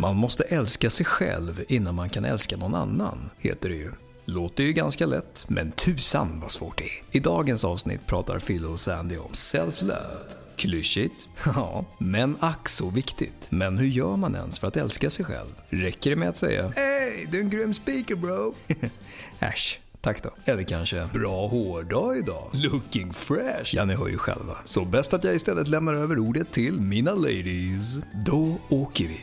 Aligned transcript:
Man 0.00 0.16
måste 0.16 0.44
älska 0.44 0.90
sig 0.90 1.06
själv 1.06 1.64
innan 1.68 1.94
man 1.94 2.08
kan 2.10 2.24
älska 2.24 2.56
någon 2.56 2.74
annan, 2.74 3.30
heter 3.38 3.68
det 3.68 3.74
ju. 3.74 3.92
Låter 4.24 4.64
ju 4.64 4.72
ganska 4.72 5.06
lätt, 5.06 5.44
men 5.48 5.72
tusan 5.72 6.40
vad 6.40 6.50
svårt 6.50 6.78
det 6.78 6.84
är. 6.84 7.02
I 7.10 7.20
dagens 7.20 7.64
avsnitt 7.64 8.06
pratar 8.06 8.38
Phil 8.38 8.64
och 8.64 8.80
Sandy 8.80 9.16
om 9.16 9.32
self-love. 9.32 10.16
Klyschigt? 10.56 11.28
Ja, 11.44 11.84
men 11.98 12.36
ack 12.40 12.68
så 12.68 12.90
viktigt. 12.90 13.46
Men 13.50 13.78
hur 13.78 13.86
gör 13.86 14.16
man 14.16 14.34
ens 14.34 14.58
för 14.58 14.68
att 14.68 14.76
älska 14.76 15.10
sig 15.10 15.24
själv? 15.24 15.50
Räcker 15.68 16.10
det 16.10 16.16
med 16.16 16.28
att 16.28 16.36
säga 16.36 16.72
“Hey, 16.76 17.26
du 17.30 17.38
är 17.38 17.42
en 17.42 17.50
grym 17.50 17.74
speaker 17.74 18.14
bro”? 18.14 18.54
Äsch. 19.40 19.78
Tack 20.00 20.22
då. 20.22 20.30
Eller 20.44 20.62
kanske 20.62 21.08
“Bra 21.12 21.46
hårdag 21.46 22.16
idag. 22.18 22.50
Looking 22.52 23.12
fresh”. 23.12 23.74
Ja, 23.74 23.84
ni 23.84 23.94
hör 23.94 24.08
ju 24.08 24.18
själva. 24.18 24.56
Så 24.64 24.84
bäst 24.84 25.14
att 25.14 25.24
jag 25.24 25.34
istället 25.34 25.68
lämnar 25.68 25.94
över 25.94 26.18
ordet 26.18 26.52
till 26.52 26.80
mina 26.80 27.14
ladies. 27.14 28.00
Då 28.26 28.56
åker 28.68 29.04
vi. 29.04 29.20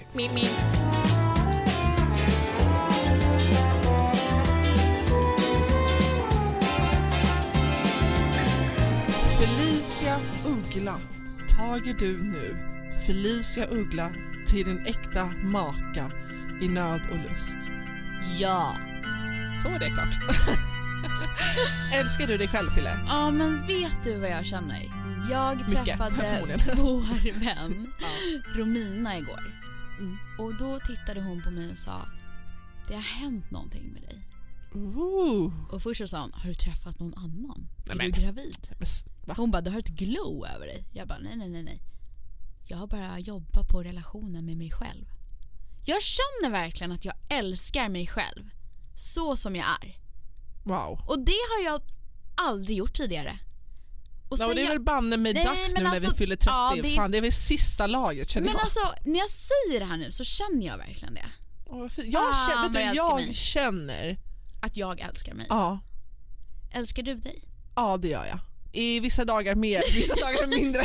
Felicia 9.40 10.20
Uggla, 10.46 10.96
tager 11.58 11.94
du 12.00 12.24
nu 12.24 12.58
Felicia 13.08 13.68
Uggla 13.72 14.12
till 14.48 14.66
din 14.66 14.86
äkta 14.86 15.26
maka 15.44 16.12
i 16.62 16.68
nöd 16.68 17.02
och 17.12 17.32
lust? 17.32 17.58
Ja. 18.40 18.74
Så 19.64 19.70
är 19.70 19.80
det 19.80 19.90
klart. 19.90 20.16
Älskar 21.94 22.28
du 22.28 22.38
dig 22.38 22.48
själv 22.48 22.70
Fille? 22.70 23.00
Ja, 23.08 23.32
men 23.32 23.68
vet 23.68 24.04
du 24.04 24.20
vad 24.20 24.30
jag 24.30 24.46
känner? 24.46 24.92
Jag 25.30 25.58
Mycket, 25.58 25.86
träffade 25.86 26.16
vår 26.76 27.40
vän 27.46 27.94
Romina 28.56 29.18
igår. 29.18 29.54
Mm. 30.00 30.18
Och 30.40 30.56
då 30.58 30.80
tittade 30.80 31.22
hon 31.22 31.42
på 31.42 31.52
mig 31.52 31.72
och 31.72 31.78
sa 31.78 32.08
Det 32.88 32.94
har 32.94 33.02
hänt 33.02 33.52
någonting 33.52 33.94
med 33.94 34.02
dig. 34.02 34.28
Ooh. 34.74 35.54
Och 35.72 35.82
först 35.84 35.98
så 35.98 36.08
sa 36.08 36.22
hon 36.22 36.32
Har 36.34 36.50
du 36.50 36.56
träffat 36.56 37.00
någon 37.00 37.14
annan? 37.14 37.70
Är 37.90 37.96
Nej, 37.96 38.12
du 38.12 38.22
gravid? 38.22 38.68
Va? 39.26 39.34
Hon 39.38 39.52
bara 39.52 39.62
Du 39.62 39.72
har 39.72 39.80
ett 39.80 39.88
glow 39.88 40.46
över 40.56 40.66
dig. 40.68 40.86
Jag 40.94 41.08
bara 41.08 41.20
nej, 41.20 41.36
nej, 41.36 41.50
nej, 41.50 41.64
nej. 41.64 41.82
Jag 42.66 42.78
har 42.78 42.88
bara 42.88 43.20
jobbat 43.20 43.68
på 43.68 43.84
relationen 43.84 44.46
med 44.46 44.58
mig 44.58 44.72
själv. 44.72 45.06
Jag 45.86 46.02
känner 46.02 46.52
verkligen 46.52 46.92
att 46.92 47.06
jag 47.06 47.16
älskar 47.30 47.90
mig 47.90 48.08
själv. 48.08 48.50
Så 49.00 49.36
som 49.38 49.56
jag 49.56 49.66
är. 49.82 49.98
Wow. 50.64 51.02
Och 51.08 51.20
det 51.20 51.32
har 51.56 51.64
jag 51.64 51.82
aldrig 52.38 52.78
gjort 52.78 52.94
tidigare. 52.94 53.40
Och 54.30 54.32
och 54.42 54.56
det 54.56 54.62
är 54.62 54.68
väl 54.68 54.80
banne 54.80 55.18
mig 55.18 55.34
dags 55.34 55.74
men 55.74 55.84
nu 55.84 55.90
när 55.90 55.96
alltså, 55.96 56.12
vi 56.12 56.18
fyller 56.18 56.36
30. 56.36 56.50
ja, 56.50 56.76
det 56.82 56.94
är- 56.94 56.96
Fan, 56.96 57.12
det 57.12 57.18
är 57.18 57.22
väl 57.22 57.32
sista 57.32 57.88
laget 57.88 58.30
känner 58.30 58.46
Men 58.46 58.54
jag. 58.54 58.62
alltså, 58.64 58.80
när 59.06 59.20
jag 59.20 59.30
säger 59.30 59.80
det 59.80 59.86
här 59.86 59.98
nu 59.98 60.12
så 60.12 60.24
känner 60.24 60.66
jag 60.66 60.78
verkligen 60.78 61.14
det. 61.14 61.26
Fint. 61.90 62.08
jag, 62.14 62.36
Fan, 62.36 62.74
känner, 62.74 62.96
jag 62.96 62.96
jag 62.96 63.36
känner, 63.36 64.18
Att 64.62 64.78
jag 64.78 65.00
älskar 65.00 65.34
mig. 65.34 65.46
ja, 65.50 65.80
Älskar 66.74 67.04
du 67.04 67.16
dig? 67.16 67.42
ja 67.76 67.98
det 67.98 68.08
gör 68.08 68.26
jag. 68.26 68.40
I 68.74 69.00
vissa 69.00 69.26
dagar 69.26 69.56
mer, 69.56 69.82
vissa 69.94 70.16
dagar 70.26 70.48
mindre. 70.48 70.84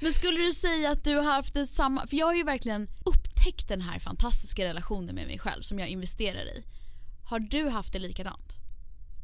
Men 0.00 0.12
skulle 0.12 0.40
du 0.40 0.52
säga 0.52 0.90
att 0.90 1.04
du 1.04 1.16
har 1.16 1.22
haft 1.32 1.54
det 1.54 1.66
samma... 1.66 2.06
För 2.06 2.16
jag 2.16 2.26
har 2.26 2.34
ju 2.34 2.44
verkligen 2.44 2.88
upptäckt 3.04 3.68
den 3.68 3.80
här 3.80 3.98
fantastiska 3.98 4.64
relationen 4.64 5.14
med 5.14 5.26
mig 5.26 5.38
själv 5.38 5.62
som 5.62 5.78
jag 5.78 5.88
investerar 5.88 6.44
i. 6.58 6.64
Har 7.32 7.40
du 7.40 7.68
haft 7.68 7.92
det 7.92 7.98
likadant? 7.98 8.60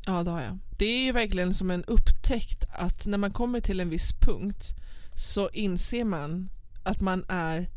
Ja, 0.06 0.22
det 0.22 0.30
har 0.30 0.42
jag. 0.42 0.58
Det 0.78 0.84
är 0.84 1.04
ju 1.04 1.12
verkligen 1.12 1.54
som 1.54 1.70
en 1.70 1.84
upptäckt 1.84 2.64
att 2.70 3.06
när 3.06 3.18
man 3.18 3.32
kommer 3.32 3.60
till 3.60 3.80
en 3.80 3.90
viss 3.90 4.12
punkt 4.12 4.74
så 5.14 5.48
inser 5.48 6.04
man 6.04 6.50
att 6.82 7.00
man 7.00 7.24
är 7.28 7.70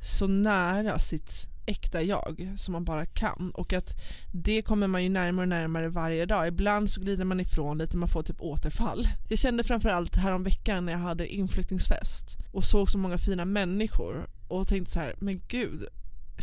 så 0.00 0.26
nära 0.26 0.98
sitt 0.98 1.48
äkta 1.66 2.02
jag 2.02 2.54
som 2.56 2.72
man 2.72 2.84
bara 2.84 3.06
kan 3.06 3.50
och 3.54 3.72
att 3.72 3.96
det 4.32 4.62
kommer 4.62 4.86
man 4.86 5.02
ju 5.02 5.08
närmare 5.08 5.44
och 5.44 5.48
närmare 5.48 5.88
varje 5.88 6.26
dag. 6.26 6.48
Ibland 6.48 6.90
så 6.90 7.00
glider 7.00 7.24
man 7.24 7.40
ifrån 7.40 7.78
lite, 7.78 7.96
man 7.96 8.08
får 8.08 8.22
typ 8.22 8.40
återfall. 8.40 9.08
Jag 9.28 9.38
kände 9.38 9.64
framförallt 9.64 10.16
härom 10.16 10.42
veckan 10.42 10.86
när 10.86 10.92
jag 10.92 11.00
hade 11.00 11.34
inflyttningsfest 11.34 12.38
och 12.52 12.64
såg 12.64 12.90
så 12.90 12.98
många 12.98 13.18
fina 13.18 13.44
människor 13.44 14.26
och 14.48 14.68
tänkte 14.68 14.92
så 14.92 15.00
här, 15.00 15.14
men 15.18 15.40
gud, 15.48 15.86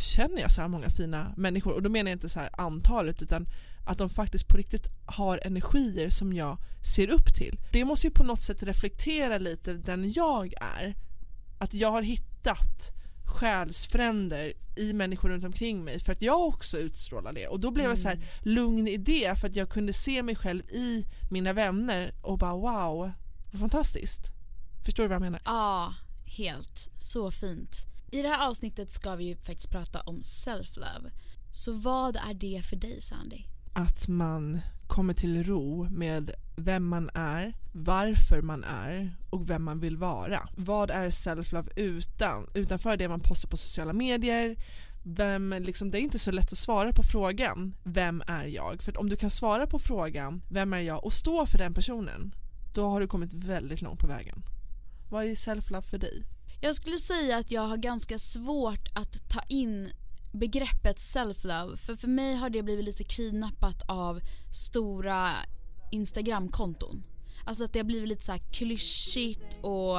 känner 0.00 0.40
jag 0.40 0.52
så 0.52 0.60
här 0.60 0.68
många 0.68 0.90
fina 0.90 1.34
människor? 1.36 1.72
Och 1.72 1.82
då 1.82 1.88
menar 1.88 2.10
jag 2.10 2.16
inte 2.16 2.28
så 2.28 2.40
antalet 2.52 3.22
utan 3.22 3.46
att 3.86 3.98
de 3.98 4.10
faktiskt 4.10 4.48
på 4.48 4.56
riktigt 4.56 4.86
har 5.06 5.40
energier 5.46 6.10
som 6.10 6.32
jag 6.32 6.58
ser 6.82 7.10
upp 7.10 7.34
till. 7.34 7.58
Det 7.72 7.84
måste 7.84 8.06
ju 8.06 8.10
på 8.10 8.24
något 8.24 8.42
sätt 8.42 8.62
reflektera 8.62 9.38
lite 9.38 9.72
den 9.72 10.12
jag 10.12 10.54
är. 10.76 10.94
Att 11.58 11.74
jag 11.74 11.90
har 11.90 12.02
hittat 12.02 12.92
själsfränder 13.24 14.52
i 14.76 14.92
människor 14.92 15.28
runt 15.28 15.44
omkring 15.44 15.84
mig 15.84 16.00
för 16.00 16.12
att 16.12 16.22
jag 16.22 16.40
också 16.40 16.78
utstrålar 16.78 17.32
det 17.32 17.46
och 17.46 17.60
då 17.60 17.70
blev 17.70 17.88
jag 17.88 17.98
så 17.98 18.08
här 18.08 18.18
lugn 18.42 18.88
i 18.88 18.96
det 18.96 19.40
för 19.40 19.48
att 19.48 19.56
jag 19.56 19.68
kunde 19.68 19.92
se 19.92 20.22
mig 20.22 20.36
själv 20.36 20.62
i 20.62 21.06
mina 21.30 21.52
vänner 21.52 22.14
och 22.22 22.38
bara 22.38 22.54
wow, 22.54 23.12
vad 23.52 23.60
fantastiskt. 23.60 24.32
Förstår 24.84 25.02
du 25.02 25.08
vad 25.08 25.14
jag 25.14 25.22
menar? 25.22 25.40
Ja, 25.44 25.94
helt. 26.24 26.90
Så 27.00 27.30
fint. 27.30 27.89
I 28.10 28.22
det 28.22 28.28
här 28.28 28.48
avsnittet 28.48 28.90
ska 28.90 29.14
vi 29.14 29.24
ju 29.24 29.36
faktiskt 29.36 29.70
prata 29.70 30.00
om 30.00 30.22
self-love. 30.22 31.10
Så 31.52 31.72
vad 31.72 32.16
är 32.16 32.34
det 32.34 32.62
för 32.64 32.76
dig, 32.76 33.00
Sandy? 33.00 33.44
att 33.72 34.08
man 34.08 34.60
kommer 34.86 35.14
till 35.14 35.44
ro 35.44 35.88
med 35.90 36.30
vem 36.56 36.88
man 36.88 37.10
är, 37.14 37.54
varför 37.72 38.42
man 38.42 38.64
är 38.64 39.16
och 39.30 39.50
vem 39.50 39.62
man 39.62 39.80
vill 39.80 39.96
vara. 39.96 40.48
Vad 40.56 40.90
är 40.90 41.10
self-love 41.10 41.68
utan? 41.76 42.46
Utanför 42.54 42.96
det 42.96 43.08
man 43.08 43.20
postar 43.20 43.48
på 43.48 43.56
sociala 43.56 43.92
medier. 43.92 44.56
Vem, 45.02 45.54
liksom, 45.60 45.90
det 45.90 45.98
är 45.98 46.00
inte 46.00 46.18
så 46.18 46.30
lätt 46.30 46.52
att 46.52 46.58
svara 46.58 46.92
på 46.92 47.02
frågan 47.02 47.74
vem 47.84 48.22
är 48.26 48.44
jag? 48.44 48.82
För 48.82 48.92
att 48.92 48.98
om 48.98 49.08
du 49.08 49.16
kan 49.16 49.30
svara 49.30 49.66
på 49.66 49.78
frågan 49.78 50.42
vem 50.50 50.72
är 50.72 50.80
jag 50.80 51.04
och 51.04 51.12
stå 51.12 51.46
för 51.46 51.58
den 51.58 51.74
personen 51.74 52.34
då 52.74 52.88
har 52.88 53.00
du 53.00 53.06
kommit 53.06 53.34
väldigt 53.34 53.82
långt 53.82 54.00
på 54.00 54.06
vägen. 54.06 54.42
Vad 55.10 55.24
är 55.24 55.34
self-love 55.34 55.82
för 55.82 55.98
dig? 55.98 56.24
Jag 56.62 56.74
skulle 56.74 56.98
säga 56.98 57.36
att 57.36 57.50
jag 57.50 57.62
har 57.62 57.76
ganska 57.76 58.18
svårt 58.18 58.88
att 58.94 59.30
ta 59.30 59.40
in 59.48 59.90
begreppet 60.32 60.96
self-love 60.96 61.76
för 61.76 61.96
för 61.96 62.08
mig 62.08 62.34
har 62.34 62.50
det 62.50 62.62
blivit 62.62 62.84
lite 62.84 63.04
kidnappat 63.04 63.82
av 63.88 64.20
stora 64.52 65.28
Instagram-konton. 65.92 67.02
Alltså 67.44 67.64
att 67.64 67.72
det 67.72 67.78
har 67.78 67.84
blivit 67.84 68.08
lite 68.08 68.24
så 68.24 68.32
här 68.32 68.42
klyschigt 68.52 69.56
och 69.62 69.98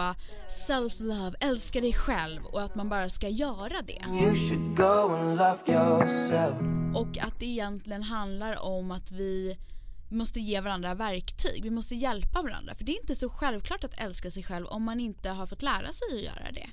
self-love, 0.67 1.35
älska 1.39 1.81
dig 1.81 1.94
själv 1.94 2.45
och 2.45 2.61
att 2.61 2.75
man 2.75 2.89
bara 2.89 3.09
ska 3.09 3.29
göra 3.29 3.81
det. 3.81 4.05
You 4.09 4.35
should 4.35 4.78
go 4.78 5.16
and 5.16 5.38
love 5.38 5.59
yourself. 5.67 6.55
Och 6.95 7.17
att 7.17 7.39
det 7.39 7.45
egentligen 7.45 8.03
handlar 8.03 8.63
om 8.63 8.91
att 8.91 9.11
vi 9.11 9.57
måste 10.16 10.39
ge 10.39 10.61
varandra 10.61 10.94
verktyg. 10.95 11.63
Vi 11.63 11.69
måste 11.69 11.95
hjälpa 11.95 12.41
varandra. 12.41 12.75
För 12.75 12.83
det 12.83 12.91
är 12.91 13.01
inte 13.01 13.16
så 13.16 13.29
självklart 13.29 13.83
att 13.83 14.01
älska 14.01 14.31
sig 14.31 14.44
själv 14.44 14.66
om 14.67 14.83
man 14.83 14.99
inte 14.99 15.29
har 15.29 15.45
fått 15.47 15.61
lära 15.61 15.94
sig 15.94 16.07
att 16.13 16.23
göra 16.23 16.51
det. 16.51 16.69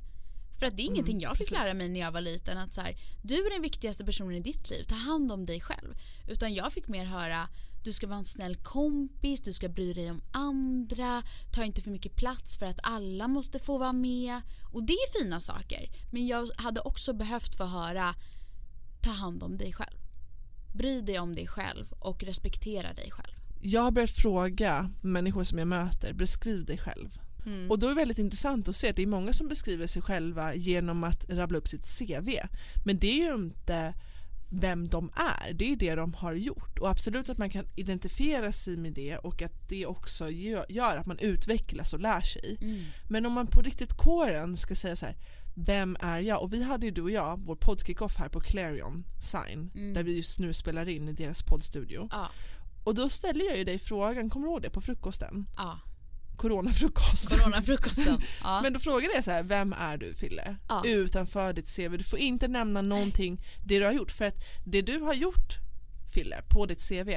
För 0.58 0.66
att 0.66 0.76
det 0.76 0.82
är 0.82 0.86
ingenting 0.86 1.20
jag 1.20 1.36
fick 1.36 1.48
precis. 1.48 1.64
lära 1.64 1.74
mig 1.74 1.88
när 1.88 2.00
jag 2.00 2.12
var 2.12 2.20
liten. 2.20 2.58
Att 2.58 2.74
så 2.74 2.80
här, 2.80 2.96
du 3.22 3.46
är 3.46 3.50
den 3.50 3.62
viktigaste 3.62 4.04
personen 4.04 4.34
i 4.34 4.40
ditt 4.40 4.70
liv. 4.70 4.84
Ta 4.84 4.94
hand 4.94 5.32
om 5.32 5.46
dig 5.46 5.60
själv. 5.60 5.94
Utan 6.28 6.54
jag 6.54 6.72
fick 6.72 6.88
mer 6.88 7.04
höra 7.04 7.48
du 7.84 7.92
ska 7.92 8.06
vara 8.06 8.18
en 8.18 8.24
snäll 8.24 8.56
kompis, 8.56 9.40
du 9.40 9.52
ska 9.52 9.68
bry 9.68 9.92
dig 9.92 10.10
om 10.10 10.22
andra, 10.32 11.22
ta 11.54 11.64
inte 11.64 11.82
för 11.82 11.90
mycket 11.90 12.16
plats 12.16 12.56
för 12.56 12.66
att 12.66 12.80
alla 12.82 13.28
måste 13.28 13.58
få 13.58 13.78
vara 13.78 13.92
med. 13.92 14.40
Och 14.72 14.84
det 14.84 14.92
är 14.92 15.22
fina 15.22 15.40
saker. 15.40 15.90
Men 16.10 16.26
jag 16.26 16.50
hade 16.56 16.80
också 16.80 17.12
behövt 17.12 17.54
få 17.56 17.64
höra 17.64 18.14
ta 19.02 19.10
hand 19.10 19.42
om 19.42 19.56
dig 19.56 19.72
själv. 19.72 19.98
Bry 20.78 21.00
dig 21.00 21.18
om 21.18 21.34
dig 21.34 21.46
själv 21.46 21.92
och 21.92 22.22
respektera 22.22 22.92
dig 22.92 23.10
själv. 23.10 23.34
Jag 23.60 23.80
har 23.80 23.90
börjat 23.90 24.10
fråga 24.10 24.90
människor 25.02 25.44
som 25.44 25.58
jag 25.58 25.68
möter, 25.68 26.12
beskriv 26.12 26.64
dig 26.64 26.78
själv. 26.78 27.18
Mm. 27.46 27.70
Och 27.70 27.78
då 27.78 27.86
är 27.86 27.90
det 27.90 27.96
väldigt 27.96 28.18
intressant 28.18 28.68
att 28.68 28.76
se 28.76 28.90
att 28.90 28.96
det 28.96 29.02
är 29.02 29.06
många 29.06 29.32
som 29.32 29.48
beskriver 29.48 29.86
sig 29.86 30.02
själva 30.02 30.54
genom 30.54 31.04
att 31.04 31.30
rabbla 31.30 31.58
upp 31.58 31.68
sitt 31.68 31.98
CV. 31.98 32.28
Men 32.84 32.98
det 32.98 33.20
är 33.20 33.26
ju 33.26 33.34
inte 33.34 33.94
vem 34.50 34.88
de 34.88 35.10
är, 35.16 35.52
det 35.52 35.72
är 35.72 35.76
det 35.76 35.94
de 35.94 36.14
har 36.14 36.34
gjort. 36.34 36.78
Och 36.78 36.90
absolut 36.90 37.28
att 37.28 37.38
man 37.38 37.50
kan 37.50 37.64
identifiera 37.76 38.52
sig 38.52 38.76
med 38.76 38.92
det 38.92 39.16
och 39.16 39.42
att 39.42 39.68
det 39.68 39.86
också 39.86 40.30
gör, 40.30 40.66
gör 40.68 40.96
att 40.96 41.06
man 41.06 41.18
utvecklas 41.18 41.92
och 41.92 42.00
lär 42.00 42.20
sig. 42.20 42.58
Mm. 42.60 42.84
Men 43.08 43.26
om 43.26 43.32
man 43.32 43.46
på 43.46 43.60
riktigt 43.62 43.96
kåren 43.96 44.56
ska 44.56 44.74
säga 44.74 44.96
så 44.96 45.06
här, 45.06 45.16
vem 45.64 45.96
är 46.00 46.20
jag? 46.20 46.42
Och 46.42 46.52
vi 46.52 46.62
hade 46.62 46.86
ju 46.86 46.92
du 46.92 47.02
och 47.02 47.10
jag 47.10 47.40
vår 47.44 47.56
poddkickoff 47.56 48.16
här 48.16 48.28
på 48.28 48.40
Clarion 48.40 49.04
Sign 49.20 49.70
Mm. 49.74 49.94
där 49.94 50.02
vi 50.02 50.16
just 50.16 50.38
nu 50.38 50.52
spelar 50.54 50.88
in 50.88 51.08
i 51.08 51.12
deras 51.12 51.42
poddstudio. 51.42 52.08
Ja, 52.12 52.28
Och 52.84 52.94
då 52.94 53.08
ställde 53.08 53.44
jag 53.44 53.56
ju 53.58 53.64
dig 53.64 53.78
frågan, 53.78 54.30
kommer 54.30 54.46
du 54.46 54.52
ihåg 54.52 54.62
det 54.62 54.70
på 54.70 54.80
frukosten? 54.80 55.46
ja. 55.56 55.80
Coronafrukost. 56.36 57.30
Coronafrukosten. 57.38 58.18
Ja. 58.42 58.60
Men 58.62 58.72
då 58.72 58.78
frågade 58.80 59.14
jag 59.14 59.24
så 59.24 59.30
här, 59.30 59.42
vem 59.42 59.72
är 59.72 59.96
du 59.96 60.14
Fille? 60.14 60.56
Ja. 60.68 60.82
Utanför 60.84 61.52
ditt 61.52 61.76
CV. 61.76 61.96
Du 61.98 62.04
får 62.04 62.18
inte 62.18 62.48
nämna 62.48 62.82
någonting 62.82 63.42
det 63.66 63.78
du 63.78 63.84
har 63.84 63.92
gjort. 63.92 64.10
För 64.10 64.24
att 64.24 64.34
det 64.66 64.82
du 64.82 65.00
har 65.00 65.14
gjort 65.14 65.54
Fille 66.08 66.42
på 66.48 66.66
ditt 66.66 66.88
CV, 66.88 67.10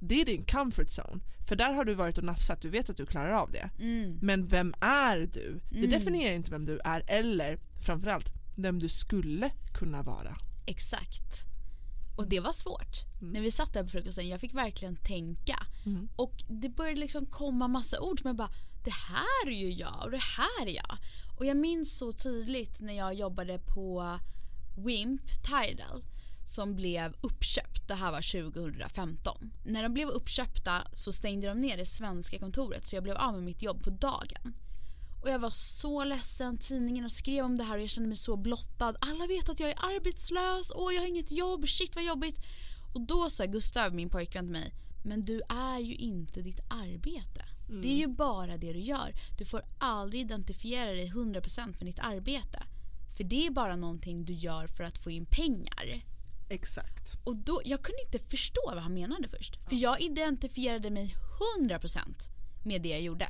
det 0.00 0.20
är 0.20 0.24
din 0.24 0.44
comfort 0.44 0.86
zone. 0.98 1.20
För 1.48 1.56
där 1.56 1.72
har 1.72 1.84
du 1.84 1.94
varit 1.94 2.18
och 2.18 2.24
nafsat, 2.24 2.60
du 2.60 2.68
vet 2.70 2.90
att 2.90 2.96
du 2.96 3.06
klarar 3.06 3.32
av 3.32 3.50
det. 3.50 3.70
Mm. 3.80 4.18
Men 4.22 4.46
vem 4.46 4.74
är 4.80 5.16
du? 5.18 5.60
Det 5.70 5.78
Mm. 5.78 5.90
definierar 5.90 6.34
inte 6.34 6.50
vem 6.50 6.64
du 6.64 6.80
är 6.84 7.02
eller 7.06 7.58
framförallt 7.86 8.26
vem 8.56 8.78
du 8.78 8.88
skulle 8.88 9.50
kunna 9.78 10.02
vara. 10.02 10.36
Exakt. 10.66 11.44
Och 12.16 12.28
det 12.28 12.40
var 12.40 12.52
svårt. 12.52 12.96
När 13.20 13.40
vi 13.40 13.50
satt 13.50 13.72
där 13.72 13.82
på 13.82 13.88
frukosten, 13.88 14.28
jag 14.28 14.40
fick 14.40 14.54
verkligen 14.54 14.96
tänka. 14.96 15.66
Mm. 15.86 16.08
Och 16.16 16.34
det 16.48 16.68
började 16.68 17.00
liksom 17.00 17.26
komma 17.26 17.68
massa 17.68 18.00
ord 18.00 18.20
som 18.20 18.28
jag 18.28 18.36
bara, 18.36 18.50
det 18.84 18.90
här 18.92 19.48
är 19.52 19.58
ju 19.58 19.72
jag 19.72 20.04
och 20.04 20.10
det 20.10 20.22
här 20.36 20.66
är 20.66 20.74
jag. 20.74 20.98
Och 21.38 21.46
jag 21.46 21.56
minns 21.56 21.98
så 21.98 22.12
tydligt 22.12 22.80
när 22.80 22.92
jag 22.96 23.14
jobbade 23.14 23.58
på 23.58 24.18
Wimp 24.76 25.22
Tidal 25.42 26.04
som 26.48 26.74
blev 26.74 27.14
uppköpt. 27.20 27.88
Det 27.88 27.94
här 27.94 28.12
var 28.12 28.50
2015. 28.52 29.52
När 29.64 29.82
de 29.82 29.94
blev 29.94 30.08
uppköpta 30.08 30.82
så 30.92 31.12
stängde 31.12 31.48
de 31.48 31.60
ner 31.60 31.76
det 31.76 31.86
svenska 31.86 32.38
kontoret 32.38 32.86
så 32.86 32.96
jag 32.96 33.02
blev 33.02 33.16
av 33.16 33.34
med 33.34 33.42
mitt 33.42 33.62
jobb 33.62 33.84
på 33.84 33.90
dagen. 33.90 34.54
Och 35.22 35.28
jag 35.28 35.38
var 35.38 35.50
så 35.50 36.04
ledsen. 36.04 36.58
Tidningen 36.58 37.10
skrev 37.10 37.44
om 37.44 37.58
det 37.58 37.64
här 37.64 37.76
och 37.76 37.82
jag 37.82 37.90
kände 37.90 38.08
mig 38.08 38.16
så 38.16 38.36
blottad. 38.36 38.94
Alla 39.00 39.26
vet 39.26 39.48
att 39.48 39.60
jag 39.60 39.70
är 39.70 39.78
arbetslös. 39.96 40.72
Åh, 40.74 40.94
jag 40.94 41.00
har 41.00 41.08
inget 41.08 41.30
jobb. 41.30 41.68
Shit 41.68 41.94
vad 41.94 42.04
jobbigt. 42.04 42.40
Och 42.94 43.00
då 43.00 43.30
sa 43.30 43.44
Gustav, 43.44 43.94
min 43.94 44.10
pojkvän 44.10 44.44
till 44.44 44.52
mig, 44.52 44.72
men 45.04 45.20
du 45.20 45.40
är 45.48 45.78
ju 45.78 45.94
inte 45.94 46.42
ditt 46.42 46.60
arbete. 46.70 47.44
Det 47.82 47.88
är 47.88 47.96
ju 47.96 48.06
bara 48.08 48.56
det 48.56 48.72
du 48.72 48.80
gör. 48.80 49.12
Du 49.38 49.44
får 49.44 49.62
aldrig 49.78 50.22
identifiera 50.22 50.90
dig 50.90 51.10
100% 51.10 51.66
med 51.66 51.86
ditt 51.86 51.98
arbete. 51.98 52.62
För 53.16 53.24
det 53.24 53.46
är 53.46 53.50
bara 53.50 53.76
någonting 53.76 54.24
du 54.24 54.32
gör 54.32 54.66
för 54.66 54.84
att 54.84 54.98
få 54.98 55.10
in 55.10 55.26
pengar. 55.26 56.04
Exakt. 56.48 57.18
Och 57.24 57.36
då, 57.36 57.60
jag 57.64 57.82
kunde 57.82 58.02
inte 58.02 58.18
förstå 58.18 58.60
vad 58.66 58.78
han 58.82 58.94
menade 58.94 59.28
först. 59.28 59.68
För 59.68 59.76
jag 59.76 60.00
identifierade 60.00 60.90
mig 60.90 61.14
100% 61.60 61.98
med 62.64 62.82
det 62.82 62.88
jag 62.88 63.00
gjorde. 63.00 63.28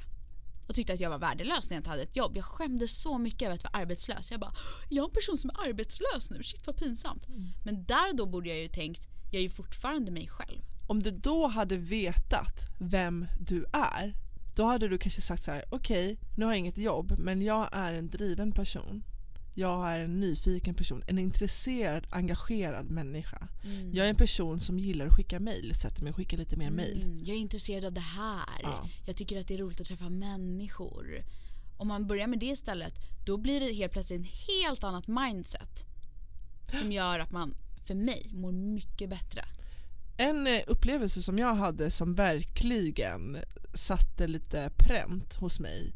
Och 0.68 0.74
tyckte 0.74 0.92
att 0.92 1.00
jag 1.00 1.10
var 1.10 1.18
värdelös 1.18 1.70
när 1.70 1.76
jag 1.76 1.80
inte 1.80 1.90
hade 1.90 2.02
ett 2.02 2.16
jobb. 2.16 2.36
Jag 2.36 2.44
skämdes 2.44 3.00
så 3.00 3.18
mycket 3.18 3.42
över 3.42 3.54
att 3.54 3.64
vara 3.64 3.82
arbetslös. 3.82 4.30
Jag 4.30 4.40
bara, 4.40 4.54
jag 4.88 5.02
är 5.02 5.08
en 5.08 5.14
person 5.14 5.38
som 5.38 5.50
är 5.50 5.68
arbetslös 5.68 6.30
nu. 6.30 6.42
Shit 6.42 6.66
vad 6.66 6.76
pinsamt. 6.76 7.26
Men 7.64 7.84
där 7.84 8.16
då 8.16 8.26
borde 8.26 8.48
jag 8.48 8.58
ju 8.58 8.68
tänkt, 8.68 9.08
jag 9.30 9.38
är 9.38 9.42
ju 9.42 9.50
fortfarande 9.50 10.10
mig 10.10 10.28
själv. 10.28 10.60
Om 10.88 11.02
du 11.02 11.10
då 11.10 11.46
hade 11.46 11.76
vetat 11.76 12.60
vem 12.80 13.26
du 13.40 13.64
är, 13.72 14.14
då 14.56 14.64
hade 14.64 14.88
du 14.88 14.98
kanske 14.98 15.20
sagt 15.20 15.42
så 15.42 15.50
här: 15.50 15.64
okej, 15.70 16.18
nu 16.36 16.44
har 16.44 16.52
jag 16.52 16.58
inget 16.58 16.78
jobb, 16.78 17.14
men 17.18 17.42
jag 17.42 17.68
är 17.72 17.94
en 17.94 18.10
driven 18.10 18.52
person. 18.52 19.04
Jag 19.58 19.92
är 19.92 20.00
en 20.00 20.20
nyfiken 20.20 20.74
person, 20.74 21.02
en 21.06 21.18
intresserad, 21.18 22.06
engagerad 22.10 22.90
människa. 22.90 23.48
Jag 23.92 24.06
är 24.06 24.10
en 24.10 24.16
person 24.16 24.60
som 24.60 24.78
gillar 24.78 25.06
att 25.06 25.16
skicka 25.16 25.40
mejl, 25.40 25.74
sätter 25.74 26.02
mig 26.02 26.10
och 26.10 26.16
skickar 26.16 26.38
lite 26.38 26.56
mer 26.56 26.70
mejl. 26.70 27.02
Mm, 27.02 27.24
jag 27.24 27.36
är 27.36 27.40
intresserad 27.40 27.84
av 27.84 27.92
det 27.92 28.00
här. 28.00 28.60
Ja. 28.62 28.88
Jag 29.06 29.16
tycker 29.16 29.40
att 29.40 29.48
det 29.48 29.54
är 29.54 29.58
roligt 29.58 29.80
att 29.80 29.86
träffa 29.86 30.08
människor. 30.08 31.24
Om 31.76 31.88
man 31.88 32.06
börjar 32.06 32.26
med 32.26 32.38
det 32.38 32.46
istället, 32.46 32.94
då 33.26 33.36
blir 33.36 33.60
det 33.60 33.72
helt 33.72 33.92
plötsligt 33.92 34.20
ett 34.20 34.32
helt 34.48 34.84
annat 34.84 35.06
mindset. 35.06 35.86
Som 36.72 36.92
gör 36.92 37.18
att 37.18 37.30
man, 37.30 37.54
för 37.84 37.94
mig, 37.94 38.30
mår 38.32 38.52
mycket 38.52 39.10
bättre. 39.10 39.44
En 40.16 40.46
eh, 40.46 40.60
upplevelse 40.66 41.22
som 41.22 41.38
jag 41.38 41.54
hade 41.54 41.90
som 41.90 42.14
verkligen 42.14 43.36
satte 43.74 44.26
lite 44.26 44.70
pränt 44.76 45.34
hos 45.34 45.60
mig 45.60 45.92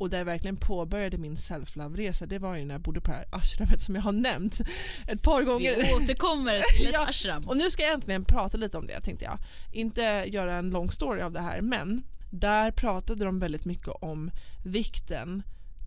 och 0.00 0.10
där 0.10 0.18
jag 0.18 0.24
verkligen 0.24 0.56
påbörjade 0.56 1.18
min 1.18 1.36
self-love-resa 1.36 2.26
det 2.26 2.38
var 2.38 2.56
ju 2.56 2.64
när 2.64 2.74
jag 2.74 2.80
bodde 2.80 3.00
på 3.00 3.10
det 3.10 3.16
här 3.16 3.26
ashramet 3.30 3.80
som 3.80 3.94
jag 3.94 4.02
har 4.02 4.12
nämnt 4.12 4.60
ett 5.06 5.22
par 5.22 5.42
gånger. 5.42 5.76
Vi 5.76 6.04
återkommer 6.04 6.60
till 6.78 6.86
ett 6.86 6.92
Ja, 6.92 7.06
ashram. 7.08 7.48
Och 7.48 7.56
nu 7.56 7.70
ska 7.70 7.82
jag 7.82 7.92
äntligen 7.92 8.24
prata 8.24 8.58
lite 8.58 8.78
om 8.78 8.86
det 8.86 9.00
tänkte 9.00 9.24
jag. 9.24 9.38
Inte 9.72 10.00
göra 10.26 10.54
en 10.54 10.70
lång 10.70 10.90
story 10.90 11.22
av 11.22 11.32
det 11.32 11.40
här 11.40 11.60
men 11.60 12.02
där 12.30 12.70
pratade 12.70 13.24
de 13.24 13.38
väldigt 13.38 13.64
mycket 13.64 13.88
om 13.88 14.30
vikten 14.64 15.42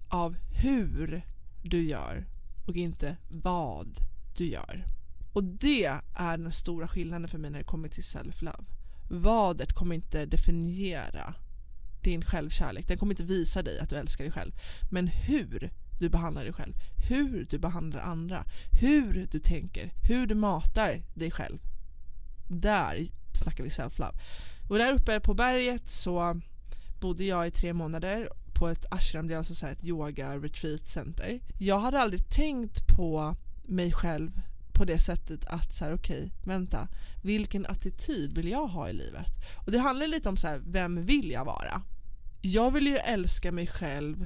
av 0.10 0.36
hur 0.62 1.22
du 1.64 1.84
gör 1.84 2.26
och 2.68 2.76
inte 2.76 3.18
vad 3.30 3.98
du 4.38 4.46
gör. 4.46 4.86
Och 5.34 5.44
det 5.44 5.86
är 6.16 6.38
den 6.38 6.52
stora 6.52 6.88
skillnaden 6.88 7.28
för 7.28 7.38
mig 7.38 7.52
när 7.52 7.60
det 7.60 7.66
kommer 7.66 7.90
till 7.90 8.04
self-love. 8.04 8.66
Vadet 9.10 9.74
kommer 9.74 9.96
inte 9.96 10.26
definiera 10.26 11.34
din 12.04 12.22
självkärlek, 12.22 12.88
den 12.88 12.98
kommer 12.98 13.14
inte 13.14 13.24
visa 13.24 13.62
dig 13.62 13.80
att 13.80 13.90
du 13.90 13.96
älskar 13.96 14.24
dig 14.24 14.34
själv. 14.34 14.52
Men 14.92 15.08
hur 15.08 15.72
du 16.00 16.10
behandlar 16.10 16.44
dig 16.44 16.54
själv, 16.54 16.74
hur 17.10 17.46
du 17.50 17.60
behandlar 17.60 18.02
andra, 18.02 18.44
hur 18.82 19.28
du 19.32 19.40
tänker, 19.40 19.92
hur 20.08 20.28
du 20.28 20.36
matar 20.36 21.02
dig 21.14 21.32
själv. 21.32 21.60
Där 22.48 23.08
snackar 23.34 23.64
vi 23.64 23.70
self-love. 23.70 24.16
Och 24.70 24.78
där 24.78 24.94
uppe 24.94 25.20
på 25.20 25.34
berget 25.34 25.90
så 25.90 26.42
bodde 27.02 27.24
jag 27.24 27.48
i 27.48 27.52
tre 27.52 27.74
månader 27.74 28.30
på 28.54 28.68
ett 28.68 28.86
ashram, 28.94 29.28
det 29.28 29.34
är 29.34 29.38
alltså 29.38 29.56
så 29.56 29.68
ett 29.68 29.84
yoga 29.84 30.38
retreat 30.38 30.88
center. 30.88 31.40
Jag 31.60 31.80
hade 31.80 32.00
aldrig 32.00 32.30
tänkt 32.30 32.88
på 32.98 33.36
mig 33.64 33.92
själv 33.92 34.42
på 34.74 34.86
det 34.86 35.00
sättet 35.00 35.46
att 35.46 35.74
så 35.74 35.86
här, 35.86 35.94
okej, 35.94 36.32
vänta, 36.46 36.88
vilken 37.24 37.66
attityd 37.66 38.36
vill 38.36 38.48
jag 38.48 38.68
ha 38.68 38.90
i 38.90 38.94
livet? 38.94 39.28
Och 39.56 39.72
det 39.72 39.80
handlar 39.80 40.08
lite 40.08 40.30
om 40.30 40.38
så 40.38 40.48
här, 40.48 40.62
vem 40.66 41.06
vill 41.06 41.32
jag 41.32 41.46
vara? 41.46 41.82
Jag 42.46 42.72
vill 42.72 42.88
ju 42.88 42.98
älska 42.98 43.52
mig 43.52 43.68
själv 43.68 44.26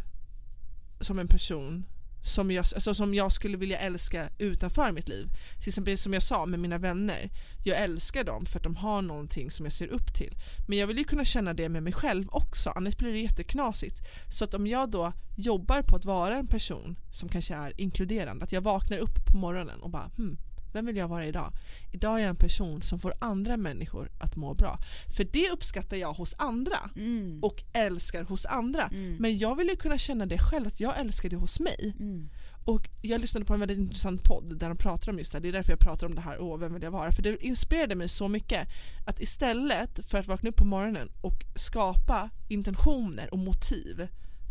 som 1.00 1.20
en 1.20 1.28
person 1.28 1.86
som 2.22 2.52
jag, 2.52 2.60
alltså 2.60 2.94
som 2.94 3.14
jag 3.14 3.32
skulle 3.32 3.58
vilja 3.58 3.78
älska 3.78 4.30
utanför 4.38 4.92
mitt 4.92 5.08
liv. 5.08 5.28
Till 5.60 5.70
exempel 5.70 5.98
som 5.98 6.14
jag 6.14 6.24
sa 6.24 6.46
med 6.46 6.60
mina 6.60 6.78
vänner. 6.78 7.30
Jag 7.64 7.78
älskar 7.78 8.24
dem 8.24 8.46
för 8.46 8.60
att 8.60 8.64
de 8.64 8.76
har 8.76 9.02
någonting 9.02 9.52
som 9.52 9.66
jag 9.66 9.74
ser 9.74 9.88
upp 9.88 10.14
till. 10.14 10.36
Men 10.68 10.78
jag 10.78 10.88
vill 10.88 10.98
ju 10.98 11.04
kunna 11.04 11.26
känna 11.26 11.54
det 11.54 11.70
med 11.70 11.84
mig 11.84 11.94
själv 11.94 12.28
också, 12.32 12.70
annars 12.70 12.98
blir 12.98 13.12
det 13.12 13.20
jätteknasigt. 13.20 14.02
Så 14.30 14.44
att 14.44 14.54
om 14.54 14.68
jag 14.68 14.92
då 14.92 15.14
jobbar 15.36 15.82
på 15.82 15.96
att 15.96 16.06
vara 16.06 16.36
en 16.36 16.48
person 16.48 17.00
som 17.12 17.30
kanske 17.30 17.56
är 17.56 17.82
inkluderande, 17.82 18.44
att 18.44 18.52
jag 18.52 18.62
vaknar 18.62 18.98
upp 18.98 19.26
på 19.32 19.38
morgonen 19.38 19.80
och 19.80 19.90
bara 19.90 20.12
hmm, 20.18 20.38
vem 20.78 20.86
vill 20.86 20.98
jag 20.98 21.08
vara 21.08 21.26
idag? 21.26 21.54
Idag 21.92 22.16
är 22.18 22.22
jag 22.22 22.30
en 22.30 22.36
person 22.36 22.82
som 22.82 23.00
får 23.00 23.14
andra 23.20 23.58
människor 23.58 24.10
att 24.20 24.36
må 24.36 24.54
bra. 24.54 24.80
För 25.18 25.24
det 25.24 25.50
uppskattar 25.50 25.98
jag 25.98 26.14
hos 26.14 26.36
andra 26.38 26.90
Mm. 26.96 27.40
och 27.44 27.64
älskar 27.74 28.24
hos 28.24 28.46
andra. 28.46 28.84
Mm. 28.88 29.16
Men 29.20 29.38
jag 29.38 29.56
vill 29.56 29.68
ju 29.68 29.76
kunna 29.76 29.98
känna 29.98 30.26
det 30.26 30.38
själv, 30.40 30.68
att 30.68 30.80
jag 30.80 31.00
älskar 31.00 31.30
det 31.30 31.36
hos 31.36 31.60
mig. 31.60 31.96
Mm. 32.00 32.30
Och 32.66 32.90
jag 33.02 33.22
lyssnade 33.22 33.46
på 33.46 33.54
en 33.54 33.60
väldigt 33.60 33.78
intressant 33.78 34.24
podd 34.24 34.60
där 34.60 34.68
de 34.68 34.78
pratar 34.78 35.12
om 35.12 35.18
just 35.20 35.32
det 35.32 35.36
här. 35.38 35.42
Det 35.44 35.48
är 35.48 35.52
därför 35.52 35.72
jag 35.72 35.80
pratar 35.80 36.08
om 36.08 36.16
det 36.16 36.22
här, 36.22 36.40
åh 36.42 36.60
vem 36.60 36.74
vill 36.74 36.84
jag 36.84 36.92
vara? 36.92 37.12
För 37.12 37.22
det 37.24 37.44
inspirerade 37.46 37.96
mig 37.96 38.08
så 38.08 38.28
mycket 38.28 38.68
att 39.08 39.20
istället 39.22 40.06
för 40.06 40.18
att 40.20 40.28
vakna 40.28 40.50
upp 40.50 40.56
på 40.56 40.66
morgonen 40.66 41.12
och 41.22 41.44
skapa 41.56 42.30
intentioner 42.50 43.34
och 43.34 43.40
motiv 43.40 44.08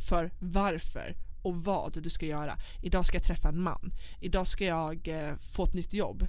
för 0.08 0.30
varför 0.38 1.16
och 1.46 1.56
vad 1.56 2.02
du 2.02 2.10
ska 2.10 2.26
göra. 2.26 2.58
Idag 2.82 3.06
ska 3.06 3.16
jag 3.16 3.24
träffa 3.24 3.48
en 3.48 3.62
man. 3.62 3.92
Idag 4.20 4.46
ska 4.46 4.64
jag 4.64 5.08
eh, 5.08 5.36
få 5.36 5.64
ett 5.64 5.74
nytt 5.74 5.92
jobb. 5.92 6.26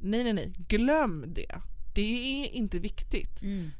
Nej, 0.00 0.24
nej, 0.24 0.32
nej. 0.32 0.52
Glöm 0.68 1.24
det. 1.34 1.60
Det 1.94 2.44
är 2.44 2.54
inte 2.54 2.78
viktigt. 2.78 3.42
Mm. 3.42 3.70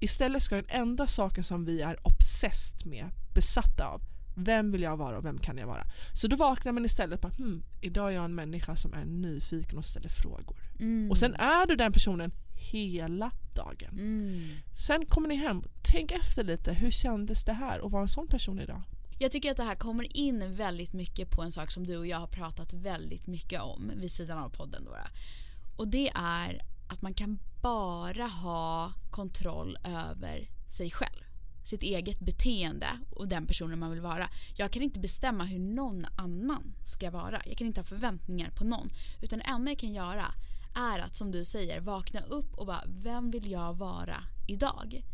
Istället 0.00 0.42
ska 0.42 0.56
den 0.56 0.68
enda 0.68 1.06
saken 1.06 1.44
som 1.44 1.64
vi 1.64 1.82
är 1.82 1.96
obsessed 2.06 2.86
med, 2.86 3.10
besatta 3.34 3.86
av, 3.86 4.00
vem 4.36 4.72
vill 4.72 4.82
jag 4.82 4.96
vara 4.96 5.18
och 5.18 5.24
vem 5.24 5.38
kan 5.38 5.58
jag 5.58 5.66
vara? 5.66 5.84
Så 6.14 6.26
då 6.26 6.36
vaknar 6.36 6.72
man 6.72 6.84
istället 6.84 7.20
på 7.20 7.28
hmm, 7.28 7.62
idag 7.80 8.08
är 8.08 8.14
jag 8.14 8.24
en 8.24 8.34
människa 8.34 8.76
som 8.76 8.94
är 8.94 9.04
nyfiken 9.04 9.78
och 9.78 9.84
ställer 9.84 10.08
frågor. 10.08 10.56
Mm. 10.80 11.10
Och 11.10 11.18
sen 11.18 11.34
är 11.34 11.66
du 11.66 11.76
den 11.76 11.92
personen 11.92 12.32
hela 12.72 13.30
dagen. 13.54 13.98
Mm. 13.98 14.48
Sen 14.76 15.06
kommer 15.06 15.28
ni 15.28 15.36
hem, 15.36 15.62
tänk 15.82 16.10
efter 16.10 16.44
lite, 16.44 16.72
hur 16.72 16.90
kändes 16.90 17.44
det 17.44 17.52
här 17.52 17.86
att 17.86 17.92
vara 17.92 18.02
en 18.02 18.08
sån 18.08 18.28
person 18.28 18.58
idag? 18.58 18.82
Jag 19.22 19.30
tycker 19.30 19.50
att 19.50 19.56
det 19.56 19.62
här 19.62 19.74
kommer 19.74 20.16
in 20.16 20.56
väldigt 20.56 20.92
mycket 20.92 21.30
på 21.30 21.42
en 21.42 21.52
sak 21.52 21.70
som 21.70 21.86
du 21.86 21.96
och 21.96 22.06
jag 22.06 22.18
har 22.18 22.26
pratat 22.26 22.72
väldigt 22.72 23.26
mycket 23.26 23.60
om 23.60 23.92
vid 23.96 24.10
sidan 24.10 24.38
av 24.38 24.48
podden. 24.48 24.84
Då. 24.84 24.96
Och 25.76 25.88
det 25.88 26.10
är 26.14 26.62
att 26.88 27.02
man 27.02 27.14
kan 27.14 27.38
bara 27.62 28.26
ha 28.26 28.92
kontroll 29.10 29.78
över 29.84 30.50
sig 30.66 30.90
själv. 30.90 31.24
Sitt 31.64 31.82
eget 31.82 32.20
beteende 32.20 32.86
och 33.10 33.28
den 33.28 33.46
personen 33.46 33.78
man 33.78 33.90
vill 33.90 34.00
vara. 34.00 34.28
Jag 34.56 34.70
kan 34.70 34.82
inte 34.82 35.00
bestämma 35.00 35.44
hur 35.44 35.58
någon 35.58 36.06
annan 36.16 36.74
ska 36.84 37.10
vara. 37.10 37.42
Jag 37.46 37.58
kan 37.58 37.66
inte 37.66 37.80
ha 37.80 37.84
förväntningar 37.84 38.50
på 38.50 38.64
någon. 38.64 38.88
Utan 39.22 39.38
det 39.38 39.44
enda 39.44 39.70
jag 39.70 39.78
kan 39.78 39.92
göra 39.92 40.34
är 40.76 40.98
att 40.98 41.16
som 41.16 41.30
du 41.30 41.44
säger 41.44 41.80
vakna 41.80 42.20
upp 42.20 42.54
och 42.54 42.66
bara 42.66 42.84
vem 42.86 43.30
vill 43.30 43.50
jag 43.50 43.74
vara 43.74 44.24
idag? 44.48 45.04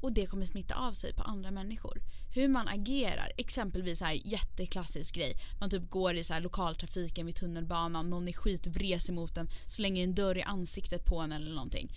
Och 0.00 0.12
det 0.12 0.26
kommer 0.26 0.46
smitta 0.46 0.74
av 0.74 0.92
sig 0.92 1.14
på 1.14 1.22
andra 1.22 1.50
människor. 1.50 2.02
Hur 2.34 2.48
man 2.48 2.68
agerar, 2.68 3.32
exempelvis 3.36 4.00
här 4.00 4.12
jätteklassisk 4.12 5.14
grej. 5.14 5.36
Man 5.60 5.70
typ 5.70 5.90
går 5.90 6.16
i 6.16 6.24
så 6.24 6.34
här 6.34 6.40
lokaltrafiken 6.40 7.26
vid 7.26 7.36
tunnelbanan, 7.36 8.10
någon 8.10 8.28
är 8.28 8.32
skitvres 8.32 9.10
emot 9.10 9.36
en, 9.36 9.48
slänger 9.66 10.04
en 10.04 10.14
dörr 10.14 10.38
i 10.38 10.42
ansiktet 10.42 11.04
på 11.04 11.18
en 11.18 11.32
eller 11.32 11.54
någonting. 11.54 11.92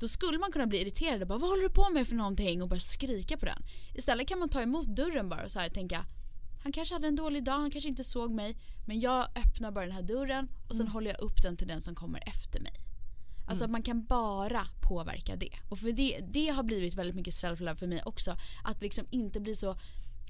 Då 0.00 0.08
skulle 0.08 0.38
man 0.38 0.52
kunna 0.52 0.66
bli 0.66 0.80
irriterad 0.80 1.22
och 1.22 1.28
bara 1.28 1.38
vad 1.38 1.50
håller 1.50 1.62
du 1.62 1.70
på 1.70 1.90
med 1.90 2.06
för 2.06 2.16
någonting 2.16 2.62
och 2.62 2.68
bara 2.68 2.80
skrika 2.80 3.36
på 3.36 3.44
den. 3.44 3.62
Istället 3.94 4.28
kan 4.28 4.38
man 4.38 4.48
ta 4.48 4.62
emot 4.62 4.86
dörren 4.86 5.28
bara 5.28 5.44
och 5.44 5.50
så 5.50 5.58
här 5.58 5.68
tänka 5.68 6.04
han 6.62 6.72
kanske 6.72 6.94
hade 6.94 7.08
en 7.08 7.16
dålig 7.16 7.44
dag, 7.44 7.52
han 7.52 7.70
kanske 7.70 7.88
inte 7.88 8.04
såg 8.04 8.30
mig 8.30 8.56
men 8.86 9.00
jag 9.00 9.28
öppnar 9.38 9.72
bara 9.72 9.84
den 9.84 9.94
här 9.94 10.02
dörren 10.02 10.48
och 10.68 10.76
sen 10.76 10.88
håller 10.88 11.10
jag 11.10 11.20
upp 11.20 11.42
den 11.42 11.56
till 11.56 11.68
den 11.68 11.80
som 11.80 11.94
kommer 11.94 12.28
efter 12.28 12.60
mig. 12.60 12.89
Alltså 13.50 13.68
man 13.68 13.82
kan 13.82 14.04
bara 14.04 14.66
påverka 14.80 15.36
det. 15.36 15.50
Och 15.68 15.78
för 15.78 15.92
det, 15.92 16.20
det 16.32 16.48
har 16.48 16.62
blivit 16.62 16.94
väldigt 16.94 17.16
mycket 17.16 17.34
self-love 17.34 17.74
för 17.74 17.86
mig 17.86 18.02
också. 18.04 18.36
Att 18.64 18.82
liksom 18.82 19.04
inte 19.10 19.40
bli 19.40 19.54
så 19.54 19.76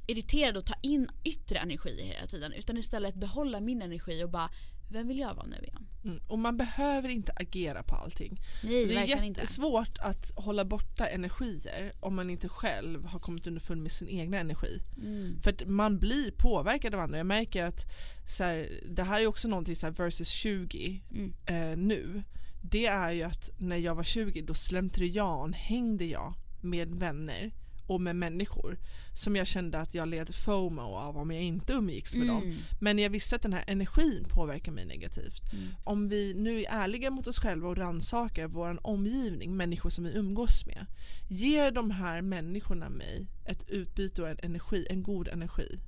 irriterad 0.07 0.57
och 0.57 0.67
ta 0.67 0.75
in 0.83 1.09
yttre 1.25 1.59
energi 1.59 2.03
hela 2.03 2.27
tiden 2.27 2.53
utan 2.53 2.77
istället 2.77 3.15
behålla 3.15 3.61
min 3.61 3.83
energi 3.83 4.25
och 4.25 4.31
bara 4.31 4.51
vem 4.93 5.09
vill 5.09 5.19
jag 5.19 5.35
vara 5.35 5.47
nu 5.47 5.57
igen? 5.57 5.87
Mm. 6.05 6.21
Och 6.29 6.39
man 6.39 6.57
behöver 6.57 7.09
inte 7.09 7.33
agera 7.37 7.83
på 7.83 7.95
allting. 7.95 8.41
Nej, 8.63 8.87
Det 8.87 8.95
är 8.97 9.23
inte. 9.23 9.41
jättesvårt 9.41 9.99
att 9.99 10.31
hålla 10.37 10.65
borta 10.65 11.07
energier 11.09 11.93
om 12.01 12.15
man 12.15 12.31
inte 12.31 12.49
själv 12.49 13.05
har 13.05 13.19
kommit 13.19 13.47
underfund 13.47 13.83
med 13.83 13.93
sin 13.93 14.09
egna 14.09 14.39
energi. 14.39 14.81
Mm. 14.97 15.41
För 15.43 15.51
att 15.51 15.63
man 15.67 15.99
blir 15.99 16.31
påverkad 16.31 16.95
av 16.95 17.01
andra. 17.01 17.17
Jag 17.19 17.27
märker 17.27 17.65
att 17.65 17.87
så 18.27 18.45
här, 18.45 18.81
det 18.91 19.03
här 19.03 19.21
är 19.21 19.27
också 19.27 19.49
någonting 19.49 19.77
så 19.77 19.91
versus 19.91 20.29
20 20.29 21.03
Mm. 21.11 21.35
eh, 21.47 21.77
nu. 21.79 22.23
Det 22.63 22.87
är 22.87 23.11
ju 23.11 23.23
att 23.23 23.51
när 23.59 23.77
jag 23.77 23.95
var 23.95 24.03
20 24.03 24.43
då 24.43 24.55
slentrian 24.55 25.53
hängde 25.53 26.05
jag 26.05 26.35
med 26.61 26.95
vänner 26.95 27.53
och 27.91 28.01
med 28.01 28.17
människor 28.17 28.79
som 29.15 29.37
jag 29.37 29.47
kände 29.47 29.79
att 29.79 29.95
jag 29.95 30.09
led 30.09 30.35
FOMO 30.35 30.83
av 30.83 31.17
om 31.17 31.31
jag 31.31 31.43
inte 31.43 31.73
umgicks 31.73 32.15
med 32.15 32.27
dem. 32.27 32.43
Mm. 32.43 32.57
Men 32.81 32.99
jag 32.99 33.11
visste 33.11 33.37
att 33.37 33.43
den 33.43 33.53
här 33.53 33.65
energin 33.67 34.27
påverkar 34.29 34.73
mig 34.73 34.87
negativt. 34.87 35.53
Mm. 35.53 35.69
Om 35.85 36.09
vi 36.09 36.35
nu 36.35 36.61
är 36.61 36.71
ärliga 36.71 37.11
mot 37.11 37.27
oss 37.27 37.39
själva 37.39 37.69
och 37.69 37.77
rannsakar 37.77 38.49
vår 38.49 38.87
omgivning, 38.87 39.57
människor 39.57 39.91
som 39.91 40.05
vi 40.05 40.11
umgås 40.15 40.67
med. 40.67 40.87
Ger 41.29 41.71
de 41.71 41.91
här 41.91 42.23
människorna 42.23 42.89
mig 42.89 43.27
ett 43.47 43.69
utbyte 43.69 44.23
och 44.23 44.29
en 44.29 44.39
energi, 44.43 44.87
en 44.91 45.03
god 45.03 45.29
energi? 45.29 45.79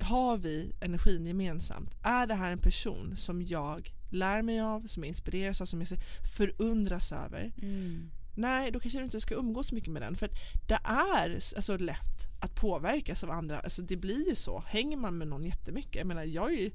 Har 0.00 0.36
vi 0.38 0.74
energin 0.80 1.26
gemensamt? 1.26 1.94
Är 2.02 2.26
det 2.26 2.34
här 2.34 2.52
en 2.52 2.58
person 2.58 3.16
som 3.16 3.42
jag 3.42 3.92
lär 4.10 4.42
mig 4.42 4.60
av, 4.60 4.86
som 4.86 5.02
jag 5.02 5.08
inspireras 5.08 5.60
av, 5.60 5.64
som 5.66 5.80
jag 5.80 5.88
förundras 6.36 7.12
över? 7.12 7.52
Mm. 7.62 8.10
Nej, 8.34 8.70
då 8.70 8.80
kanske 8.80 8.98
du 8.98 9.04
inte 9.04 9.20
ska 9.20 9.34
umgås 9.34 9.68
så 9.68 9.74
mycket 9.74 9.92
med 9.92 10.02
den. 10.02 10.16
För 10.16 10.30
det 10.68 10.78
är 10.84 11.34
alltså 11.56 11.76
lätt 11.76 12.28
att 12.40 12.54
påverkas 12.54 13.24
av 13.24 13.30
andra. 13.30 13.60
Alltså 13.60 13.82
det 13.82 13.96
blir 13.96 14.28
ju 14.28 14.34
så. 14.34 14.64
Hänger 14.66 14.96
man 14.96 15.18
med 15.18 15.28
någon 15.28 15.44
jättemycket. 15.44 15.94
Jag 15.96 16.06
menar, 16.06 16.24
jag 16.24 16.52
är 16.52 16.56
ju, 16.56 16.70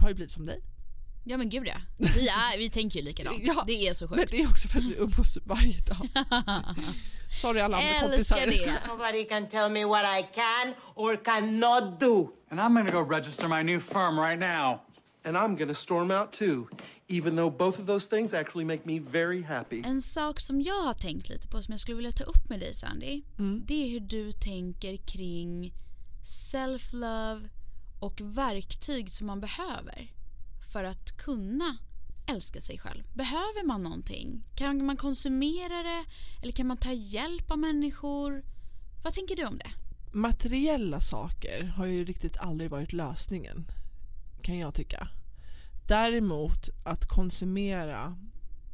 har 0.00 0.08
ju 0.08 0.14
blivit 0.14 0.32
som 0.32 0.46
dig. 0.46 0.60
Ja 1.26 1.36
men 1.36 1.48
gud 1.50 1.66
ja. 1.66 1.76
Vi, 1.98 2.28
är, 2.28 2.58
vi 2.58 2.70
tänker 2.70 2.98
ju 2.98 3.04
likadant. 3.04 3.38
Ja, 3.42 3.64
det 3.66 3.88
är 3.88 3.92
så 3.94 4.06
Men 4.08 4.18
sjukt. 4.18 4.30
det 4.30 4.36
är 4.42 4.48
också 4.48 4.68
för 4.68 4.78
att 4.78 4.84
vi 4.84 4.96
umgås 4.98 5.38
varje 5.44 5.80
dag. 5.80 6.08
Sorry 7.40 7.60
alla 7.60 7.76
andra 7.76 8.00
kompisar. 8.00 8.36
Älskar 8.36 8.72
det. 8.72 8.88
Nobody 8.88 9.24
can 9.24 9.48
tell 9.48 9.70
me 9.70 9.84
what 9.84 10.04
I 10.04 10.22
can 10.34 10.74
or 10.94 11.24
cannot 11.24 12.00
do. 12.00 12.28
And 12.50 12.60
I'm 12.60 12.74
gonna 12.74 12.90
go 12.90 13.14
register 13.14 13.48
my 13.48 13.62
new 13.62 13.80
firm 13.80 14.18
right 14.18 14.38
now. 14.38 14.80
And 15.26 15.36
I'm 15.36 15.56
gonna 15.56 15.74
storm 15.74 16.10
out 16.10 16.32
too, 16.32 16.66
even 17.08 17.36
though 17.36 17.56
both 17.58 17.80
of 17.80 17.86
those 17.86 18.08
things 18.16 18.32
actually 18.32 18.64
make 18.64 18.80
me 18.84 18.98
very 18.98 19.42
happy. 19.42 19.82
En 19.84 20.02
sak 20.02 20.40
som 20.40 20.62
jag 20.62 20.82
har 20.82 20.94
tänkt 20.94 21.28
lite 21.28 21.48
på 21.48 21.62
som 21.62 21.72
jag 21.72 21.80
skulle 21.80 21.96
vilja 21.96 22.12
ta 22.12 22.24
upp 22.24 22.48
med 22.48 22.60
dig 22.60 22.74
Sandy. 22.74 23.22
Det 23.66 23.74
är 23.74 23.88
hur 23.88 24.00
du 24.00 24.32
tänker 24.32 24.96
kring 24.96 25.72
self-love 26.52 27.48
och 28.00 28.20
verktyg 28.20 29.12
som 29.12 29.26
man 29.26 29.40
behöver 29.40 30.12
för 30.72 30.84
att 30.84 31.16
kunna 31.16 31.76
älska 32.26 32.60
sig 32.60 32.78
själv. 32.78 33.04
Behöver 33.14 33.66
man 33.66 33.82
någonting? 33.82 34.44
Kan 34.54 34.86
man 34.86 34.96
konsumera 34.96 35.82
det? 35.82 36.04
Eller 36.42 36.52
kan 36.52 36.66
man 36.66 36.76
ta 36.76 36.92
hjälp 36.92 37.50
av 37.50 37.58
människor? 37.58 38.44
Vad 39.04 39.14
tänker 39.14 39.36
du 39.36 39.46
om 39.46 39.58
det? 39.58 39.70
Materiella 40.12 41.00
saker 41.00 41.62
har 41.76 41.86
ju 41.86 42.04
riktigt 42.04 42.36
aldrig 42.36 42.70
varit 42.70 42.92
lösningen. 42.92 43.66
Kan 44.44 44.58
jag 44.58 44.74
tycka. 44.74 45.08
Däremot 45.86 46.68
att 46.84 47.06
konsumera 47.08 48.16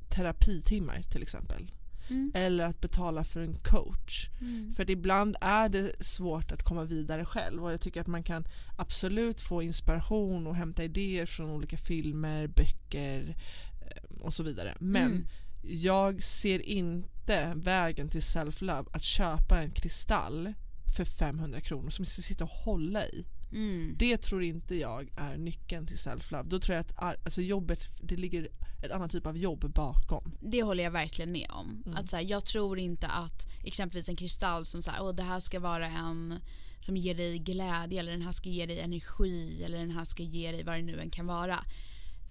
terapitimmar 0.09 1.03
till 1.03 1.23
exempel. 1.23 1.73
Mm. 2.11 2.33
Eller 2.35 2.65
att 2.65 2.81
betala 2.81 3.25
för 3.25 3.41
en 3.41 3.55
coach. 3.55 4.29
Mm. 4.41 4.73
För 4.73 4.91
ibland 4.91 5.37
är 5.41 5.69
det 5.69 6.05
svårt 6.05 6.53
att 6.53 6.63
komma 6.63 6.85
vidare 6.85 7.25
själv 7.25 7.65
och 7.65 7.73
jag 7.73 7.81
tycker 7.81 8.01
att 8.01 8.07
man 8.07 8.23
kan 8.23 8.45
absolut 8.79 9.41
få 9.41 9.63
inspiration 9.63 10.47
och 10.47 10.57
hämta 10.57 10.85
idéer 10.85 11.27
från 11.27 11.51
olika 11.51 11.77
filmer, 11.77 12.47
böcker 12.47 13.37
eh, 13.81 14.21
och 14.21 14.35
så 14.35 14.43
vidare. 14.43 14.77
Men 14.81 15.07
Mm. 15.13 15.27
jag 15.63 16.23
ser 16.23 16.59
inte 16.67 17.53
vägen 17.57 18.09
till 18.09 18.21
self-love 18.23 18.87
att 18.93 19.05
köpa 19.05 19.63
en 19.63 19.71
kristall 19.71 20.53
för 20.97 21.05
500 21.05 21.61
kronor 21.61 21.91
som 21.91 22.03
jag 22.03 22.13
ska 22.13 22.23
sitta 22.23 22.45
och 22.45 22.51
hålla 22.51 23.07
i. 23.07 23.25
Mm. 23.53 23.95
Det 23.99 24.17
tror 24.17 24.43
inte 24.43 24.75
jag 24.75 25.09
är 25.17 25.37
nyckeln 25.37 25.87
till 25.87 25.97
self-love. 25.97 26.49
Då 26.49 26.61
tror 26.61 26.77
jag 26.77 26.81
att 26.81 27.25
alltså 27.25 27.41
jobbet, 27.43 27.81
det 28.03 28.17
ligger 28.17 28.49
ett 28.83 28.91
annat 28.91 29.11
typ 29.11 29.27
av 29.27 29.39
jobb 29.39 29.73
bakom. 29.75 30.33
Det 30.41 30.63
håller 30.63 30.85
jag 30.85 30.91
verkligen 30.91 31.33
med 31.33 31.51
om. 31.51 31.83
Mm. 31.87 31.99
Att 31.99 32.11
så 32.11 32.17
här, 32.17 32.23
jag 32.23 32.45
tror 32.45 32.79
inte 32.79 33.07
att 33.07 33.49
exempelvis 33.65 34.09
en 34.09 34.17
kristall 34.17 34.67
som 34.67 34.83
så 34.83 34.91
här, 34.91 35.03
Åh, 35.03 35.15
det 35.15 35.23
här 35.23 35.41
ska 35.41 35.61
vara 35.61 35.87
en 35.87 36.39
som 36.79 36.97
ger 36.97 37.15
dig 37.15 37.39
glädje 37.39 38.01
eller 38.01 38.13
den 38.13 38.23
här 38.23 38.33
ska 38.33 38.49
ge 38.49 38.67
dig 38.67 38.81
energi 38.81 39.63
eller 39.65 39.79
den 39.79 39.91
här 39.91 40.05
ska 40.05 40.23
ge 40.23 40.53
dig 40.53 40.65
vad 40.65 40.75
det 40.75 40.83
nu 40.83 41.01
än 41.01 41.11
kan 41.11 41.27
vara. 41.27 41.65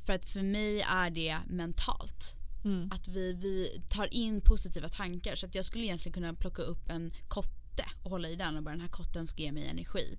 För 0.05 0.13
att 0.13 0.25
för 0.25 0.41
mig 0.41 0.81
är 0.81 1.09
det 1.09 1.37
mentalt. 1.47 2.35
Mm. 2.65 2.89
Att 2.91 3.07
vi, 3.07 3.33
vi 3.33 3.81
tar 3.89 4.13
in 4.13 4.41
positiva 4.41 4.89
tankar 4.89 5.35
så 5.35 5.45
att 5.45 5.55
jag 5.55 5.65
skulle 5.65 5.83
egentligen 5.83 6.13
kunna 6.13 6.33
plocka 6.33 6.61
upp 6.61 6.89
en 6.89 7.11
kotte 7.27 7.85
och 8.03 8.09
hålla 8.09 8.29
i 8.29 8.35
den 8.35 8.57
och 8.57 8.63
bara 8.63 8.71
den 8.71 8.81
här 8.81 8.87
kotten 8.87 9.27
ska 9.27 9.41
ge 9.41 9.51
mig 9.51 9.67
energi. 9.67 10.17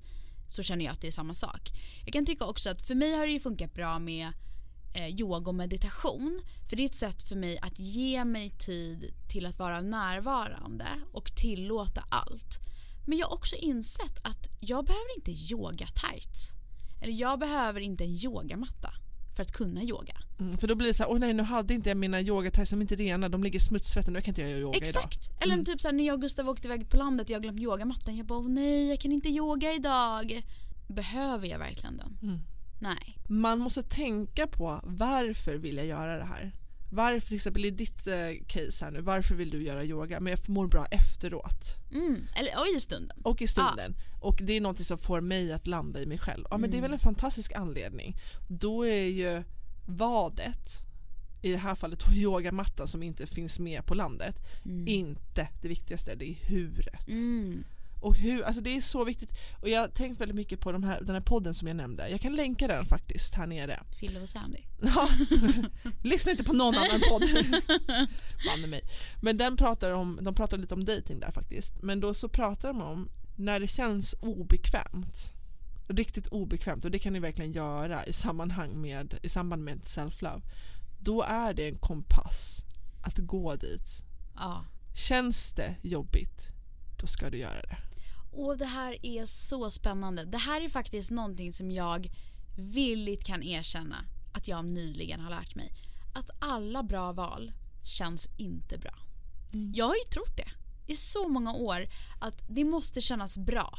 Så 0.51 0.63
känner 0.63 0.85
jag 0.85 0.93
att 0.93 1.01
det 1.01 1.07
är 1.07 1.13
samma 1.13 1.35
sak. 1.35 1.73
Jag 2.05 2.13
kan 2.13 2.27
tycka 2.27 2.45
också 2.45 2.71
att 2.71 2.83
för 2.83 2.95
mig 2.95 3.13
har 3.13 3.27
det 3.27 3.33
ju 3.33 3.41
funkat 3.41 3.75
bra 3.75 3.99
med 3.99 4.33
eh, 4.95 5.09
yoga 5.21 5.49
och 5.49 5.55
meditation. 5.55 6.43
För 6.69 6.77
det 6.77 6.83
är 6.83 6.87
ett 6.87 6.95
sätt 6.95 7.23
för 7.23 7.37
mig 7.37 7.59
att 7.59 7.79
ge 7.79 8.25
mig 8.25 8.51
tid 8.51 9.15
till 9.29 9.47
att 9.47 9.59
vara 9.59 9.81
närvarande 9.81 10.87
och 11.13 11.35
tillåta 11.35 12.05
allt. 12.09 12.59
Men 13.07 13.19
jag 13.19 13.27
har 13.27 13.35
också 13.35 13.57
insett 13.57 14.19
att 14.23 14.49
jag 14.61 14.85
behöver 14.85 15.15
inte 15.17 15.53
yoga 15.53 15.87
tights. 15.87 16.55
Eller 17.01 17.13
jag 17.13 17.39
behöver 17.39 17.81
inte 17.81 18.05
en 18.05 18.17
yogamatta 18.25 18.93
för 19.37 19.43
att 19.43 19.53
kunna 19.53 19.83
yoga. 19.83 20.17
Mm, 20.41 20.59
för 20.59 20.69
då 20.69 20.75
blir 20.75 20.89
det 20.89 20.95
så 20.95 21.03
här, 21.03 21.11
åh 21.11 21.19
nej 21.19 21.33
nu 21.33 21.43
hade 21.43 21.75
inte 21.75 21.91
jag 21.91 21.97
mina 21.97 22.21
yogatajs 22.21 22.69
som 22.71 22.81
inte 22.81 22.95
är 22.95 22.97
rena, 22.97 23.29
de 23.29 23.43
ligger 23.43 23.61
smutsvätten, 23.61 24.13
nu 24.13 24.21
kan 24.21 24.31
inte 24.31 24.41
jag 24.41 24.51
göra 24.51 24.61
yoga 24.61 24.77
idag. 24.77 24.89
Exakt. 24.89 25.43
Eller 25.43 25.65
typ 25.65 25.81
såhär 25.81 25.93
när 25.93 26.05
jag 26.05 26.15
och 26.15 26.21
Gustav 26.21 26.49
åkte 26.49 26.69
iväg 26.69 26.91
på 26.91 26.97
landet 26.97 27.27
och 27.27 27.31
jag 27.31 27.43
glömt 27.43 27.61
yogamattan. 27.61 28.17
Jag 28.17 28.27
bara, 28.27 28.39
åh 28.39 28.49
nej 28.49 28.89
jag 28.89 29.01
kan 29.01 29.13
inte 29.13 29.29
yoga 29.29 29.73
idag. 29.73 30.43
Behöver 30.89 31.47
jag 31.47 31.59
verkligen 31.59 31.97
den? 31.97 32.19
Mm. 32.23 32.41
Nej. 32.81 33.17
Man 33.29 33.59
måste 33.59 33.83
tänka 33.83 34.47
på 34.47 34.81
varför 34.85 35.55
vill 35.55 35.77
jag 35.77 35.87
göra 35.87 36.19
det 36.19 36.25
här? 36.25 36.53
Varför 36.91 37.27
till 37.27 37.37
exempel 37.37 37.65
i 37.65 37.71
ditt 37.71 38.07
eh, 38.07 38.15
case 38.47 38.85
här 38.85 38.93
nu, 38.93 39.01
varför 39.01 39.35
vill 39.35 39.51
du 39.51 39.63
göra 39.63 39.85
yoga? 39.85 40.21
Men 40.21 40.31
jag 40.31 40.49
mår 40.49 40.67
bra 40.67 40.87
efteråt 40.87 41.77
Mm. 41.93 42.27
Eller 42.37 42.53
oj 42.57 42.77
i 42.77 42.81
stunden. 42.81 43.19
och 43.23 43.43
i 43.43 43.47
stunden. 43.47 43.95
Och 44.21 44.39
det 44.43 44.53
är 44.53 44.61
något 44.61 44.79
som 44.85 44.99
får 44.99 45.21
mig 45.21 45.53
att 45.53 45.67
landa 45.67 46.01
i 46.01 46.07
mig 46.07 46.19
själv. 46.19 46.45
Ja 46.51 46.59
men 46.59 46.71
det 46.71 46.77
är 46.77 46.83
väl 46.83 46.93
en 46.93 46.99
fantastisk 46.99 47.53
anledning. 47.53 48.17
Då 48.49 48.87
är 48.87 49.05
ju 49.05 49.43
vadet, 49.87 50.69
i 51.43 51.51
det 51.51 51.57
här 51.59 51.75
fallet 51.75 52.03
yogamattan 52.13 52.87
som 52.87 53.03
inte 53.03 53.27
finns 53.27 53.59
med 53.59 53.87
på 53.87 53.95
landet, 53.95 54.37
inte 54.87 55.49
det 55.63 55.69
viktigaste, 55.69 56.15
det 56.15 56.31
är 56.31 56.35
huret. 56.35 57.09
Och 58.01 58.17
hur, 58.17 58.43
alltså 58.43 58.63
det 58.63 58.77
är 58.77 58.81
så 58.81 59.05
viktigt. 59.05 59.31
Och 59.61 59.69
jag 59.69 59.81
har 59.81 59.89
tänkt 59.89 60.21
väldigt 60.21 60.37
mycket 60.37 60.61
på 60.61 60.73
de 60.73 60.85
här, 60.85 61.01
den 61.01 61.15
här 61.15 61.23
podden 61.23 61.55
som 61.55 61.69
jag 61.69 61.77
nämnde. 61.77 62.09
Jag 62.09 62.21
kan 62.21 62.37
länka 62.37 62.69
den 62.69 62.87
faktiskt 62.87 63.35
här 63.35 63.47
nere. 63.47 63.83
Fille 63.99 64.21
och 64.21 64.29
Sandy. 64.29 64.59
Ja. 64.83 65.09
Lyssna 66.03 66.33
inte 66.33 66.45
på 66.45 66.53
någon 66.53 66.75
annan 66.75 67.01
podd. 67.11 67.23
Banne 68.47 68.67
mig. 68.67 68.83
Men 69.21 69.37
den 69.37 69.57
pratar 69.57 69.91
om, 69.91 70.19
de 70.23 70.35
pratar 70.35 70.59
lite 70.59 70.75
om 70.75 70.85
dating 70.85 71.21
där 71.21 71.31
faktiskt. 71.31 71.83
Men 71.83 72.01
då 72.01 72.15
så 72.15 72.29
pratar 72.29 72.69
de 72.69 72.81
om 72.81 73.09
när 73.37 73.61
det 73.61 73.69
känns 73.69 74.15
obekvämt. 74.21 75.35
Riktigt 75.89 76.27
obekvämt 76.27 76.85
och 76.85 76.91
det 76.91 76.99
kan 76.99 77.13
ni 77.13 77.19
verkligen 77.21 77.53
göra 77.53 78.07
i, 78.07 78.13
sammanhang 78.13 78.81
med, 78.81 79.19
i 79.23 79.29
samband 79.29 79.65
med 79.65 79.81
self-love. 79.81 80.43
Då 81.01 81.23
är 81.23 81.55
det 81.55 81.69
en 81.69 81.79
kompass 81.79 82.65
att 83.03 83.19
gå 83.19 83.57
dit. 83.57 84.03
Ja. 84.35 84.65
Känns 84.95 85.53
det 85.53 85.77
jobbigt, 85.83 86.49
då 87.01 87.07
ska 87.07 87.31
du 87.31 87.39
göra 87.39 87.63
det. 87.63 87.90
Och 88.33 88.59
det 88.59 88.67
här 88.67 89.07
är 89.07 89.27
så 89.27 89.71
spännande. 89.71 90.25
Det 90.25 90.39
här 90.39 90.61
är 90.61 90.69
faktiskt 90.69 91.11
någonting 91.11 91.53
som 91.53 91.71
jag 91.71 92.11
villigt 92.57 93.25
kan 93.25 93.43
erkänna 93.43 94.05
att 94.33 94.49
jag 94.49 94.65
nyligen 94.65 95.21
har 95.21 95.31
lärt 95.31 95.55
mig. 95.55 95.73
Att 96.15 96.31
alla 96.39 96.83
bra 96.83 97.13
val 97.13 97.53
känns 97.85 98.29
inte 98.37 98.79
bra. 98.79 98.95
Jag 99.75 99.87
har 99.87 99.95
ju 99.95 100.05
trott 100.13 100.37
det 100.37 100.51
i 100.93 100.97
så 100.97 101.29
många 101.29 101.53
år 101.53 101.89
att 102.21 102.43
det 102.49 102.65
måste 102.65 103.01
kännas 103.01 103.39
bra. 103.39 103.79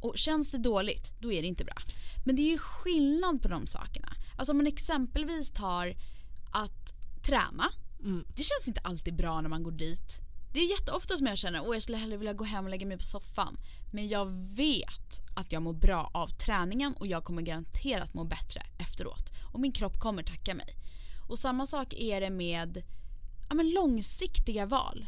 Och 0.00 0.18
känns 0.18 0.50
det 0.50 0.58
dåligt, 0.58 1.12
då 1.20 1.32
är 1.32 1.42
det 1.42 1.48
inte 1.48 1.64
bra. 1.64 1.76
Men 2.24 2.36
det 2.36 2.42
är 2.42 2.50
ju 2.50 2.58
skillnad 2.58 3.42
på 3.42 3.48
de 3.48 3.66
sakerna. 3.66 4.14
Alltså 4.38 4.52
om 4.52 4.56
man 4.56 4.66
exempelvis 4.66 5.50
tar 5.50 5.96
att 6.52 6.94
träna. 7.22 7.72
Det 8.36 8.42
känns 8.42 8.68
inte 8.68 8.80
alltid 8.80 9.16
bra 9.16 9.40
när 9.40 9.48
man 9.48 9.62
går 9.62 9.72
dit. 9.72 10.20
Det 10.52 10.60
är 10.60 10.70
jätteofta 10.70 11.16
som 11.16 11.26
jag 11.26 11.38
känner 11.38 11.58
att 11.60 11.74
jag 11.74 11.82
skulle 11.82 11.98
hellre 11.98 12.16
vilja 12.16 12.32
gå 12.32 12.44
hem 12.44 12.64
och 12.64 12.70
lägga 12.70 12.86
mig 12.86 12.96
på 12.96 13.02
soffan. 13.02 13.56
Men 13.92 14.08
jag 14.08 14.26
vet 14.56 15.20
att 15.36 15.52
jag 15.52 15.62
mår 15.62 15.72
bra 15.72 16.10
av 16.14 16.28
träningen 16.28 16.94
och 16.94 17.06
jag 17.06 17.24
kommer 17.24 17.42
garanterat 17.42 18.14
må 18.14 18.24
bättre 18.24 18.60
efteråt. 18.78 19.32
Och 19.52 19.60
min 19.60 19.72
kropp 19.72 19.98
kommer 19.98 20.22
tacka 20.22 20.54
mig. 20.54 20.76
Och 21.28 21.38
samma 21.38 21.66
sak 21.66 21.94
är 21.96 22.20
det 22.20 22.30
med 22.30 22.82
ja, 23.48 23.54
men 23.54 23.70
långsiktiga 23.70 24.66
val. 24.66 25.06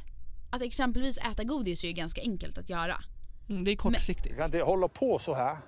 Att 0.50 0.62
exempelvis 0.62 1.18
äta 1.18 1.44
godis 1.44 1.84
är 1.84 1.88
ju 1.88 1.94
ganska 1.94 2.20
enkelt 2.20 2.58
att 2.58 2.68
göra. 2.68 3.04
Mm, 3.48 3.64
det 3.64 3.70
är 3.70 3.76
kortsiktigt. 3.76 4.28
Jag 4.28 4.38
kan 4.38 4.46
inte 4.46 4.62
hålla 4.62 4.88
på 4.88 5.18
så 5.18 5.34
här. 5.34 5.58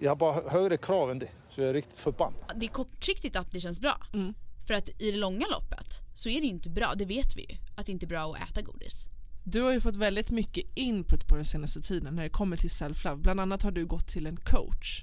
Jag 0.00 0.10
har 0.10 0.16
bara 0.16 0.50
högre 0.50 0.76
krav 0.76 1.10
än 1.10 1.18
det. 1.18 1.30
Så 1.50 1.60
jag 1.60 1.70
är 1.70 1.74
riktigt 1.74 1.98
förbannad. 1.98 2.52
Det 2.56 2.66
är 2.66 2.70
kortsiktigt 2.70 3.36
att 3.36 3.52
det 3.52 3.60
känns 3.60 3.80
bra. 3.80 4.06
Mm. 4.12 4.34
För 4.66 4.74
att 4.74 4.88
i 4.88 5.10
det 5.10 5.16
långa 5.16 5.46
loppet 5.46 6.02
så 6.14 6.28
är 6.28 6.40
det 6.40 6.46
inte 6.46 6.70
bra, 6.70 6.92
det 6.96 7.04
vet 7.04 7.36
vi 7.36 7.42
ju. 7.42 7.56
Att 7.76 7.86
det 7.86 7.92
inte 7.92 8.06
är 8.06 8.08
bra 8.08 8.34
att 8.34 8.50
äta 8.50 8.62
godis. 8.62 9.08
Du 9.44 9.62
har 9.62 9.72
ju 9.72 9.80
fått 9.80 9.96
väldigt 9.96 10.30
mycket 10.30 10.64
input 10.74 11.26
på 11.26 11.36
den 11.36 11.44
senaste 11.44 11.80
tiden 11.80 12.14
när 12.14 12.22
det 12.22 12.28
kommer 12.28 12.56
till 12.56 12.70
self-love. 12.70 13.16
Bland 13.16 13.40
annat 13.40 13.62
har 13.62 13.70
du 13.70 13.86
gått 13.86 14.06
till 14.06 14.26
en 14.26 14.36
coach. 14.36 15.02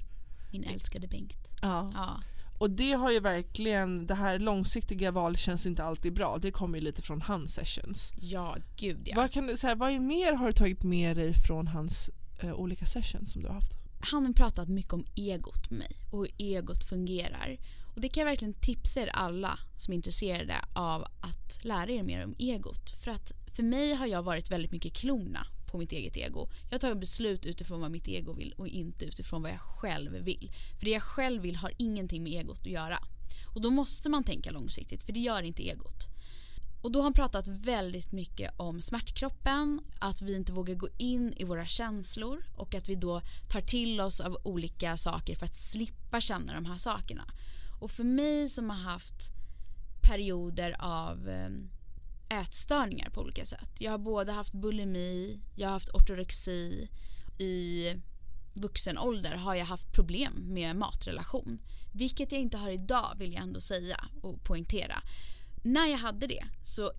Min 0.52 0.64
älskade 0.64 1.08
Bengt. 1.08 1.48
Ja. 1.62 1.90
Ja. 1.94 2.20
Och 2.58 2.70
det 2.70 2.92
har 2.92 3.10
ju 3.10 3.20
verkligen, 3.20 4.06
det 4.06 4.14
här 4.14 4.38
långsiktiga 4.38 5.10
val 5.10 5.36
känns 5.36 5.66
inte 5.66 5.84
alltid 5.84 6.14
bra. 6.14 6.38
Det 6.42 6.50
kommer 6.50 6.78
ju 6.78 6.84
lite 6.84 7.02
från 7.02 7.22
hans 7.22 7.54
sessions. 7.54 8.12
Ja, 8.16 8.56
gud 8.76 9.02
ja. 9.04 9.16
Vad, 9.16 9.32
kan 9.32 9.46
du, 9.46 9.56
så 9.56 9.66
här, 9.66 9.76
vad 9.76 9.90
är 9.90 10.00
mer 10.00 10.32
har 10.32 10.46
du 10.46 10.52
tagit 10.52 10.82
med 10.82 11.16
dig 11.16 11.34
från 11.34 11.66
hans 11.66 12.10
eh, 12.40 12.52
olika 12.54 12.86
sessions 12.86 13.32
som 13.32 13.42
du 13.42 13.48
har 13.48 13.54
haft? 13.54 13.72
Han 14.00 14.26
har 14.26 14.32
pratat 14.32 14.68
mycket 14.68 14.92
om 14.92 15.04
egot 15.16 15.70
med 15.70 15.78
mig 15.78 15.96
och 16.10 16.18
hur 16.18 16.30
egot 16.38 16.84
fungerar. 16.84 17.58
Och 17.94 18.00
det 18.00 18.08
kan 18.08 18.20
jag 18.20 18.30
verkligen 18.30 18.54
tipsa 18.54 19.00
er 19.00 19.06
alla 19.06 19.58
som 19.76 19.92
är 19.92 19.96
intresserade 19.96 20.56
av 20.72 21.02
att 21.02 21.64
lära 21.64 21.90
er 21.90 22.02
mer 22.02 22.24
om 22.24 22.34
egot. 22.38 22.90
För 22.90 23.10
att 23.10 23.32
för 23.52 23.62
mig 23.62 23.94
har 23.94 24.06
jag 24.06 24.22
varit 24.22 24.50
väldigt 24.50 24.72
mycket 24.72 24.92
klona 24.92 25.46
på 25.66 25.78
mitt 25.78 25.92
eget 25.92 26.16
ego. 26.16 26.48
Jag 26.64 26.74
har 26.74 26.78
tagit 26.78 27.00
beslut 27.00 27.46
utifrån 27.46 27.80
vad 27.80 27.90
mitt 27.90 28.08
ego 28.08 28.32
vill 28.32 28.52
och 28.52 28.68
inte 28.68 29.04
utifrån 29.04 29.42
vad 29.42 29.50
jag 29.50 29.60
själv 29.60 30.12
vill. 30.12 30.52
För 30.78 30.84
det 30.84 30.90
jag 30.90 31.02
själv 31.02 31.42
vill 31.42 31.56
har 31.56 31.72
ingenting 31.76 32.22
med 32.22 32.32
egot 32.32 32.58
att 32.58 32.66
göra. 32.66 32.98
Och 33.54 33.60
då 33.60 33.70
måste 33.70 34.10
man 34.10 34.24
tänka 34.24 34.50
långsiktigt 34.50 35.02
för 35.02 35.12
det 35.12 35.20
gör 35.20 35.42
inte 35.42 35.68
egot. 35.68 36.08
Och 36.82 36.92
då 36.92 36.98
har 36.98 37.04
han 37.04 37.12
pratat 37.12 37.48
väldigt 37.48 38.12
mycket 38.12 38.54
om 38.56 38.80
smärtkroppen, 38.80 39.80
att 39.98 40.22
vi 40.22 40.36
inte 40.36 40.52
vågar 40.52 40.74
gå 40.74 40.88
in 40.98 41.34
i 41.36 41.44
våra 41.44 41.66
känslor 41.66 42.44
och 42.56 42.74
att 42.74 42.88
vi 42.88 42.94
då 42.94 43.22
tar 43.48 43.60
till 43.60 44.00
oss 44.00 44.20
av 44.20 44.36
olika 44.44 44.96
saker 44.96 45.34
för 45.34 45.46
att 45.46 45.54
slippa 45.54 46.20
känna 46.20 46.54
de 46.54 46.64
här 46.64 46.78
sakerna. 46.78 47.24
Och 47.80 47.90
för 47.90 48.04
mig 48.04 48.48
som 48.48 48.70
har 48.70 48.76
haft 48.76 49.32
perioder 50.02 50.76
av 50.78 51.28
eh, 51.28 51.50
ätstörningar 52.40 53.10
på 53.10 53.20
olika 53.20 53.44
sätt. 53.44 53.70
Jag 53.78 53.90
har 53.90 53.98
både 53.98 54.32
haft 54.32 54.52
bulimi, 54.52 55.40
jag 55.56 55.68
har 55.68 55.72
haft 55.72 55.94
ortorexi. 55.94 56.88
I 57.38 57.86
vuxen 58.54 58.98
ålder 58.98 59.34
har 59.34 59.54
jag 59.54 59.64
haft 59.64 59.92
problem 59.92 60.32
med 60.36 60.76
matrelation. 60.76 61.58
Vilket 61.92 62.32
jag 62.32 62.40
inte 62.40 62.56
har 62.56 62.70
idag 62.70 63.14
vill 63.18 63.32
jag 63.32 63.42
ändå 63.42 63.60
säga 63.60 64.04
och 64.22 64.44
poängtera. 64.44 65.02
När 65.62 65.86
jag 65.86 65.98
hade 65.98 66.26
det 66.26 66.44
så 66.62 66.92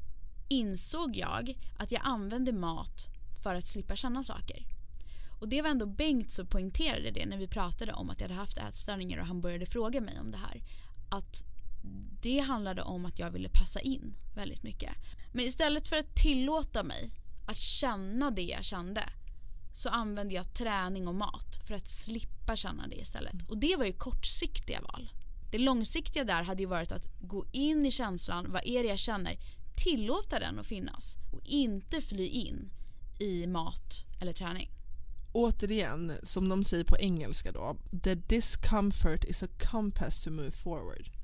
insåg 0.50 1.16
jag 1.16 1.58
att 1.78 1.92
jag 1.92 2.02
använde 2.06 2.52
mat 2.52 3.10
för 3.44 3.56
att 3.56 3.68
slippa 3.68 3.96
känna 3.96 4.24
saker. 4.24 4.66
Och 5.40 5.50
det 5.50 5.62
var 5.62 5.70
ändå 5.70 5.86
Bengt 5.86 6.32
som 6.32 6.48
poängterade 6.48 7.12
det 7.12 7.26
när 7.26 7.38
vi 7.38 7.48
pratade 7.48 7.94
om 7.94 8.10
att 8.10 8.22
jag 8.22 8.28
hade 8.28 8.40
haft 8.40 8.58
ätstörningar 8.58 9.20
och 9.20 9.26
han 9.26 9.42
började 9.42 9.66
fråga 9.66 10.02
mig 10.02 10.20
om 10.20 10.32
det 10.32 10.38
här. 10.38 10.62
Att 11.10 11.46
det 12.22 12.40
handlade 12.40 12.82
om 12.82 13.06
att 13.06 13.20
jag 13.20 13.32
ville 13.32 13.50
passa 13.50 13.80
in 13.80 14.16
väldigt 14.36 14.64
mycket. 14.64 14.92
Men 15.32 15.46
istället 15.46 15.88
för 15.88 15.96
att 15.96 16.16
tillåta 16.16 16.84
mig 16.84 17.12
att 17.46 17.58
känna 17.58 18.32
det 18.32 18.42
jag 18.42 18.64
kände 18.64 19.04
så 19.74 19.90
använde 19.90 20.34
jag 20.34 20.54
träning 20.54 21.08
och 21.08 21.16
mat 21.16 21.60
för 21.68 21.74
att 21.74 21.88
slippa 21.88 22.56
känna 22.56 22.88
det 22.88 22.96
istället. 22.96 23.50
Och 23.50 23.58
det 23.58 23.76
var 23.76 23.86
ju 23.86 23.94
kortsiktiga 23.94 24.82
val. 24.82 25.10
Det 25.52 25.58
långsiktiga 25.58 26.24
där 26.24 26.44
hade 26.44 26.62
ju 26.62 26.68
varit 26.68 26.92
att 26.92 27.08
gå 27.22 27.46
in 27.52 27.86
i 27.86 27.92
känslan, 27.92 28.46
vad 28.50 28.62
är 28.66 28.84
det 28.84 28.90
jag 28.90 29.00
känner? 29.00 29.38
Tillåta 29.76 30.40
den 30.40 30.60
att 30.60 30.66
finnas 30.66 31.18
och 31.32 31.42
inte 31.46 32.02
fly 32.02 32.28
in 32.28 32.72
i 33.20 33.48
mat 33.48 34.06
eller 34.22 34.34
träning. 34.34 34.70
Återigen, 35.32 36.12
som 36.24 36.50
de 36.50 36.64
säger 36.64 36.84
på 36.84 36.98
engelska 36.98 37.52
då, 37.52 37.78
the 38.04 38.16
discomfort 38.16 39.24
is 39.24 39.44
a 39.44 39.48
compass 39.72 40.24
to 40.24 40.32
move 40.32 40.52
forward. 40.52 41.23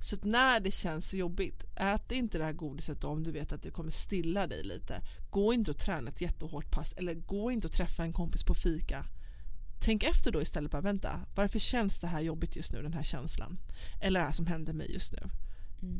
Så 0.00 0.16
att 0.16 0.24
när 0.24 0.60
det 0.60 0.70
känns 0.70 1.08
så 1.08 1.16
jobbigt, 1.16 1.64
ät 1.76 2.12
inte 2.12 2.38
det 2.38 2.44
här 2.44 2.52
godiset 2.52 3.04
om 3.04 3.22
du 3.24 3.32
vet 3.32 3.52
att 3.52 3.62
det 3.62 3.70
kommer 3.70 3.90
stilla 3.90 4.46
dig 4.46 4.64
lite. 4.64 5.00
Gå 5.30 5.54
inte 5.54 5.70
och 5.70 5.78
träna 5.78 6.10
ett 6.10 6.20
jättehårt 6.20 6.70
pass 6.70 6.92
eller 6.92 7.14
gå 7.14 7.50
inte 7.50 7.66
och 7.66 7.72
träffa 7.72 8.02
en 8.02 8.12
kompis 8.12 8.44
på 8.44 8.54
fika. 8.54 9.04
Tänk 9.80 10.02
efter 10.02 10.32
då 10.32 10.42
istället, 10.42 10.70
bara 10.70 10.82
vänta, 10.82 11.20
varför 11.34 11.58
känns 11.58 12.00
det 12.00 12.06
här 12.06 12.20
jobbigt 12.20 12.56
just 12.56 12.72
nu, 12.72 12.82
den 12.82 12.92
här 12.92 13.02
känslan? 13.02 13.58
Eller 14.02 14.20
det 14.20 14.26
här 14.26 14.32
som 14.32 14.46
händer 14.46 14.72
mig 14.72 14.92
just 14.92 15.12
nu, 15.12 15.30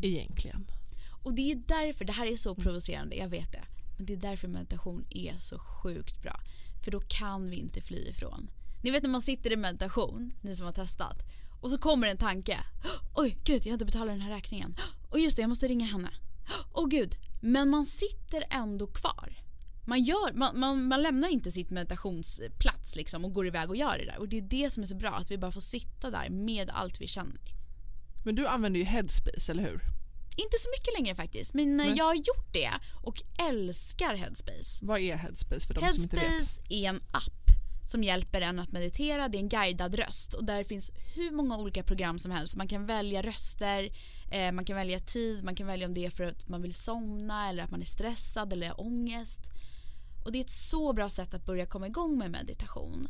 egentligen. 0.03 0.67
Och 1.25 1.35
det 1.35 1.43
är 1.43 1.55
ju 1.55 1.63
därför, 1.67 2.05
det 2.05 2.13
här 2.13 2.27
är 2.27 2.37
så 2.37 2.55
provocerande, 2.55 3.17
jag 3.17 3.29
vet 3.29 3.53
det. 3.53 3.65
Men 3.97 4.07
det 4.07 4.13
är 4.13 4.17
därför 4.17 4.49
meditation 4.49 5.07
är 5.11 5.35
så 5.39 5.59
sjukt 5.59 6.23
bra. 6.23 6.41
För 6.85 6.91
då 6.91 7.01
kan 7.01 7.51
vi 7.51 7.57
inte 7.57 7.81
fly 7.81 8.09
ifrån. 8.09 8.51
Ni 8.83 8.91
vet 8.91 9.03
när 9.03 9.11
man 9.11 9.23
sitter 9.23 9.53
i 9.53 9.57
meditation, 9.57 10.31
ni 10.41 10.57
som 10.57 10.67
har 10.67 10.73
testat. 10.73 11.23
Och 11.61 11.71
så 11.71 11.79
kommer 11.79 12.09
en 12.09 12.17
tanke. 12.17 12.59
Oj, 13.15 13.39
gud, 13.45 13.67
jag 13.67 13.71
har 13.71 13.75
inte 13.75 13.85
betalat 13.85 14.09
den 14.09 14.21
här 14.21 14.35
räkningen. 14.35 14.75
Och 15.11 15.19
just 15.19 15.37
det, 15.37 15.43
jag 15.43 15.49
måste 15.49 15.69
ringa 15.69 15.87
henne. 15.87 16.11
Åh 16.73 16.89
gud. 16.89 17.17
Men 17.41 17.71
man 17.71 17.87
sitter 17.87 18.45
ändå 18.51 18.87
kvar. 18.87 19.39
Man, 19.87 20.03
gör, 20.03 20.33
man, 20.35 20.61
man, 20.61 20.85
man 20.85 21.03
lämnar 21.03 21.29
inte 21.29 21.51
sitt 21.51 21.71
meditationsplats 21.71 22.97
liksom 22.97 23.25
och 23.25 23.33
går 23.33 23.47
iväg 23.47 23.71
och 23.71 23.77
gör 23.77 23.99
det 23.99 24.05
där. 24.05 24.19
Och 24.19 24.29
det 24.29 24.39
är 24.39 24.43
det 24.43 24.71
som 24.71 24.83
är 24.83 24.87
så 24.87 24.97
bra, 24.97 25.11
att 25.11 25.31
vi 25.31 25.39
bara 25.39 25.53
får 25.53 25.61
sitta 25.61 26.11
där 26.11 26.31
med 26.31 26.71
allt 26.71 27.01
vi 27.01 27.07
känner. 27.07 27.41
Men 28.25 28.35
du 28.35 28.47
använder 28.47 28.81
ju 28.81 28.87
headspace, 28.87 29.53
eller 29.53 29.63
hur? 29.63 29.81
Inte 30.37 30.59
så 30.59 30.69
mycket 30.79 30.95
längre 30.99 31.15
faktiskt, 31.15 31.55
men 31.55 31.77
Nej. 31.77 31.95
jag 31.97 32.05
har 32.05 32.15
gjort 32.15 32.53
det 32.53 32.71
och 33.03 33.23
älskar 33.51 34.15
Headspace. 34.15 34.87
Vad 34.87 35.01
är 35.01 35.17
headspace 35.17 35.67
för 35.67 35.75
de 35.75 35.89
som 35.89 36.03
inte 36.03 36.17
vet? 36.17 36.25
Headspace 36.25 36.63
är 36.69 36.89
en 36.89 37.01
app 37.13 37.48
som 37.89 38.05
hjälper 38.05 38.41
en 38.41 38.59
att 38.59 38.73
meditera. 38.73 39.29
Det 39.29 39.39
är 39.39 39.41
en 39.41 39.49
guidad 39.49 39.95
röst 39.95 40.35
och 40.35 40.45
där 40.45 40.65
finns 40.65 40.91
hur 41.15 41.31
många 41.31 41.57
olika 41.57 41.83
program 41.83 42.19
som 42.19 42.33
helst. 42.33 42.57
Man 42.57 42.69
kan 42.69 42.87
välja 42.87 43.23
röster, 43.23 43.91
eh, 44.31 44.53
man 44.53 44.65
kan 44.65 44.77
välja 44.77 45.01
tid, 45.01 45.45
man 45.45 45.55
kan 45.55 45.67
välja 45.67 45.87
om 45.87 45.95
det 45.95 46.07
är 46.07 46.11
för 46.11 46.25
att 46.25 46.49
man 46.49 46.63
vill 46.63 46.75
somna 46.75 47.49
eller 47.49 47.63
att 47.63 47.71
man 47.71 47.81
är 47.81 47.87
stressad 47.87 48.53
eller 48.53 48.69
har 48.69 48.81
ångest. 48.81 49.41
Och 50.25 50.33
det 50.33 50.39
är 50.39 50.41
ett 50.41 50.51
så 50.51 50.93
bra 50.93 51.09
sätt 51.09 51.35
att 51.35 51.47
börja 51.47 51.67
komma 51.67 51.87
igång 51.87 52.19
med 52.19 52.31
meditation. 52.31 53.09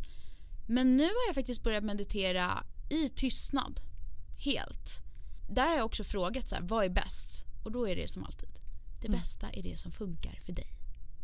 Men 0.68 0.96
nu 0.96 1.04
har 1.04 1.26
jag 1.26 1.34
faktiskt 1.34 1.62
börjat 1.62 1.84
meditera 1.84 2.64
i 2.90 3.08
tystnad. 3.08 3.80
Helt. 4.38 5.02
Där 5.50 5.66
har 5.66 5.76
jag 5.76 5.86
också 5.86 6.04
frågat 6.04 6.48
så 6.48 6.54
här, 6.54 6.62
vad 6.62 6.84
är 6.84 6.88
bäst? 6.88 7.46
Och 7.64 7.72
då 7.72 7.88
är 7.88 7.96
det 7.96 8.10
som 8.10 8.24
alltid. 8.24 8.48
Det 9.02 9.08
bästa 9.08 9.50
är 9.50 9.62
det 9.62 9.76
som 9.76 9.92
funkar 9.92 10.40
för 10.44 10.52
dig. 10.52 10.68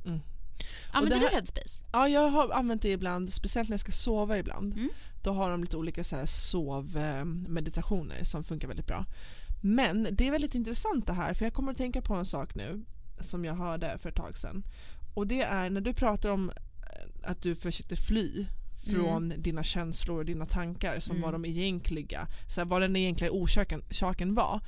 Mm. 0.06 0.20
Använder 0.90 1.16
här- 1.18 1.28
du 1.30 1.34
Headspace? 1.34 1.84
Ja, 1.92 2.08
jag 2.08 2.28
har 2.28 2.50
använt 2.52 2.82
det 2.82 2.88
ibland, 2.90 3.32
speciellt 3.34 3.68
när 3.68 3.74
jag 3.74 3.80
ska 3.80 3.92
sova 3.92 4.38
ibland. 4.38 4.72
Mm. 4.72 4.88
Då 5.22 5.32
har 5.32 5.50
de 5.50 5.60
lite 5.60 5.76
olika 5.76 6.04
så 6.04 6.16
här 6.16 6.26
sovmeditationer 6.26 8.24
som 8.24 8.44
funkar 8.44 8.68
väldigt 8.68 8.86
bra. 8.86 9.04
Men 9.62 10.08
det 10.12 10.26
är 10.28 10.30
väldigt 10.30 10.54
intressant 10.54 11.06
det 11.06 11.12
här, 11.12 11.34
för 11.34 11.44
jag 11.44 11.54
kommer 11.54 11.72
att 11.72 11.78
tänka 11.78 12.02
på 12.02 12.14
en 12.14 12.24
sak 12.24 12.54
nu 12.54 12.84
som 13.20 13.44
jag 13.44 13.54
hörde 13.54 13.98
för 13.98 14.08
ett 14.08 14.16
tag 14.16 14.38
sedan. 14.38 14.62
Och 15.14 15.26
det 15.26 15.42
är 15.42 15.70
när 15.70 15.80
du 15.80 15.94
pratar 15.94 16.28
om 16.30 16.50
eh, 16.50 17.30
att 17.30 17.42
du 17.42 17.54
försökte 17.54 17.96
fly 17.96 18.46
från 18.94 19.32
dina 19.38 19.62
känslor 19.62 20.18
och 20.18 20.24
dina 20.24 20.46
tankar 20.46 21.00
som 21.00 21.16
Mm. 21.16 21.24
var 21.24 21.32
de 21.32 21.44
egentliga, 21.44 22.26
så 22.54 22.60
här, 22.60 22.64
vad 22.66 22.82
den 22.82 22.96
egentliga 22.96 23.30
orsaken 23.32 23.82
saken 23.90 24.34
var 24.34 24.60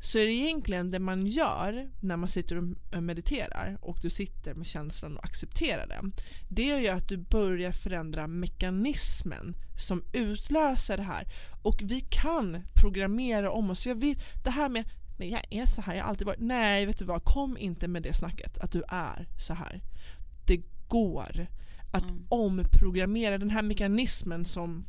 så 0.00 0.18
är 0.18 0.24
det 0.24 0.32
egentligen 0.32 0.90
det 0.90 0.98
man 0.98 1.26
gör 1.26 1.90
när 2.00 2.16
man 2.16 2.28
sitter 2.28 2.56
och 2.56 3.02
mediterar 3.02 3.78
och 3.82 3.98
du 4.02 4.10
sitter 4.10 4.54
med 4.54 4.66
känslan 4.66 5.16
och 5.16 5.24
accepterar 5.24 5.86
den. 5.86 6.12
Det 6.48 6.62
gör 6.62 6.78
ju 6.78 6.88
att 6.88 7.08
du 7.08 7.16
börjar 7.16 7.72
förändra 7.72 8.26
mekanismen 8.26 9.56
som 9.78 10.04
utlöser 10.12 10.96
det 10.96 11.02
här 11.02 11.24
och 11.62 11.80
vi 11.82 12.00
kan 12.00 12.62
programmera 12.74 13.50
om 13.52 13.70
oss. 13.70 13.86
Jag 13.86 13.94
vill, 13.94 14.18
det 14.44 14.50
här 14.50 14.68
med 14.68 14.84
nej 15.18 15.30
jag 15.30 15.62
är 15.62 15.66
så 15.66 15.80
här, 15.80 15.94
jag 15.94 16.04
har 16.04 16.10
alltid 16.10 16.26
varit, 16.26 16.40
nej 16.40 16.86
vet 16.86 16.98
du 16.98 17.04
vad, 17.04 17.24
kom 17.24 17.58
inte 17.58 17.88
med 17.88 18.02
det 18.02 18.14
snacket 18.14 18.58
att 18.58 18.72
du 18.72 18.82
är 18.88 19.28
så 19.38 19.54
här. 19.54 19.80
Det 20.46 20.62
går 20.88 21.46
att 21.92 22.10
Mm. 22.10 22.26
omprogrammera 22.28 23.38
den 23.38 23.50
här 23.50 23.62
mekanismen 23.62 24.44
som 24.44 24.86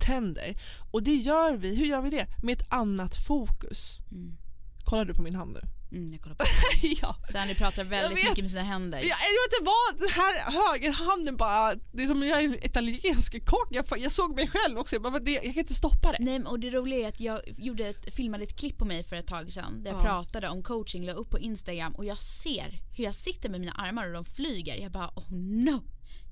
tänder 0.00 0.56
och 0.90 1.02
det 1.02 1.14
gör 1.14 1.56
vi, 1.56 1.76
hur 1.76 1.86
gör 1.86 2.02
vi 2.02 2.10
det? 2.10 2.26
Med 2.42 2.60
ett 2.60 2.66
annat 2.72 3.16
fokus. 3.26 3.98
Mm. 4.10 4.36
Kollar 4.84 5.04
du 5.04 5.14
på 5.14 5.22
min 5.22 5.34
hand 5.34 5.54
nu? 5.54 5.60
Mm, 5.92 6.12
jag 6.12 6.20
kollar 6.20 6.36
på 6.36 6.44
ja. 7.02 7.16
Sandy 7.32 7.54
pratar 7.54 7.84
väldigt 7.84 8.18
vet. 8.18 8.24
mycket 8.24 8.38
med 8.42 8.48
sina 8.50 8.62
händer. 8.62 8.98
Jag, 8.98 9.06
jag 9.08 9.16
vet 9.16 9.52
inte 9.60 9.64
vad, 9.70 10.00
den 10.00 10.10
här 10.10 10.50
högerhanden 10.50 11.36
bara, 11.36 11.74
det 11.92 12.02
är 12.02 12.06
som 12.06 12.22
jag 12.22 12.40
är 12.40 12.44
en 12.44 12.64
italiensk 12.64 13.44
kock, 13.46 13.68
jag, 13.70 13.84
jag 13.98 14.12
såg 14.12 14.34
mig 14.36 14.48
själv 14.48 14.78
också, 14.78 14.94
jag, 14.94 15.02
bara, 15.02 15.18
det, 15.18 15.30
jag 15.30 15.42
kan 15.42 15.58
inte 15.58 15.74
stoppa 15.74 16.12
det. 16.12 16.18
Nej, 16.20 16.44
och 16.44 16.60
det 16.60 16.70
roliga 16.70 16.98
är 17.04 17.08
att 17.08 17.20
jag 17.20 17.40
gjorde 17.58 17.86
ett, 17.88 18.14
filmade 18.14 18.44
ett 18.44 18.56
klipp 18.58 18.78
på 18.78 18.84
mig 18.84 19.04
för 19.04 19.16
ett 19.16 19.26
tag 19.26 19.52
sedan 19.52 19.82
där 19.82 19.90
jag 19.90 20.00
Ja. 20.00 20.04
pratade 20.04 20.48
om 20.48 20.62
coaching, 20.62 21.06
la 21.06 21.12
upp 21.12 21.30
på 21.30 21.38
Instagram 21.38 21.92
och 21.92 22.04
jag 22.04 22.18
ser 22.18 22.80
hur 22.96 23.04
jag 23.04 23.14
sitter 23.14 23.48
med 23.48 23.60
mina 23.60 23.72
armar 23.72 24.06
och 24.06 24.12
de 24.12 24.24
flyger. 24.24 24.76
Jag 24.76 24.92
bara 24.92 25.08
oh 25.16 25.32
no, 25.32 25.82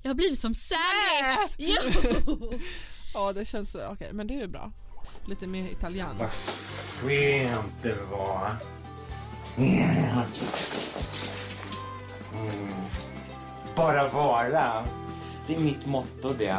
jag 0.03 0.09
har 0.09 0.15
blivit 0.15 0.39
som 0.39 0.53
Sandy! 0.53 1.47
Jo! 1.57 2.53
Ja 3.17 3.33
det 3.33 3.45
känns, 3.45 3.75
okej 3.75 4.09
men 4.13 4.27
det 4.27 4.41
är 4.41 4.47
bra. 4.47 4.71
Lite 5.25 5.47
mer 5.47 5.71
italian. 5.71 6.15
Skönt 7.01 7.73
det 7.81 7.97
var. 8.11 8.55
Mm. 9.57 10.25
Bara 13.75 14.09
vara. 14.09 14.85
Det 15.47 15.55
är 15.55 15.59
mitt 15.59 15.85
motto 15.85 16.33
det. 16.33 16.57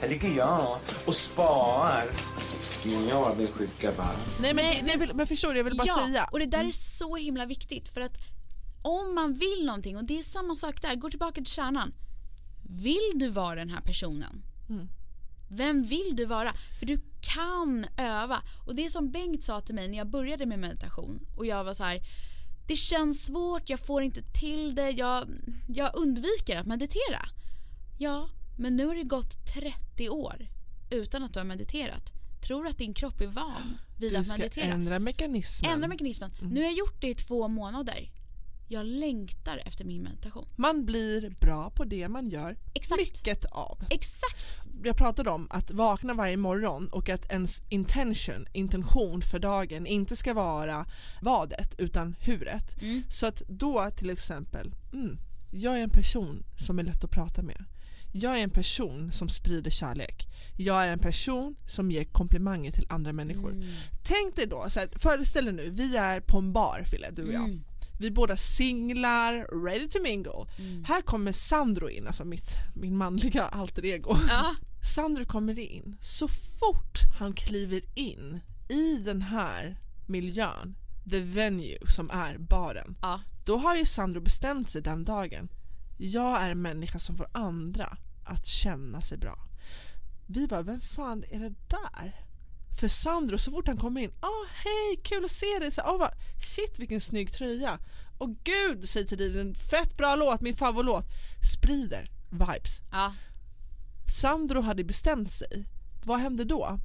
Här 0.00 0.08
ligger 0.08 0.28
jag 0.28 0.78
och 1.06 1.14
sparar 1.14 2.06
mina 2.84 3.14
avundsjuka 3.14 3.92
barn. 3.92 4.06
Nej 4.40 4.54
men, 4.54 4.64
Nej, 4.64 4.82
nej, 4.86 4.96
men, 4.98 5.16
men 5.16 5.26
förstår 5.26 5.52
du, 5.52 5.56
jag 5.58 5.64
vill 5.64 5.76
bara 5.76 5.86
ja, 5.86 6.04
säga. 6.06 6.28
och 6.32 6.38
det 6.38 6.46
där 6.46 6.64
är 6.64 6.70
så 6.70 7.16
himla 7.16 7.46
viktigt 7.46 7.88
för 7.88 8.00
att 8.00 8.18
om 8.82 9.14
man 9.14 9.34
vill 9.34 9.66
någonting 9.66 9.96
och 9.96 10.04
det 10.04 10.18
är 10.18 10.22
samma 10.22 10.54
sak 10.54 10.82
där, 10.82 10.94
gå 10.94 11.10
tillbaka 11.10 11.34
till 11.34 11.46
kärnan. 11.46 11.94
Vill 12.70 13.12
du 13.14 13.28
vara 13.28 13.54
den 13.54 13.70
här 13.70 13.80
personen? 13.80 14.42
Mm. 14.68 14.88
Vem 15.48 15.82
vill 15.82 16.16
du 16.16 16.24
vara? 16.24 16.54
För 16.78 16.86
du 16.86 17.00
kan 17.20 17.86
öva. 17.96 18.42
Och 18.66 18.74
det 18.74 18.90
som 18.90 19.10
Bengt 19.10 19.42
sa 19.42 19.60
till 19.60 19.74
mig 19.74 19.88
när 19.88 19.98
jag 19.98 20.10
började 20.10 20.46
med 20.46 20.58
meditation 20.58 21.26
och 21.36 21.46
jag 21.46 21.64
var 21.64 21.74
så 21.74 21.84
här 21.84 22.00
det 22.68 22.76
känns 22.76 23.24
svårt, 23.24 23.70
jag 23.70 23.80
får 23.80 24.02
inte 24.02 24.22
till 24.22 24.74
det, 24.74 24.90
jag, 24.90 25.28
jag 25.68 25.90
undviker 25.94 26.56
att 26.56 26.66
meditera. 26.66 27.28
Ja, 27.98 28.28
men 28.58 28.76
nu 28.76 28.86
har 28.86 28.94
det 28.94 29.02
gått 29.02 29.46
30 29.54 30.08
år 30.08 30.46
utan 30.90 31.24
att 31.24 31.32
du 31.32 31.40
har 31.40 31.44
mediterat. 31.44 32.12
Tror 32.46 32.64
du 32.64 32.70
att 32.70 32.78
din 32.78 32.94
kropp 32.94 33.20
är 33.20 33.26
van 33.26 33.78
vid 33.98 34.12
Du 34.12 34.16
att 34.16 34.26
ska 34.26 34.36
meditera? 34.36 34.64
ändra 34.64 34.98
mekanismen. 34.98 35.72
Ändra 35.72 35.88
mekanismen. 35.88 36.30
Mm. 36.40 36.52
Nu 36.54 36.60
har 36.60 36.66
jag 36.66 36.78
gjort 36.78 37.00
det 37.00 37.08
i 37.08 37.14
två 37.14 37.48
månader. 37.48 38.10
Jag 38.70 38.86
längtar 38.86 39.62
efter 39.64 39.84
min 39.84 40.02
meditation. 40.02 40.48
Man 40.56 40.84
blir 40.84 41.30
bra 41.40 41.70
på 41.70 41.84
det 41.84 42.08
man 42.08 42.28
gör 42.28 42.56
Exakt. 42.74 43.00
mycket 43.00 43.44
av. 43.44 43.84
Exakt. 43.90 44.46
Jag 44.84 44.96
pratade 44.96 45.30
om 45.30 45.46
att 45.50 45.70
vakna 45.70 46.14
varje 46.14 46.36
morgon 46.36 46.88
och 46.88 47.08
att 47.08 47.32
ens 47.32 47.62
intention, 47.68 48.46
intention 48.52 49.22
för 49.22 49.38
dagen 49.38 49.86
inte 49.86 50.16
ska 50.16 50.34
vara 50.34 50.86
vadet 51.22 51.74
utan 51.78 52.16
huret. 52.20 52.82
Mm. 52.82 53.02
Så 53.10 53.26
att 53.26 53.42
då 53.48 53.90
till 53.96 54.10
exempel, 54.10 54.74
mm, 54.92 55.18
jag 55.50 55.78
är 55.78 55.82
en 55.82 55.90
person 55.90 56.44
som 56.56 56.78
är 56.78 56.82
lätt 56.82 57.04
att 57.04 57.10
prata 57.10 57.42
med. 57.42 57.64
Jag 58.12 58.38
är 58.38 58.42
en 58.42 58.50
person 58.50 59.12
som 59.12 59.28
sprider 59.28 59.70
kärlek. 59.70 60.28
Jag 60.56 60.82
är 60.82 60.86
en 60.86 60.98
person 60.98 61.56
som 61.66 61.90
ger 61.90 62.04
komplimanger 62.04 62.72
till 62.72 62.86
andra 62.88 63.12
människor. 63.12 63.52
Mm. 63.52 63.68
Tänk 64.02 64.36
dig 64.36 64.46
då, 64.46 64.66
så 64.68 64.80
här, 64.80 64.88
föreställ 64.96 65.44
dig 65.44 65.54
nu, 65.54 65.70
vi 65.70 65.96
är 65.96 66.20
på 66.20 66.38
en 66.38 66.52
bar 66.52 66.82
Fille, 66.86 67.10
du 67.10 67.22
och 67.22 67.32
jag. 67.32 67.44
Mm. 67.44 67.64
Vi 67.98 68.10
båda 68.10 68.36
singlar, 68.36 69.64
ready 69.64 69.88
to 69.88 69.98
mingle. 70.02 70.46
Mm. 70.58 70.84
Här 70.84 71.02
kommer 71.02 71.32
Sandro 71.32 71.88
in, 71.90 72.06
alltså 72.06 72.24
mitt, 72.24 72.50
min 72.74 72.96
manliga 72.96 73.42
alter 73.44 73.84
ego. 73.84 74.16
Ja. 74.28 74.54
Sandro 74.94 75.24
kommer 75.24 75.58
in. 75.58 75.96
Så 76.00 76.28
fort 76.28 76.98
han 77.18 77.32
kliver 77.32 77.82
in 77.98 78.40
i 78.68 78.96
den 79.04 79.22
här 79.22 79.78
miljön, 80.08 80.76
the 81.10 81.20
venue 81.20 81.78
som 81.86 82.10
är 82.10 82.38
baren, 82.38 82.96
Ja. 83.02 83.20
då 83.44 83.56
har 83.56 83.76
ju 83.76 83.84
Sandro 83.84 84.20
bestämt 84.20 84.70
sig 84.70 84.82
den 84.82 85.04
dagen. 85.04 85.48
Jag 85.98 86.42
är 86.42 86.50
en 86.50 86.62
människa 86.62 86.98
som 86.98 87.16
får 87.16 87.26
andra 87.32 87.96
att 88.24 88.46
känna 88.46 89.00
sig 89.00 89.18
bra. 89.18 89.38
Vi 90.26 90.46
bara, 90.46 90.62
vem 90.62 90.80
fan 90.80 91.24
är 91.30 91.40
det 91.40 91.54
där? 91.68 92.27
För 92.78 92.88
Sandro, 92.88 93.38
så 93.38 93.50
fort 93.50 93.66
han 93.66 93.76
kommer 93.76 94.00
in, 94.00 94.12
ah 94.20 94.46
hej, 94.64 95.00
kul 95.02 95.24
att 95.24 95.30
se 95.30 95.58
dig. 95.60 95.72
Så, 95.72 95.82
oh, 95.82 95.98
bara, 95.98 96.12
Shit 96.40 96.78
vilken 96.78 97.00
snygg 97.00 97.32
tröja. 97.32 97.78
Och 98.18 98.36
gud, 98.44 98.88
säger 98.88 99.06
till 99.06 99.18
dig, 99.18 99.40
en 99.40 99.54
fett 99.54 99.96
bra 99.96 100.16
låt, 100.16 100.40
min 100.40 100.56
favoritlåt. 100.56 101.04
Sprider 101.54 102.04
vibes. 102.30 102.80
Ja. 102.92 103.14
Sandro 104.20 104.60
hade 104.60 104.84
bestämt 104.84 105.32
sig. 105.32 105.64
Vad 106.04 106.20
händer 106.20 106.44
då? 106.44 106.80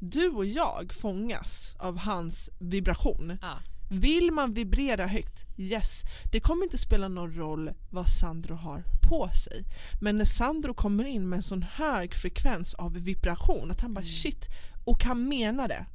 Du 0.00 0.28
och 0.28 0.46
jag 0.46 0.92
fångas 0.92 1.74
av 1.78 1.98
hans 1.98 2.50
vibration. 2.58 3.38
Ja. 3.42 3.58
Vill 3.90 4.30
man 4.32 4.54
vibrera 4.54 5.06
högt? 5.06 5.46
Yes. 5.56 6.02
Det 6.32 6.40
kommer 6.40 6.64
inte 6.64 6.78
spela 6.78 7.08
någon 7.08 7.32
roll 7.32 7.70
vad 7.90 8.08
Sandro 8.08 8.54
har 8.54 8.84
på 9.08 9.28
sig. 9.28 9.64
Men 10.00 10.18
när 10.18 10.24
Sandro 10.24 10.74
kommer 10.74 11.04
in 11.04 11.28
med 11.28 11.36
en 11.36 11.42
sån 11.42 11.62
hög 11.62 12.14
frekvens 12.14 12.74
av 12.74 12.92
vibration 12.92 13.70
att 13.70 13.80
han 13.80 13.94
bara 13.94 14.04
shit 14.04 14.48
och 14.88 15.04
han 15.04 15.28
menar 15.28 15.68
det. 15.68 15.86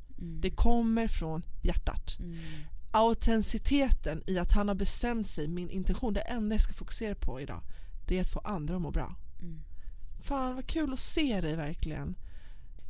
Det 0.41 0.51
kommer 0.51 1.07
från 1.07 1.43
hjärtat. 1.61 2.17
Autenticiteten 2.91 4.23
i 4.27 4.39
att 4.39 4.51
han 4.51 4.67
har 4.67 4.75
bestämt 4.75 5.27
sig, 5.27 5.47
min 5.47 5.69
intention, 5.69 6.13
det 6.13 6.21
enda 6.21 6.53
jag 6.55 6.61
ska 6.61 6.73
fokusera 6.73 7.15
på 7.15 7.41
idag 7.41 7.61
det 8.07 8.17
är 8.17 8.21
att 8.21 8.29
få 8.29 8.39
andra 8.39 8.75
att 8.75 8.81
må 8.81 8.91
bra. 8.91 9.15
Fan 10.23 10.55
vad 10.55 10.67
kul 10.67 10.93
att 10.93 10.99
se 10.99 11.41
dig 11.41 11.55
verkligen. 11.55 12.15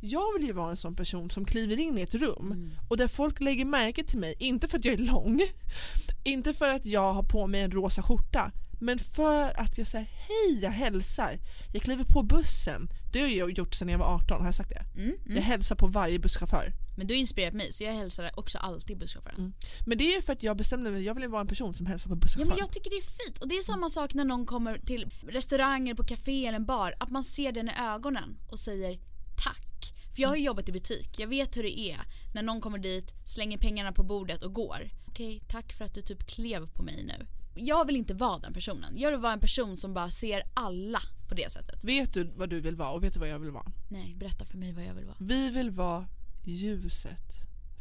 Jag 0.00 0.32
vill 0.38 0.46
ju 0.46 0.52
vara 0.52 0.70
en 0.70 0.76
sån 0.76 0.96
person 0.96 1.30
som 1.30 1.44
kliver 1.44 1.78
in 1.78 1.98
i 1.98 2.02
ett 2.02 2.14
rum 2.14 2.72
och 2.88 2.96
där 2.96 3.08
folk 3.08 3.40
lägger 3.40 3.64
märke 3.64 4.04
till 4.04 4.18
mig, 4.18 4.34
inte 4.38 4.68
för 4.68 4.78
att 4.78 4.84
jag 4.84 4.94
är 4.94 4.98
lång, 4.98 5.40
inte 6.24 6.54
för 6.54 6.68
att 6.68 6.84
jag 6.84 7.12
har 7.12 7.22
på 7.22 7.46
mig 7.46 7.60
en 7.60 7.70
rosa 7.70 8.02
skjorta, 8.02 8.52
men 8.84 8.98
för 8.98 9.60
att 9.60 9.78
jag 9.78 9.86
säger 9.86 10.04
hej, 10.04 10.58
jag 10.62 10.70
hälsar. 10.70 11.38
Jag 11.72 11.82
kliver 11.82 12.04
på 12.04 12.22
bussen, 12.22 12.88
det 13.12 13.20
har 13.20 13.28
jag 13.28 13.50
gjort 13.58 13.74
sedan 13.74 13.88
jag 13.88 13.98
var 13.98 14.14
18, 14.14 14.40
har 14.40 14.46
jag 14.48 14.54
sagt 14.54 14.68
det? 14.70 15.00
Mm, 15.00 15.16
Jag 15.24 15.30
mm. 15.30 15.42
hälsar 15.42 15.76
på 15.76 15.86
varje 15.86 16.18
busschaufför. 16.18 16.72
Men 16.96 17.06
du 17.06 17.14
har 17.14 17.18
inspirerat 17.18 17.54
mig 17.54 17.72
så 17.72 17.84
jag 17.84 17.92
hälsar 17.94 18.30
också 18.34 18.58
alltid 18.58 18.98
busschauffören. 18.98 19.36
Mm. 19.38 19.52
Men 19.86 19.98
det 19.98 20.04
är 20.04 20.16
ju 20.16 20.22
för 20.22 20.32
att 20.32 20.42
jag 20.42 20.56
bestämde 20.56 20.90
mig, 20.90 21.02
jag 21.04 21.14
vill 21.14 21.28
vara 21.28 21.40
en 21.40 21.46
person 21.46 21.74
som 21.74 21.86
hälsar 21.86 22.08
på 22.08 22.14
Ja, 22.14 22.20
busschauffören. 22.20 22.48
men 22.48 22.58
jag 22.58 22.72
tycker 22.72 22.90
det 22.90 22.96
är 22.96 23.24
fint. 23.24 23.38
Och 23.38 23.48
det 23.48 23.54
är 23.54 23.62
samma 23.62 23.90
sak 23.90 24.14
när 24.14 24.24
någon 24.24 24.46
kommer 24.46 24.78
till 24.78 25.10
restaurang 25.28 25.88
eller 25.88 25.96
på 25.96 26.04
café 26.04 26.46
eller 26.46 26.56
en 26.56 26.64
bar. 26.66 26.94
Att 27.00 27.10
man 27.10 27.24
ser 27.24 27.52
den 27.52 27.68
i 27.68 27.72
ögonen 27.80 28.36
och 28.50 28.58
säger 28.58 28.98
tack. 29.44 29.92
För 30.14 30.22
jag 30.22 30.28
har 30.28 30.36
ju 30.36 30.42
jobbat 30.44 30.68
i 30.68 30.72
butik. 30.72 31.18
Jag 31.18 31.28
vet 31.28 31.56
hur 31.56 31.62
det 31.62 31.78
är 31.80 32.00
när 32.34 32.42
någon 32.42 32.60
kommer 32.60 32.78
dit, 32.78 33.14
slänger 33.24 33.58
pengarna 33.58 33.92
på 33.92 34.02
bordet 34.02 34.42
och 34.42 34.52
går. 34.54 34.90
Okej, 35.08 35.42
tack 35.48 35.72
för 35.72 35.84
att 35.84 35.94
du 35.94 36.02
typ 36.02 36.26
klev 36.26 36.66
på 36.66 36.82
mig 36.82 37.04
nu. 37.04 37.26
Jag 37.54 37.84
vill 37.86 37.96
inte 37.96 38.14
vara 38.14 38.38
den 38.38 38.52
personen. 38.52 38.98
Jag 38.98 39.10
vill 39.10 39.20
vara 39.20 39.32
en 39.32 39.40
person 39.40 39.76
som 39.76 39.94
bara 39.94 40.10
ser 40.10 40.42
alla 40.54 41.00
på 41.28 41.34
det 41.34 41.52
sättet. 41.52 41.84
Vet 41.84 42.12
du 42.14 42.24
vad 42.36 42.50
du 42.50 42.60
vill 42.60 42.76
vara 42.76 42.90
och 42.90 43.02
vet 43.04 43.14
du 43.14 43.20
vad 43.20 43.28
jag 43.28 43.38
vill 43.38 43.50
vara? 43.50 43.72
Nej, 43.90 44.14
berätta 44.18 44.44
för 44.44 44.58
mig 44.58 44.72
vad 44.72 44.84
jag 44.84 44.94
vill 44.94 45.04
vara. 45.04 45.16
Vi 45.20 45.50
vill 45.50 45.70
vara 45.70 46.06
ljuset. 46.44 47.32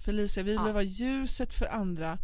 Felicia, 0.06 0.44
vi 0.44 0.52
vill 0.52 0.62
Ja. 0.66 0.72
vara 0.74 0.84
ljuset 0.84 1.54
för 1.54 1.66
andra, 1.66 2.18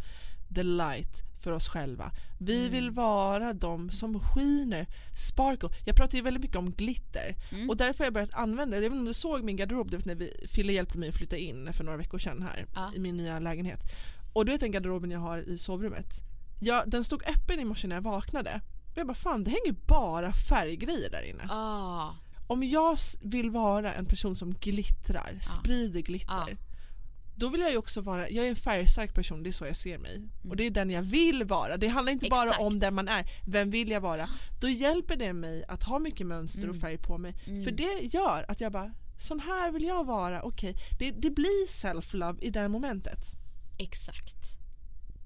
the 0.54 0.62
light 0.62 1.22
för 1.42 1.50
oss 1.50 1.68
själva. 1.68 2.12
Vi 2.40 2.58
Mm. 2.60 2.72
vill 2.72 2.90
vara 2.90 3.52
de 3.52 3.90
som 3.90 4.20
skiner, 4.20 4.86
sparkle. 5.28 5.68
Jag 5.86 5.96
pratar 5.96 6.16
ju 6.18 6.22
väldigt 6.24 6.42
mycket 6.42 6.56
om 6.56 6.70
glitter 6.72 7.36
Mm. 7.52 7.70
och 7.70 7.76
därför 7.76 7.98
har 7.98 8.06
jag 8.06 8.14
börjat 8.14 8.34
använda, 8.34 8.76
jag 8.76 8.80
vet 8.80 8.86
inte 8.86 8.98
om 9.00 9.04
du 9.04 9.14
såg 9.14 9.44
min 9.44 9.56
garderob 9.56 9.90
du 9.90 9.96
vet, 9.96 10.06
när 10.06 10.14
vi, 10.14 10.46
Fille 10.48 10.72
hjälpte 10.72 10.98
mig 10.98 11.08
att 11.08 11.14
flytta 11.16 11.36
in 11.36 11.72
för 11.72 11.84
några 11.84 11.98
veckor 11.98 12.18
sedan 12.18 12.42
här 12.42 12.66
Ja. 12.74 12.90
i 12.96 12.98
min 12.98 13.16
nya 13.16 13.38
lägenhet. 13.38 13.80
Och 14.32 14.44
du 14.44 14.52
vet 14.52 14.60
den 14.60 14.70
garderoben 14.72 15.10
jag 15.10 15.20
har 15.20 15.38
i 15.48 15.58
sovrummet? 15.58 16.22
Ja, 16.60 16.84
den 16.86 17.04
stod 17.04 17.22
öppen 17.22 17.60
i 17.60 17.64
morse 17.64 17.88
när 17.88 17.96
jag 17.96 18.02
vaknade 18.02 18.60
och 18.92 18.98
jag 18.98 19.06
bara 19.06 19.14
fan 19.14 19.44
det 19.44 19.50
hänger 19.50 19.72
bara 19.86 20.32
färggrejer 20.32 21.10
där 21.10 21.22
inne. 21.22 21.48
Ah, 21.50 22.10
Om 22.46 22.62
jag 22.62 22.98
vill 23.22 23.50
vara 23.50 23.94
en 23.94 24.06
person 24.06 24.36
som 24.36 24.54
glittrar, 24.54 25.38
sprider 25.40 26.00
glitter 26.00 26.32
Ja. 26.48 26.56
då 27.36 27.48
vill 27.48 27.60
jag 27.60 27.70
ju 27.70 27.76
också 27.76 28.00
vara, 28.00 28.30
jag 28.30 28.44
är 28.46 28.50
en 28.50 28.56
färgstark 28.56 29.14
person, 29.14 29.42
det 29.42 29.50
är 29.50 29.52
så 29.52 29.66
jag 29.66 29.76
ser 29.76 29.98
mig. 29.98 30.22
Och 30.48 30.56
det 30.56 30.66
är 30.66 30.70
den 30.70 30.90
jag 30.90 31.02
vill 31.02 31.44
vara. 31.44 31.76
Det 31.76 31.88
handlar 31.88 32.12
inte 32.12 32.28
bara 32.30 32.40
Mm. 32.42 32.48
Exakt. 32.50 32.66
om 32.66 32.78
den 32.78 32.94
man 32.94 33.08
är, 33.08 33.30
vem 33.46 33.70
vill 33.70 33.90
jag 33.90 34.00
vara? 34.00 34.28
Då 34.60 34.68
hjälper 34.68 35.16
det 35.16 35.32
mig 35.32 35.64
att 35.68 35.82
ha 35.82 35.98
mycket 35.98 36.26
mönster 36.26 36.62
Mm. 36.62 36.70
och 36.70 36.76
färg 36.76 36.98
på 36.98 37.18
mig. 37.18 37.34
För 37.64 37.70
det 37.70 38.00
gör 38.02 38.44
att 38.48 38.60
jag 38.60 38.72
bara, 38.72 38.94
sån 39.18 39.40
här 39.40 39.72
vill 39.72 39.84
jag 39.84 40.04
vara, 40.06 40.42
okej. 40.42 40.76
Det, 40.98 41.10
det 41.10 41.30
blir 41.30 41.68
self-love 41.68 42.40
i 42.40 42.50
det 42.50 42.68
momentet. 42.68 43.24
exakt. 43.78 44.58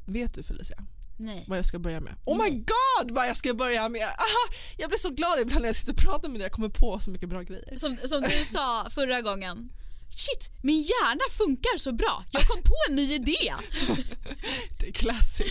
Vet 0.06 0.34
du 0.34 0.42
Felicia, 0.42 0.84
Nej. 1.16 1.44
vad 1.48 1.58
jag 1.58 1.64
ska 1.64 1.78
börja 1.78 2.00
med? 2.00 2.14
Oh 2.24 2.36
my 2.36 2.50
Nej. 2.50 2.64
god 2.98 3.10
vad 3.10 3.28
jag 3.28 3.36
ska 3.36 3.54
börja 3.54 3.88
med! 3.88 4.02
Aha, 4.02 4.54
jag 4.76 4.90
blir 4.90 4.98
så 4.98 5.10
glad 5.10 5.40
ibland 5.40 5.60
när 5.60 5.68
jag 5.68 5.76
sitter 5.76 5.92
och 5.92 5.98
pratar 5.98 6.28
med 6.28 6.40
dig, 6.40 6.44
jag 6.44 6.52
kommer 6.52 6.68
på 6.68 6.98
så 6.98 7.10
mycket 7.10 7.28
bra 7.28 7.42
grejer. 7.42 7.76
Som, 7.76 7.96
som 8.04 8.22
du 8.22 8.44
sa 8.44 8.86
förra 8.90 9.20
gången. 9.20 9.72
Shit, 10.16 10.50
min 10.62 10.82
hjärna 10.82 11.20
funkar 11.30 11.78
så 11.78 11.92
bra. 11.92 12.24
Jag 12.30 12.42
kom 12.42 12.62
på 12.62 12.74
en 12.88 12.96
ny 12.96 13.14
idé. 13.14 13.54
Det 14.78 14.88
är 14.88 14.92
classic. 14.92 15.46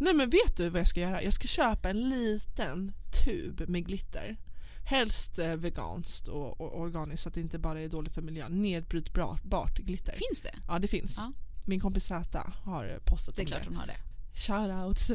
Nej 0.00 0.14
men 0.14 0.30
vet 0.30 0.56
du 0.56 0.68
vad 0.68 0.80
jag 0.80 0.88
ska 0.88 1.00
göra? 1.00 1.22
Jag 1.22 1.32
ska 1.32 1.48
köpa 1.48 1.90
en 1.90 2.08
liten 2.08 2.92
tub 3.24 3.68
med 3.68 3.86
glitter. 3.86 4.36
Helst 4.84 5.38
eh, 5.38 5.56
veganskt 5.56 6.28
och, 6.28 6.60
och 6.60 6.80
organiskt 6.80 7.22
så 7.22 7.28
att 7.28 7.34
det 7.34 7.40
inte 7.40 7.58
bara 7.58 7.80
är 7.80 7.88
dåligt 7.88 8.14
för 8.14 8.22
miljön. 8.22 8.62
Nedbrytbart 8.62 9.78
glitter. 9.78 10.12
Finns 10.12 10.42
det? 10.42 10.54
Ja 10.68 10.78
det 10.78 10.88
finns. 10.88 11.14
Ja. 11.16 11.32
Min 11.66 11.80
kompis 11.80 12.04
Zäta 12.04 12.52
har 12.64 12.84
eh, 12.86 12.98
postat 13.10 13.34
Det 13.36 13.42
är 13.42 13.46
klart 13.46 13.66
hon 13.66 13.76
har 13.76 13.86
det. 13.86 14.11
Shoutouts. 14.34 15.10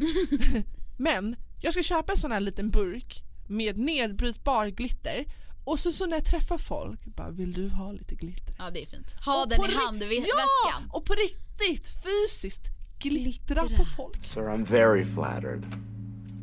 men 0.97 1.35
jag 1.61 1.73
ska 1.73 1.83
köpa 1.83 2.11
en 2.11 2.17
sån 2.17 2.31
här 2.31 2.39
liten 2.39 2.69
burk 2.69 3.23
med 3.47 3.77
nedbrytbar 3.77 4.67
glitter 4.67 5.25
och 5.63 5.79
så, 5.79 5.91
så 5.91 6.05
när 6.05 6.17
jag 6.17 6.25
träffar 6.25 6.57
folk, 6.57 7.05
bara 7.05 7.29
vill 7.29 7.53
du 7.53 7.69
ha 7.69 7.91
lite 7.91 8.15
glitter? 8.15 8.55
Ja, 8.57 8.69
det 8.69 8.81
är 8.81 8.85
fint. 8.85 9.15
Ha 9.25 9.43
Och 9.43 9.49
den 9.49 9.59
på 9.59 9.67
i 9.67 9.75
handväskan. 9.85 10.47
Ja! 10.69 10.81
Och 10.89 11.05
på 11.05 11.13
riktigt, 11.13 11.89
fysiskt 12.03 12.61
glittra 12.99 13.61
Glittra. 13.61 13.77
på 13.77 13.85
folk. 13.85 14.25
Sir, 14.25 14.41
I'm 14.41 14.65
very 14.65 15.05
flattered, 15.05 15.65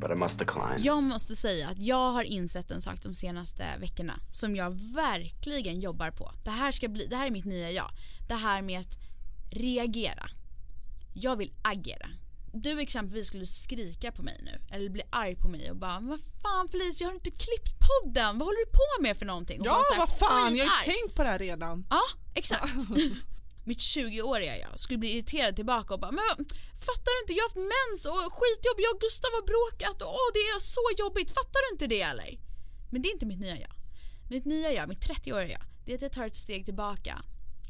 but 0.01 0.11
I 0.11 0.15
must 0.15 0.39
decline. 0.39 0.83
Jag 0.83 1.03
måste 1.03 1.37
säga 1.37 1.69
att 1.69 1.79
jag 1.79 2.13
har 2.13 2.25
insett 2.25 2.71
en 2.71 2.81
sak 2.81 3.03
de 3.03 3.15
senaste 3.15 3.65
veckorna 3.81 4.21
som 4.33 4.57
jag 4.57 4.71
verkligen 4.95 5.81
jobbar 5.81 6.11
på. 6.11 6.33
Det 6.45 6.51
här, 6.51 6.73
ska 6.73 6.89
bli, 6.89 7.07
det 7.07 7.17
här 7.17 7.27
är 7.27 7.31
mitt 7.31 7.45
nya 7.45 7.71
jag. 7.71 7.91
Det 8.29 8.35
här 8.35 8.63
med 8.63 8.81
att 8.81 8.99
reagera. 9.51 10.31
Jag 11.15 11.37
vill 11.37 11.53
agera. 11.63 12.07
Du 12.55 12.81
exempelvis 12.81 13.27
skulle 13.27 13.47
skrika 13.47 14.13
på 14.13 14.23
mig 14.23 14.41
nu 14.43 14.77
eller 14.77 14.91
bli 14.91 15.03
arg 15.11 15.37
på 15.37 15.49
mig 15.49 15.71
och 15.71 15.77
bara 15.77 16.01
vad 16.01 16.21
fan 16.43 16.69
Felicia 16.69 17.05
jag 17.05 17.09
har 17.09 17.15
inte 17.15 17.31
klippt 17.31 17.73
podden, 17.89 18.39
vad 18.39 18.47
håller 18.49 18.67
du 18.67 18.73
på 18.73 19.03
med 19.03 19.17
för 19.17 19.27
någonting? 19.27 19.61
Och 19.61 19.67
Ja, 19.67 19.83
här 19.91 19.99
vad 19.99 20.19
fan, 20.19 20.57
jag 20.57 20.67
har 20.67 20.85
ju 20.85 20.93
tänkt 20.93 21.15
på 21.15 21.23
det 21.23 21.29
här 21.29 21.39
redan. 21.39 21.87
Ja, 21.91 22.03
exakt. 22.35 22.75
Mitt 23.65 23.79
20-åriga 23.79 24.59
jag 24.59 24.81
skulle 24.81 24.99
bli 24.99 25.11
irriterad 25.13 25.57
tillbaka 25.57 25.95
och 25.95 26.01
bara 26.01 26.11
men 26.13 26.47
fattar 26.89 27.11
du 27.15 27.19
inte, 27.23 27.33
jag 27.33 27.43
har 27.45 27.49
haft 27.49 27.73
mens 27.75 28.01
och 28.07 28.33
skitjobb, 28.39 28.79
jag 28.85 28.95
och 28.95 29.01
Gustav 29.01 29.31
har 29.39 29.45
bråkat 29.53 30.03
och 30.03 30.09
åh, 30.09 30.29
det 30.35 30.39
är 30.39 30.61
så 30.61 30.87
jobbigt, 30.99 31.31
fattar 31.31 31.61
du 31.65 31.75
inte 31.75 31.87
det 31.87 32.03
eller? 32.03 32.39
Men 32.91 33.03
det 33.03 33.09
är 33.09 33.13
inte 33.13 33.27
mitt 33.27 33.41
nya 33.41 33.59
jag. 33.61 33.75
Mitt 34.31 34.45
nya 34.45 34.73
jag, 34.73 34.89
mitt 34.89 35.07
30-åriga 35.09 35.53
jag, 35.59 35.65
det 35.85 35.93
är 35.93 35.97
att 35.97 36.03
jag 36.03 36.13
tar 36.13 36.27
ett 36.27 36.37
steg 36.37 36.65
tillbaka. 36.65 37.23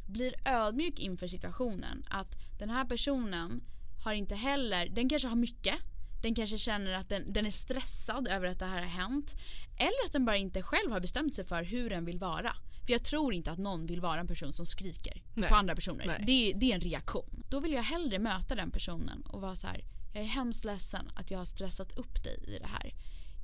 Blir 0.07 0.35
ödmjuk 0.45 0.99
inför 0.99 1.29
situationen. 1.29 2.07
Att 2.11 2.31
den 2.59 2.71
här 2.71 2.85
personen 2.85 3.63
har 4.05 4.13
inte 4.13 4.35
heller, 4.35 4.89
den 4.89 5.09
kanske 5.09 5.29
har 5.29 5.37
mycket. 5.37 5.75
Den 6.23 6.35
kanske 6.35 6.59
känner 6.59 6.93
att 6.93 7.09
den, 7.09 7.33
den 7.33 7.47
är 7.47 7.51
stressad 7.51 8.29
över 8.29 8.47
att 8.47 8.59
det 8.59 8.67
här 8.67 8.83
har 8.83 8.89
hänt. 8.89 9.37
Eller 9.77 10.07
att 10.07 10.13
den 10.13 10.25
bara 10.25 10.37
inte 10.37 10.63
själv 10.63 10.93
har 10.93 11.01
bestämt 11.01 11.35
sig 11.35 11.45
för 11.45 11.63
hur 11.63 11.91
den 11.91 12.05
vill 12.05 12.19
vara. 12.19 12.57
För 12.87 12.93
jag 12.93 13.05
tror 13.05 13.35
inte 13.35 13.51
att 13.51 13.59
någon 13.59 13.87
vill 13.87 14.01
vara 14.01 14.21
en 14.21 14.27
person 14.27 14.53
som 14.53 14.67
skriker 14.67 15.23
Nej. 15.35 15.49
på 15.49 15.55
andra 15.55 15.75
personer. 15.75 16.25
Det, 16.27 16.53
det 16.57 16.71
är 16.71 16.75
en 16.75 16.81
reaktion. 16.81 17.45
Då 17.49 17.61
vill 17.61 17.73
jag 17.73 17.83
hellre 17.83 18.19
möta 18.19 18.55
den 18.55 18.71
personen 18.71 19.23
och 19.27 19.41
vara 19.41 19.57
så 19.57 19.67
här. 19.67 19.85
Jag 20.15 20.23
är 20.23 20.27
hemskt 20.27 20.65
ledsen 20.65 21.11
att 21.15 21.31
jag 21.31 21.39
har 21.39 21.45
stressat 21.45 21.93
upp 21.93 22.25
dig 22.25 22.45
i 22.57 22.59
det 22.59 22.67
här. 22.67 22.95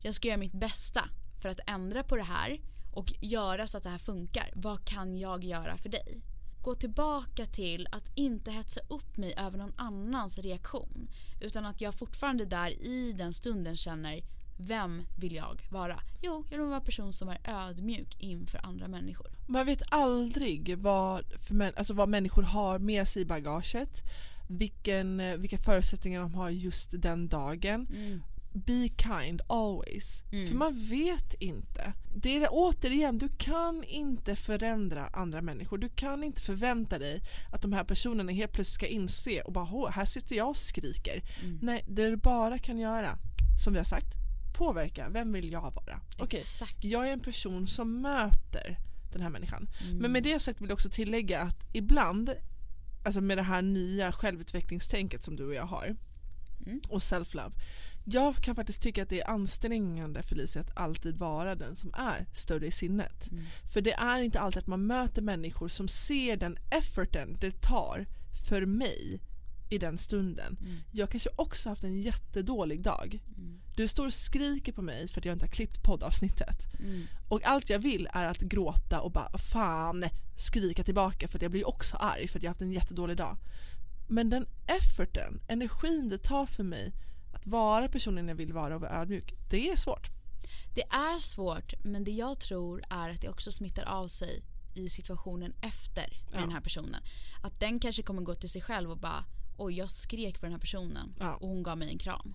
Jag 0.02 0.14
ska 0.14 0.28
göra 0.28 0.38
mitt 0.38 0.60
bästa 0.60 1.08
för 1.42 1.48
att 1.48 1.60
ändra 1.66 2.02
på 2.02 2.16
det 2.16 2.22
här 2.22 2.60
och 2.92 3.12
göra 3.20 3.66
så 3.66 3.78
att 3.78 3.82
det 3.82 3.90
här 3.90 3.98
funkar. 3.98 4.52
Vad 4.54 4.84
kan 4.84 5.16
jag 5.16 5.44
göra 5.44 5.76
för 5.76 5.88
dig? 5.88 6.22
Gå 6.62 6.74
tillbaka 6.74 7.46
till 7.46 7.88
att 7.92 8.10
inte 8.14 8.50
hetsa 8.50 8.80
upp 8.88 9.16
mig 9.16 9.34
över 9.36 9.58
någon 9.58 9.72
annans 9.76 10.38
reaktion 10.38 11.08
utan 11.40 11.64
att 11.64 11.80
jag 11.80 11.94
fortfarande 11.94 12.44
där 12.44 12.70
i 12.70 13.12
den 13.12 13.34
stunden 13.34 13.76
känner 13.76 14.22
vem 14.58 15.02
vill 15.18 15.34
jag 15.34 15.62
vara? 15.70 16.00
Jo, 16.22 16.44
jag 16.50 16.58
vill 16.58 16.66
vara 16.66 16.76
en 16.76 16.84
person 16.84 17.12
som 17.12 17.28
är 17.28 17.38
ödmjuk 17.44 18.16
inför 18.18 18.66
andra 18.66 18.88
människor. 18.88 19.26
Man 19.48 19.66
vet 19.66 19.82
aldrig 19.88 20.78
vad, 20.78 21.24
för 21.38 21.78
alltså 21.78 21.94
vad 21.94 22.08
människor 22.08 22.42
har 22.42 22.78
med 22.78 23.08
sig 23.08 23.22
i 23.22 23.24
bagaget, 23.24 24.02
vilken, 24.48 25.20
eh, 25.20 25.36
vilka 25.36 25.58
förutsättningar 25.58 26.20
de 26.20 26.34
har 26.34 26.50
just 26.50 27.02
den 27.02 27.28
dagen. 27.28 27.86
Be 28.52 28.88
kind 28.88 29.40
always. 29.48 30.24
Mm. 30.32 30.48
För 30.48 30.54
man 30.56 30.88
vet 30.88 31.34
inte. 31.34 31.92
Det 32.16 32.36
är 32.36 32.40
det, 32.40 32.48
återigen, 32.48 33.18
du 33.18 33.28
kan 33.38 33.84
inte 33.84 34.36
förändra 34.36 35.06
andra 35.06 35.42
människor. 35.42 35.78
Du 35.78 35.88
kan 35.88 36.24
inte 36.24 36.42
förvänta 36.42 36.98
dig 36.98 37.22
att 37.52 37.62
de 37.62 37.72
här 37.72 37.84
personerna 37.84 38.32
helt 38.32 38.52
plötsligt 38.52 38.74
ska 38.74 38.86
inse 38.86 39.40
och 39.40 39.52
bara 39.52 39.68
"Åh, 39.72 39.90
här 39.90 40.04
sitter 40.04 40.36
jag 40.36 40.48
och 40.48 40.56
skriker. 40.56 41.22
Mm. 41.42 41.58
Nej, 41.62 41.84
det 41.88 42.10
du 42.10 42.16
bara 42.16 42.58
kan 42.58 42.78
göra, 42.78 43.18
som 43.64 43.72
vi 43.72 43.78
har 43.78 43.84
sagt, 43.84 44.14
påverka. 44.58 45.08
Vem 45.08 45.32
vill 45.32 45.52
jag 45.52 45.60
vara? 45.60 46.00
Okej, 46.18 46.38
Exakt. 46.40 46.84
jag 46.84 47.08
är 47.08 47.12
en 47.12 47.20
person 47.20 47.66
som 47.66 48.00
möter 48.00 48.78
den 49.12 49.22
här 49.22 49.30
människan. 49.30 49.68
Mm. 49.84 49.96
Men 49.98 50.12
med 50.12 50.22
det 50.22 50.40
sagt 50.40 50.60
vill 50.60 50.68
jag 50.68 50.74
också 50.76 50.90
tillägga 50.90 51.40
att 51.40 51.66
ibland, 51.72 52.30
alltså 53.04 53.20
med 53.20 53.38
det 53.38 53.42
här 53.42 53.62
nya 53.62 54.12
självutvecklingstänket 54.12 55.22
som 55.24 55.36
du 55.36 55.46
och 55.46 55.54
jag 55.54 55.66
har 55.66 55.96
Mm. 56.66 56.80
och 56.88 56.98
self-love. 56.98 57.52
Jag 58.04 58.36
kan 58.36 58.54
faktiskt 58.54 58.82
tycka 58.82 59.02
att 59.02 59.08
det 59.08 59.20
är 59.20 59.30
ansträngande 59.30 60.22
Felicia 60.22 60.62
att 60.62 60.76
alltid 60.76 61.16
vara 61.16 61.54
den 61.54 61.76
som 61.76 61.94
är 61.94 62.26
större 62.32 62.66
i 62.66 62.70
sinnet. 62.70 63.30
Mm. 63.30 63.44
För 63.72 63.80
det 63.80 63.92
är 63.92 64.20
inte 64.20 64.40
alltid 64.40 64.58
att 64.58 64.66
man 64.66 64.86
möter 64.86 65.22
människor 65.22 65.68
som 65.68 65.88
ser 65.88 66.36
den 66.36 66.58
efforten 66.70 67.36
det 67.40 67.60
tar 67.60 68.06
för 68.48 68.66
mig 68.66 69.20
i 69.70 69.78
den 69.78 69.98
stunden. 69.98 70.56
Mm. 70.60 70.76
Jag 70.92 71.10
kanske 71.10 71.30
också 71.36 71.68
haft 71.68 71.84
en 71.84 72.00
jättedålig 72.00 72.82
dag. 72.82 73.20
Du 73.76 73.88
står 73.88 74.06
och 74.06 74.14
skriker 74.14 74.72
på 74.72 74.82
mig 74.82 75.08
för 75.08 75.20
att 75.20 75.24
jag 75.24 75.32
inte 75.32 75.44
har 75.44 75.50
klippt 75.50 75.82
poddavsnittet. 75.82 76.74
Mm. 76.78 77.06
Och 77.28 77.44
allt 77.44 77.70
jag 77.70 77.78
vill 77.78 78.08
är 78.12 78.24
att 78.24 78.40
gråta 78.40 79.00
och 79.00 79.12
bara 79.12 79.38
fan 79.38 80.04
skrika 80.36 80.84
tillbaka 80.84 81.28
för 81.28 81.38
att 81.38 81.42
jag 81.42 81.50
blir 81.50 81.68
också 81.68 81.96
arg 81.96 82.28
för 82.28 82.38
att 82.38 82.42
jag 82.42 82.48
har 82.48 82.54
haft 82.54 82.60
en 82.60 82.72
jättedålig 82.72 83.16
dag. 83.16 83.36
Men 84.10 84.30
den 84.30 84.46
efforten, 84.66 85.40
energin 85.48 86.08
det 86.08 86.18
tar 86.18 86.46
för 86.46 86.62
mig 86.64 86.92
att 87.32 87.46
vara 87.46 87.88
personen 87.88 88.28
jag 88.28 88.34
vill 88.34 88.52
vara 88.52 88.74
och 88.74 88.80
vara 88.80 89.00
ödmjuk, 89.02 89.34
det 89.50 89.70
är 89.70 89.76
svårt. 89.76 90.06
Det 90.74 90.82
är 90.82 91.18
svårt 91.18 91.74
men 91.84 92.04
det 92.04 92.10
jag 92.10 92.40
tror 92.40 92.82
är 92.90 93.10
att 93.10 93.20
det 93.20 93.28
också 93.28 93.52
smittar 93.52 93.84
av 93.84 94.08
sig 94.08 94.42
i 94.74 94.88
situationen 94.88 95.52
efter 95.62 96.20
Ja. 96.32 96.40
den 96.40 96.50
här 96.52 96.60
personen. 96.60 97.02
Att 97.42 97.60
den 97.60 97.80
kanske 97.80 98.02
kommer 98.02 98.22
gå 98.22 98.34
till 98.34 98.50
sig 98.50 98.62
själv 98.62 98.90
och 98.90 98.98
bara 98.98 99.24
oj 99.56 99.74
jag 99.78 99.90
skrek 99.90 100.40
på 100.40 100.46
den 100.46 100.52
här 100.52 100.60
personen 100.60 101.14
Ja. 101.18 101.34
och 101.34 101.48
hon 101.48 101.62
gav 101.62 101.78
mig 101.78 101.88
en 101.88 101.98
kram. 101.98 102.34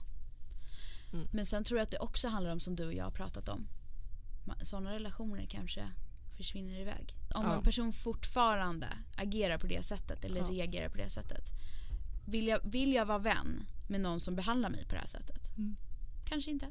Mm. 1.14 1.28
Men 1.32 1.46
sen 1.46 1.64
tror 1.64 1.78
jag 1.80 1.84
att 1.84 1.92
det 1.92 2.00
också 2.00 2.28
handlar 2.28 2.52
om 2.52 2.60
som 2.60 2.76
du 2.76 2.86
och 2.86 2.94
jag 2.94 3.04
har 3.04 3.12
pratat 3.12 3.50
om. 3.50 3.68
Sådana 4.64 4.94
relationer 4.94 5.46
kanske 5.50 5.82
försvinner 6.38 6.80
iväg. 6.82 7.16
Om 7.36 7.46
Ja. 7.46 7.56
en 7.56 7.64
person 7.64 7.94
fortfarande 7.94 8.88
agerar 9.16 9.58
på 9.58 9.68
det 9.68 9.86
sättet 9.86 10.26
eller 10.26 10.38
Ja. 10.42 10.48
reagerar 10.52 10.90
på 10.90 10.98
det 10.98 11.10
sättet. 11.10 11.52
Vill 12.26 12.48
jag, 12.48 12.60
vill 12.64 12.94
jag 12.94 13.06
vara 13.06 13.20
vän 13.20 13.66
med 13.88 14.02
någon 14.02 14.20
som 14.20 14.36
behandlar 14.36 14.70
mig 14.70 14.86
på 14.86 14.94
det 14.96 15.00
här 15.02 15.08
sättet? 15.08 15.58
Mm. 15.58 15.76
Kanske 16.26 16.52
inte. 16.52 16.68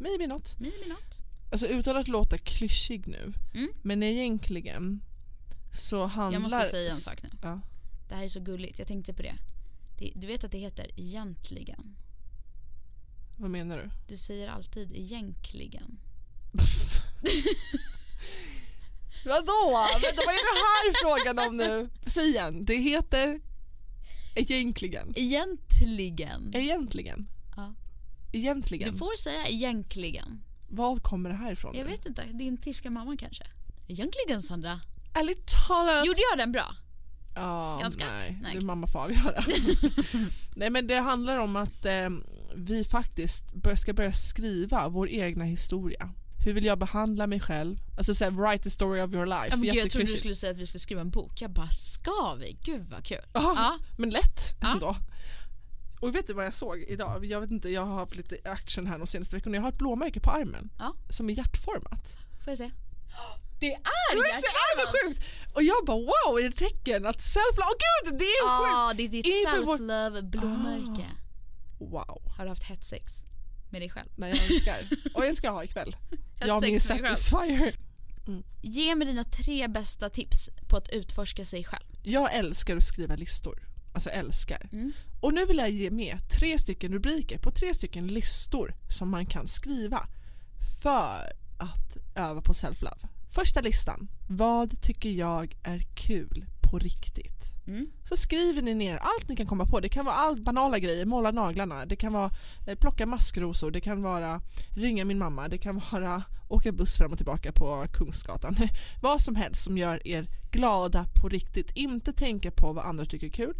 Maybe 0.00 0.26
not. 0.26 0.60
Maybe 0.60 0.88
not. 0.88 1.18
Alltså 1.52 1.66
utan 1.66 1.96
att 1.96 2.08
låta 2.08 2.38
klyschig 2.38 3.06
nu, 3.08 3.32
Mm. 3.54 3.68
men 3.82 4.02
egentligen 4.02 5.02
så 5.72 6.04
handlar... 6.06 6.32
Jag 6.32 6.42
måste 6.42 6.64
säga 6.64 6.90
en 6.90 6.96
sak 6.96 7.22
nu. 7.22 7.28
Ja. 7.42 7.60
Det 8.08 8.14
här 8.14 8.24
är 8.24 8.28
så 8.28 8.40
gulligt. 8.40 8.78
Jag 8.78 8.88
tänkte 8.88 9.12
på 9.14 9.22
det. 9.22 9.34
det. 9.98 10.12
Du 10.16 10.26
vet 10.26 10.44
att 10.44 10.52
det 10.52 10.58
heter 10.58 10.90
egentligen. 11.00 11.96
Vad 13.36 13.50
menar 13.50 13.78
du? 13.78 13.90
Du 14.08 14.16
säger 14.16 14.48
alltid 14.48 14.92
egentligen. 14.92 15.98
Vadå? 19.24 19.88
Vänta, 19.92 20.22
vad 20.26 20.34
är 20.34 20.44
det 20.54 20.60
här 20.64 20.92
frågan 21.02 21.38
om 21.48 21.56
nu? 21.56 21.88
Säg 22.06 22.28
igen. 22.28 22.64
Det 22.64 22.74
heter 22.74 23.40
egentligen. 24.34 25.12
Egentligen. 25.16 26.50
Egentligen. 26.54 27.28
Ja. 27.56 27.74
Egentligen. 28.32 28.92
Du 28.92 28.98
får 28.98 29.16
säga 29.22 29.46
egentligen. 29.46 30.42
Var 30.68 30.96
kommer 30.96 31.30
det 31.30 31.36
här 31.36 31.52
ifrån? 31.52 31.76
Jag 31.76 31.84
nu? 31.84 31.90
vet 31.90 32.06
inte. 32.06 32.24
Din 32.32 32.56
tyska 32.56 32.90
mamma 32.90 33.16
kanske. 33.16 33.44
Egentligen 33.88 34.42
Sandra. 34.42 34.80
Ärligt 35.14 35.46
talat. 35.68 36.06
Gjorde 36.06 36.20
jag 36.30 36.38
den 36.38 36.52
bra? 36.52 36.76
Ja, 37.34 37.78
Ganska? 37.82 38.06
Nej, 38.06 38.38
Nej. 38.42 38.54
det 38.54 38.64
mamma 38.64 38.86
får 38.86 38.98
avgöra. 38.98 39.44
nej 40.56 40.70
men 40.70 40.86
det 40.86 40.96
handlar 40.96 41.38
om 41.38 41.56
att 41.56 41.84
eh, 41.84 42.10
vi 42.56 42.84
faktiskt 42.84 43.44
ska 43.76 43.92
börja 43.92 44.12
skriva 44.12 44.88
vår 44.88 45.08
egna 45.08 45.44
historia. 45.44 46.10
Hur 46.44 46.52
vill 46.52 46.64
jag 46.64 46.78
behandla 46.78 47.26
mig 47.26 47.40
själv? 47.40 47.76
Alltså 47.96 48.14
såhär, 48.14 48.30
write 48.30 48.62
the 48.64 48.70
story 48.70 49.00
of 49.00 49.12
your 49.12 49.26
life. 49.26 49.46
Ja, 49.50 49.56
men 49.56 49.74
jag 49.74 49.90
trodde 49.90 50.06
du 50.12 50.18
skulle 50.18 50.34
säga 50.34 50.50
att 50.52 50.56
vi 50.58 50.66
skulle 50.66 50.80
skriva 50.80 51.00
en 51.00 51.10
bok. 51.10 51.40
Jag 51.42 51.50
bara, 51.50 51.68
ska 51.68 52.34
vi? 52.40 52.58
Gud 52.62 52.86
vad 52.90 53.04
kul. 53.04 53.18
Ja, 53.32 53.52
Ja. 53.56 53.78
men 53.96 54.10
lätt 54.10 54.40
Ja. 54.60 54.72
ändå. 54.72 54.96
Och 56.00 56.14
vet 56.14 56.26
du 56.26 56.32
vad 56.32 56.44
jag 56.46 56.54
såg 56.54 56.78
idag? 56.88 57.24
Jag 57.24 57.40
vet 57.40 57.50
inte, 57.50 57.68
jag 57.68 57.84
har 57.86 57.94
haft 57.94 58.16
lite 58.16 58.36
action 58.44 58.86
här 58.86 58.98
de 58.98 59.06
senaste 59.06 59.36
veckorna. 59.36 59.56
Jag 59.56 59.62
har 59.62 59.68
ett 59.68 59.78
blåmärke 59.78 60.20
på 60.20 60.30
armen 60.30 60.70
Ja. 60.78 60.94
som 61.10 61.30
är 61.30 61.34
hjärtformat. 61.34 62.16
Får 62.44 62.50
jag 62.50 62.58
se? 62.58 62.70
Det 63.60 63.72
är 63.72 63.78
är 63.78 64.76
det 64.76 64.86
sjukt? 65.08 65.24
Och 65.54 65.62
jag 65.62 65.84
bara 65.86 65.96
wow, 65.96 66.38
är 66.38 66.42
det 66.50 66.56
tecken 66.56 67.06
att 67.06 67.16
self-love, 67.18 67.72
åh 67.72 68.10
gud 68.10 68.18
det 68.18 68.24
är 68.24 68.44
Ja, 68.46 68.88
sjukt! 68.88 68.96
det 68.96 69.04
är 69.04 69.08
ditt 69.22 69.48
self-love 69.48 70.22
blåmärke. 70.30 71.06
Wow. 71.78 72.22
Har 72.36 72.44
du 72.44 72.48
haft 72.48 72.62
hett 72.62 72.84
sex 72.84 73.24
med 73.70 73.80
dig 73.82 73.90
själv? 73.90 74.08
Nej 74.16 74.30
jag 74.30 74.52
önskar. 74.52 74.88
Och 75.14 75.26
jag 75.26 75.36
ska 75.36 75.50
ha 75.50 75.64
ikväll. 75.64 75.96
Hett 76.40 76.48
Jag 76.48 76.62
min. 76.62 76.80
Satisfyer. 76.80 77.74
Ge 78.62 78.94
mig 78.94 79.06
dina 79.06 79.24
tre 79.24 79.68
bästa 79.68 80.10
tips 80.10 80.50
på 80.68 80.76
att 80.76 80.88
utforska 80.88 81.44
sig 81.44 81.64
själv. 81.64 81.84
Jag 82.02 82.34
älskar 82.34 82.76
att 82.76 82.84
skriva 82.84 83.16
listor. 83.16 83.68
Alltså 83.94 84.10
älskar. 84.10 84.68
Mm. 84.72 84.92
Och 85.20 85.34
nu 85.34 85.46
vill 85.46 85.58
jag 85.58 85.70
ge 85.70 85.90
med 85.90 86.18
tre 86.30 86.58
stycken 86.58 86.92
rubriker 86.92 87.38
på 87.38 87.50
tre 87.50 87.74
stycken 87.74 88.06
listor 88.06 88.74
som 88.88 89.10
man 89.10 89.26
kan 89.26 89.48
skriva 89.48 90.08
för 90.82 91.32
att 91.58 91.96
öva 92.16 92.42
på 92.42 92.52
self-love. 92.52 93.08
Första 93.30 93.60
listan. 93.60 94.08
Vad 94.28 94.80
tycker 94.82 95.10
jag 95.10 95.56
är 95.62 95.82
kul 95.94 96.46
på 96.74 96.78
riktigt? 96.78 97.66
Mm. 97.66 97.90
Så 98.08 98.16
skriver 98.16 98.62
ni 98.62 98.74
ner 98.74 98.96
allt 98.96 99.28
ni 99.28 99.36
kan 99.36 99.46
komma 99.46 99.66
på. 99.66 99.80
Det 99.80 99.88
kan 99.88 100.04
vara 100.04 100.14
allt 100.14 100.44
banala 100.44 100.78
grejer, 100.78 101.06
måla 101.06 101.30
naglarna, 101.30 101.86
det 101.86 101.96
kan 101.96 102.12
vara 102.12 102.30
eh, 102.66 102.78
plocka 102.78 103.06
maskrosor, 103.06 103.70
det 103.70 103.80
kan 103.80 104.02
vara 104.02 104.40
ringa 104.70 105.04
min 105.04 105.18
mamma, 105.18 105.48
det 105.48 105.58
kan 105.58 105.80
vara 105.90 106.22
åka 106.48 106.72
buss 106.72 106.96
fram 106.96 107.12
och 107.12 107.18
tillbaka 107.18 107.52
på 107.52 107.86
Kungsgatan. 107.92 108.56
vad 109.02 109.20
som 109.20 109.36
helst 109.36 109.64
som 109.64 109.78
gör 109.78 110.06
er 110.08 110.26
glada 110.50 111.06
på 111.20 111.28
riktigt. 111.28 111.70
Inte 111.74 112.12
tänka 112.12 112.50
på 112.50 112.72
vad 112.72 112.84
andra 112.84 113.04
tycker 113.04 113.26
är 113.26 113.30
kul. 113.30 113.54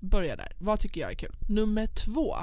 Börja 0.00 0.36
där. 0.36 0.52
Vad 0.58 0.80
tycker 0.80 1.00
jag 1.00 1.10
är 1.10 1.16
kul? 1.16 1.36
Nummer 1.48 1.86
två 1.86 2.36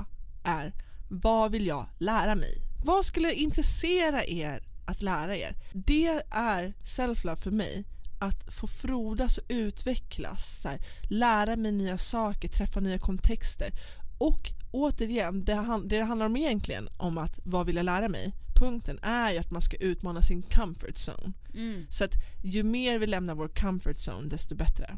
är 0.43 0.73
vad 1.09 1.51
vill 1.51 1.67
jag 1.67 1.85
lära 1.97 2.35
mig? 2.35 2.53
Vad 2.85 3.05
skulle 3.05 3.33
intressera 3.33 4.25
er 4.25 4.63
att 4.85 5.01
lära 5.01 5.37
er? 5.37 5.55
Det 5.73 6.21
är 6.31 6.73
self-love 6.83 7.35
för 7.35 7.51
mig 7.51 7.85
att 8.25 8.53
få 8.53 8.67
frodas 8.67 9.37
och 9.37 9.43
utvecklas, 9.47 10.61
så 10.61 10.69
här, 10.69 10.79
lära 11.09 11.55
mig 11.55 11.71
nya 11.71 11.97
saker, 11.97 12.47
träffa 12.47 12.79
nya 12.79 12.99
kontexter, 12.99 13.71
Och 14.17 14.51
återigen, 14.71 15.43
det, 15.43 15.53
han, 15.53 15.87
det 15.87 16.01
handlar 16.01 16.25
om 16.25 16.35
egentligen 16.35 16.89
om 16.97 17.17
att 17.17 17.39
vad 17.43 17.65
vill 17.65 17.75
jag 17.75 17.85
lära 17.85 18.09
mig? 18.09 18.33
Punkten 18.55 18.99
är 19.01 19.31
ju 19.31 19.37
att 19.37 19.51
man 19.51 19.61
ska 19.61 19.77
utmana 19.77 20.21
sin 20.21 20.41
comfort 20.41 20.95
zone. 20.95 21.33
Mm. 21.55 21.85
Så 21.89 22.03
att 22.03 22.13
ju 22.43 22.63
mer 22.63 22.99
vi 22.99 23.07
lämnar 23.07 23.35
vår 23.35 23.47
comfort 23.47 23.97
zone 23.97 24.29
desto 24.29 24.55
bättre. 24.55 24.97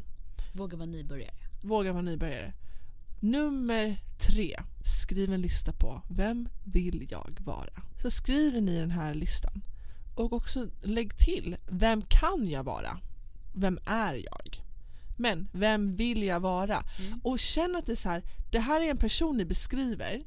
Våga 0.52 0.76
vara 0.76 0.86
nybörjare. 0.86 1.34
Våga 1.62 1.92
vara 1.92 2.02
nybörjare. 2.02 2.52
Nummer 3.20 3.98
tre. 4.18 4.56
Skriv 4.84 5.32
en 5.32 5.40
lista 5.40 5.72
på 5.72 6.02
vem 6.10 6.48
vill 6.64 7.06
jag 7.10 7.38
vara? 7.40 7.82
Så 8.02 8.10
skriver 8.10 8.60
ni 8.60 8.78
den 8.78 8.90
här 8.90 9.14
listan. 9.14 9.62
Och 10.14 10.32
också 10.32 10.66
lägg 10.82 11.18
till 11.18 11.56
vem 11.70 12.02
kan 12.02 12.48
jag 12.48 12.64
vara? 12.64 13.00
Vem 13.58 13.78
är 13.84 14.14
jag? 14.14 14.62
Men 15.16 15.48
vem 15.52 15.96
vill 15.96 16.22
jag 16.22 16.40
vara? 16.40 16.84
Och 17.22 17.38
känn 17.38 17.76
att 17.76 17.86
det 17.86 17.92
är 17.92 17.96
så 17.96 18.08
här, 18.08 18.22
det 18.50 18.58
här 18.58 18.80
är 18.80 18.90
en 18.90 18.96
person 18.96 19.36
ni 19.36 19.44
beskriver. 19.44 20.22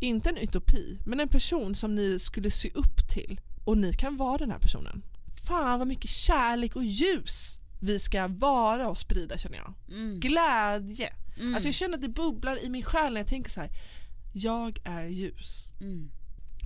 Inte 0.00 0.28
en 0.28 0.36
utopi, 0.36 0.98
men 1.06 1.20
en 1.20 1.28
person 1.28 1.74
som 1.74 1.94
ni 1.94 2.18
skulle 2.18 2.50
se 2.50 2.70
upp 2.70 3.08
till. 3.14 3.40
Och 3.64 3.78
ni 3.78 3.92
kan 3.92 4.16
vara 4.16 4.38
den 4.38 4.50
här 4.50 4.58
personen. 4.58 5.02
Fan 5.46 5.78
vad 5.78 5.88
mycket 5.88 6.10
kärlek 6.10 6.76
och 6.76 6.84
ljus 6.84 7.58
vi 7.80 7.98
ska 7.98 8.28
vara 8.28 8.88
och 8.88 8.98
sprida 8.98 9.38
känner 9.38 9.56
jag. 9.56 9.74
Mm. 9.88 10.20
Glädje. 10.20 11.12
Alltså 11.54 11.68
jag 11.68 11.74
känner 11.74 11.94
att 11.94 12.02
det 12.02 12.08
bubblar 12.08 12.64
i 12.64 12.70
min 12.70 12.82
själ 12.82 13.12
när 13.12 13.20
jag 13.20 13.28
tänker 13.28 13.50
så 13.50 13.60
här. 13.60 13.70
Jag 14.32 14.80
är 14.84 15.06
ljus. 15.06 15.72
Mm. 15.80 16.10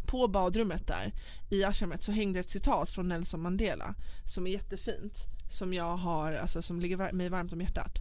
På 0.07 0.29
badrummet 0.29 0.87
där 0.87 1.13
i 1.51 1.65
ashramet 1.65 2.03
så 2.03 2.13
hängde 2.13 2.41
ett 2.41 2.51
citat 2.51 2.91
från 2.91 3.09
Nelson 3.09 3.43
Mandela 3.43 3.95
som 4.25 4.47
är 4.47 4.51
jättefint. 4.51 5.17
Som 5.55 5.75
jag 5.75 5.97
har, 5.97 6.33
alltså 6.33 6.63
som 6.63 6.81
ligger 6.81 7.13
mig 7.13 7.29
varmt 7.29 7.53
om 7.53 7.61
hjärtat. 7.61 7.99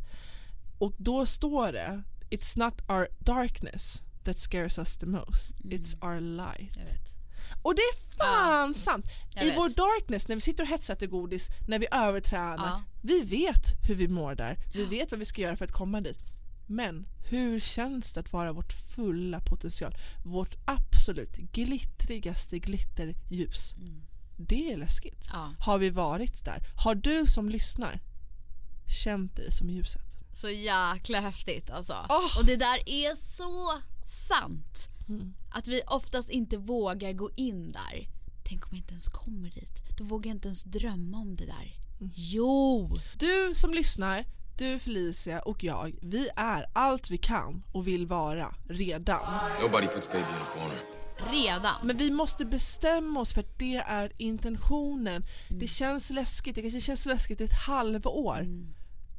Och 0.78 0.94
då 0.98 1.26
står 1.26 1.72
det 1.72 2.04
It's 2.30 2.58
not 2.60 2.74
our 2.90 3.08
darkness 3.20 4.04
that 4.24 4.40
scares 4.40 4.78
us 4.78 4.98
the 4.98 5.06
most. 5.06 5.56
It's 5.64 6.04
our 6.06 6.20
light. 6.22 6.78
Och 7.64 7.76
det 7.76 7.82
är 7.82 8.18
fan 8.18 8.74
sant! 8.74 9.06
jag 9.36 9.46
I 9.46 9.50
vet. 9.50 9.58
vår 9.58 9.70
darkness, 9.70 10.28
när 10.28 10.36
vi 10.36 10.42
sitter 10.42 10.64
och 10.64 10.70
hetsar 10.70 10.96
till 10.96 11.10
godis, 11.10 11.50
när 11.68 11.80
vi 11.80 11.88
övertränar, 11.92 12.56
Ja. 12.66 12.84
vi 13.02 13.22
vet 13.22 13.88
hur 13.88 13.96
vi 13.96 14.08
mår 14.08 14.36
där, 14.36 14.58
vi 14.74 14.86
vet 14.86 15.12
vad 15.12 15.20
vi 15.20 15.26
ska 15.26 15.42
göra 15.42 15.56
för 15.56 15.66
att 15.66 15.72
komma 15.72 16.02
dit. 16.02 16.24
Men 16.68 17.06
hur 17.30 17.60
känns 17.60 18.14
det 18.14 18.20
att 18.20 18.34
vara 18.34 18.52
vårt 18.54 18.74
fulla 18.74 19.40
potential? 19.40 19.94
Vårt 20.26 20.56
absolut 20.66 21.36
glittrigaste 21.38 22.60
glitterljus. 22.60 23.76
Det 24.38 24.74
är 24.74 24.78
läskigt. 24.78 25.28
Ja. 25.34 25.54
Har 25.60 25.78
vi 25.78 25.90
varit 25.90 26.46
där? 26.46 26.60
Har 26.76 26.96
du 26.96 27.26
som 27.26 27.50
lyssnar 27.50 28.00
känt 29.04 29.36
dig 29.36 29.52
som 29.52 29.70
ljuset? 29.70 30.02
Så 30.34 30.50
jäkla 30.50 31.20
häftigt 31.20 31.70
alltså. 31.70 31.96
Åh. 32.10 32.38
Och 32.40 32.46
det 32.46 32.56
där 32.56 32.90
är 32.90 33.16
så 33.16 33.72
sant. 34.06 34.90
Mm. 35.10 35.34
Att 35.52 35.68
vi 35.68 35.82
oftast 35.88 36.30
inte 36.30 36.58
vågar 36.58 37.14
gå 37.14 37.30
in 37.36 37.72
där. 37.72 38.10
Tänk 38.44 38.64
om 38.64 38.70
jag 38.72 38.78
inte 38.78 38.92
ens 38.92 39.08
kommer 39.08 39.50
dit. 39.50 39.98
Då 39.98 40.04
vågar 40.04 40.30
jag 40.30 40.36
inte 40.36 40.48
ens 40.48 40.64
drömma 40.64 41.18
om 41.18 41.36
det 41.36 41.46
där. 41.46 41.76
Mm. 42.00 42.12
Jo! 42.16 42.92
Du 43.20 43.52
som 43.56 43.74
lyssnar, 43.74 44.26
du 44.58 44.80
Felicia 44.80 45.42
och 45.42 45.64
jag, 45.64 45.96
vi 46.02 46.30
är 46.36 46.66
allt 46.74 47.10
vi 47.10 47.18
kan 47.18 47.64
och 47.72 47.88
vill 47.88 48.08
vara 48.08 48.56
redan. 48.70 49.52
Nobody 49.62 49.88
puts 49.88 50.08
baby 50.08 50.20
in 50.20 50.42
a 50.42 50.48
corner. 50.54 51.03
Redan. 51.32 51.76
Men 51.84 51.98
vi 51.98 52.12
måste 52.12 52.46
bestämma 52.46 53.20
oss 53.20 53.34
för 53.34 53.42
att 53.42 53.60
det 53.60 53.76
är 53.76 54.12
intentionen. 54.18 55.26
Det 55.50 55.68
känns 55.68 56.10
läskigt, 56.10 56.56
det 56.56 56.62
kanske 56.62 56.82
känns 56.82 57.06
läskigt 57.06 57.42
ett 57.42 57.54
halvår. 57.68 58.48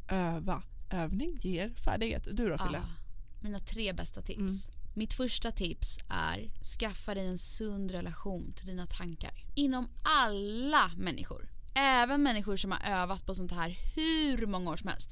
Öva. 0.09 0.63
Övning 0.91 1.39
ger 1.41 1.75
färdighet. 1.85 2.29
Du 2.33 2.49
då 2.49 2.59
Fille? 2.59 2.79
Ah, 2.79 3.43
mina 3.43 3.59
tre 3.59 3.93
bästa 3.93 4.23
tips. 4.23 4.41
Mm. 4.69 4.81
Mitt 4.97 5.15
första 5.15 5.51
tips 5.53 5.99
är 6.09 6.51
skaffa 6.79 7.15
dig 7.15 7.27
en 7.27 7.39
sund 7.39 7.91
relation 7.91 8.53
till 8.53 8.67
dina 8.67 8.87
tankar. 8.87 9.45
Inom 9.55 9.89
alla 10.03 10.91
människor. 10.97 11.51
Även 11.75 12.23
människor 12.23 12.57
som 12.57 12.71
har 12.73 12.81
övat 13.03 13.27
på 13.27 13.35
sånt 13.35 13.53
här 13.53 13.79
hur 13.95 14.47
många 14.47 14.71
år 14.71 14.77
som 14.77 14.89
helst. 14.89 15.11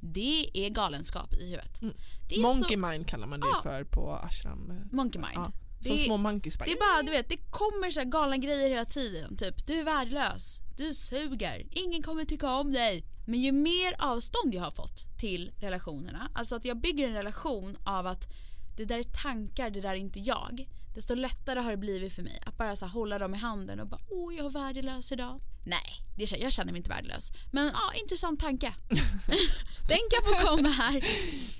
Det 0.00 0.50
är 0.54 0.68
galenskap 0.68 1.34
i 1.34 1.44
huvudet. 1.44 1.80
Det 2.28 2.34
är 2.36 2.42
Monkey 2.42 2.76
så, 2.76 2.86
mind 2.86 3.06
kallar 3.06 3.26
man 3.26 3.40
det 3.40 3.46
Ja. 3.52 3.60
för 3.62 3.84
på 3.84 4.12
ashram. 4.12 4.72
Monkey 4.92 5.20
mind. 5.20 5.34
Ja. 5.34 5.52
Som 5.86 5.92
är- 5.94 5.98
små 5.98 6.16
monkeys 6.16 6.58
bara. 6.58 6.64
Det 6.64 6.72
är 6.72 6.78
bara, 6.96 7.02
du 7.02 7.10
vet, 7.10 7.28
det 7.28 7.36
kommer 7.50 7.90
så 7.90 8.00
här 8.00 8.06
galna 8.06 8.36
grejer 8.36 8.68
hela 8.70 8.84
tiden. 8.84 9.36
Typ, 9.36 9.66
du 9.66 9.78
är 9.80 9.84
värdelös, 9.84 10.60
du 10.76 10.94
suger, 10.94 11.66
ingen 11.70 12.02
kommer 12.02 12.24
tycka 12.24 12.50
om 12.50 12.72
dig. 12.72 13.04
Men 13.26 13.40
ju 13.40 13.52
mer 13.52 13.94
avstånd 13.98 14.54
jag 14.54 14.62
har 14.62 14.70
fått 14.70 15.18
till 15.20 15.52
relationerna, 15.58 16.28
alltså 16.34 16.56
att 16.56 16.64
jag 16.64 16.76
bygger 16.80 17.06
en 17.08 17.14
relation 17.14 17.76
av 17.84 18.06
att 18.06 18.28
det 18.76 18.84
där 18.84 18.98
är 18.98 19.22
tankar, 19.22 19.70
det 19.70 19.80
där 19.80 19.90
är 19.90 19.94
inte 19.94 20.20
jag. 20.20 20.68
Desto 20.94 21.14
lättare 21.14 21.60
har 21.60 21.70
det 21.70 21.76
blivit 21.76 22.12
för 22.12 22.22
mig 22.22 22.42
att 22.46 22.56
bara 22.56 22.76
så 22.76 22.86
hålla 22.86 23.18
dem 23.18 23.34
i 23.34 23.38
handen 23.38 23.80
och 23.80 23.86
bara 23.86 24.00
åh 24.10 24.34
jag 24.34 24.46
är 24.46 24.50
värdelös 24.50 25.12
idag. 25.12 25.40
Nej, 25.66 26.02
det, 26.16 26.30
jag 26.38 26.52
känner 26.52 26.72
mig 26.72 26.78
inte 26.78 26.90
värdelös. 26.90 27.32
Men 27.52 27.66
ja, 27.66 27.92
intressant 28.02 28.40
tanke. 28.40 28.74
Den 29.88 29.98
kan 30.10 30.22
få 30.40 30.46
komma 30.48 30.68
här. 30.68 30.96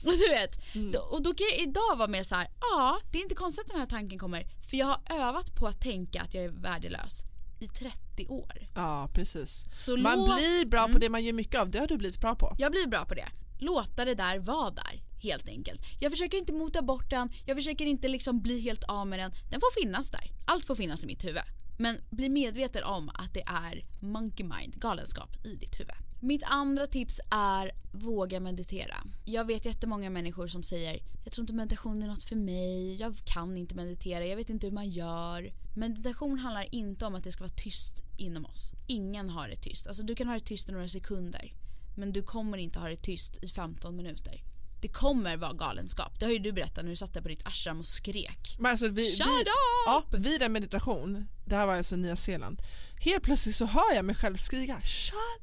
Och 0.05 0.12
du 0.23 0.29
vet, 0.29 0.75
då, 0.92 0.99
och 1.01 1.23
då 1.23 1.35
kan 1.35 1.47
jag 1.51 1.59
idag 1.68 1.97
vara 1.97 2.09
mer 2.09 2.23
så 2.23 2.35
här, 2.35 2.49
ja 2.61 2.99
det 3.12 3.18
är 3.18 3.23
inte 3.23 3.35
konstigt 3.35 3.64
att 3.64 3.70
den 3.73 3.81
här 3.81 3.87
tanken 3.87 4.18
kommer 4.18 4.47
för 4.70 4.77
jag 4.77 4.87
har 4.87 5.01
övat 5.11 5.55
på 5.55 5.66
att 5.66 5.81
tänka 5.81 6.20
att 6.23 6.35
jag 6.35 6.44
är 6.44 6.49
värdelös 6.49 7.23
i 7.61 7.68
30 7.68 8.27
år. 8.29 8.68
Ja, 8.75 9.09
precis. 9.14 9.64
Så 9.73 9.97
man 9.97 10.18
låt- 10.18 10.37
blir 10.37 10.66
bra 10.66 10.83
på 10.83 10.88
Mm. 10.88 11.01
det 11.01 11.09
man 11.09 11.25
gör 11.25 11.33
mycket 11.33 11.61
av. 11.61 11.70
Det 11.70 11.79
har 11.79 11.87
du 11.87 11.97
blivit 11.97 12.20
bra 12.20 12.35
på. 12.35 12.55
Jag 12.59 12.73
blir 12.73 12.87
bra 12.87 13.05
på 13.05 13.14
det. 13.14 13.29
Låta 13.59 14.05
det 14.05 14.14
där 14.14 14.38
vara 14.38 14.71
där, 14.71 15.03
helt 15.19 15.49
enkelt. 15.49 15.81
Jag 16.01 16.12
försöker 16.12 16.38
inte 16.38 16.53
mota 16.53 16.83
bort 16.83 17.11
den, 17.11 17.31
jag 17.47 17.57
försöker 17.57 17.87
inte 17.87 18.09
liksom 18.09 18.40
bli 18.40 18.61
helt 18.61 18.85
av 18.85 19.07
med 19.07 19.19
den. 19.19 19.33
Den 19.51 19.61
får 19.61 19.83
finnas 19.83 20.11
där. 20.11 20.31
Allt 20.45 20.64
får 20.64 20.75
finnas 20.75 21.05
i 21.05 21.07
mitt 21.07 21.25
huvud. 21.25 21.43
Men 21.79 21.97
bli 22.11 22.29
medveten 22.29 22.85
om 22.85 23.09
att 23.09 23.35
det 23.35 23.43
är 23.47 23.85
monkey 24.01 24.47
mind, 24.47 24.75
galenskap, 24.81 25.47
i 25.47 25.55
ditt 25.55 25.81
huvud. 25.81 25.95
Mitt 26.21 26.43
andra 26.43 26.87
tips 26.87 27.21
är 27.31 27.71
våga 27.93 28.40
meditera. 28.40 28.97
Jag 29.25 29.45
vet 29.45 29.67
jättemånga 29.67 30.11
människor 30.11 30.47
som 30.47 30.62
säger 30.62 31.01
jag 31.25 31.33
tror 31.33 31.43
inte 31.43 31.53
meditation 31.53 32.03
är 32.03 32.07
något 32.07 32.25
för 32.25 32.37
mig, 32.37 32.95
jag 32.95 33.17
kan 33.25 33.57
inte 33.57 33.75
meditera, 33.75 34.27
jag 34.27 34.37
vet 34.37 34.51
inte 34.51 34.67
hur 34.67 34.75
man 34.75 34.90
gör. 34.90 35.53
Meditation 35.77 36.38
handlar 36.38 36.75
inte 36.75 37.07
om 37.07 37.14
att 37.14 37.25
det 37.25 37.33
ska 37.33 37.45
vara 37.45 37.53
tyst 37.57 38.03
inom 38.17 38.47
oss. 38.47 38.73
Ingen 38.87 39.31
har 39.31 39.49
det 39.49 39.57
tyst. 39.57 39.87
Alltså 39.87 40.03
du 40.03 40.14
kan 40.14 40.27
ha 40.27 40.35
det 40.35 40.40
tyst 40.40 40.69
i 40.69 40.73
några 40.73 40.88
sekunder. 40.88 41.53
Men 41.95 42.13
du 42.13 42.23
kommer 42.23 42.59
inte 42.59 42.79
ha 42.79 42.89
det 42.89 42.97
tyst 42.97 43.45
i 43.45 43.49
15 43.49 43.97
minuter. 43.97 44.43
Det 44.83 44.89
kommer 44.89 45.37
vara 45.37 45.53
galenskap. 45.53 46.19
Det 46.19 46.25
har 46.25 46.33
ju 46.33 46.39
du 46.39 46.53
berättat 46.53 46.85
när 46.85 46.91
du 46.91 46.97
satt 46.97 47.15
där 47.15 47.21
på 47.23 47.29
ditt 47.29 47.47
ashram 47.47 47.81
och 47.81 47.87
skrek. 47.87 48.57
Men 48.59 48.71
alltså 48.71 48.89
vi, 48.89 49.05
Shut 49.17 49.27
vi, 49.27 49.41
up! 49.41 49.47
Ja, 49.87 50.05
vid 50.19 50.43
en 50.43 50.53
meditation, 50.53 51.27
det 51.47 51.57
här 51.57 51.67
var 51.67 51.75
alltså 51.75 51.97
Nya 51.97 52.17
Zeeland, 52.17 52.63
helt 53.01 53.23
plötsligt 53.23 53.57
så 53.57 53.65
hör 53.67 53.95
jag 53.95 54.05
mig 54.05 54.15
själv 54.15 54.37
skrika 54.37 54.81
Shut 54.83 55.43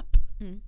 up! 0.00 0.40
Mm. 0.40 0.60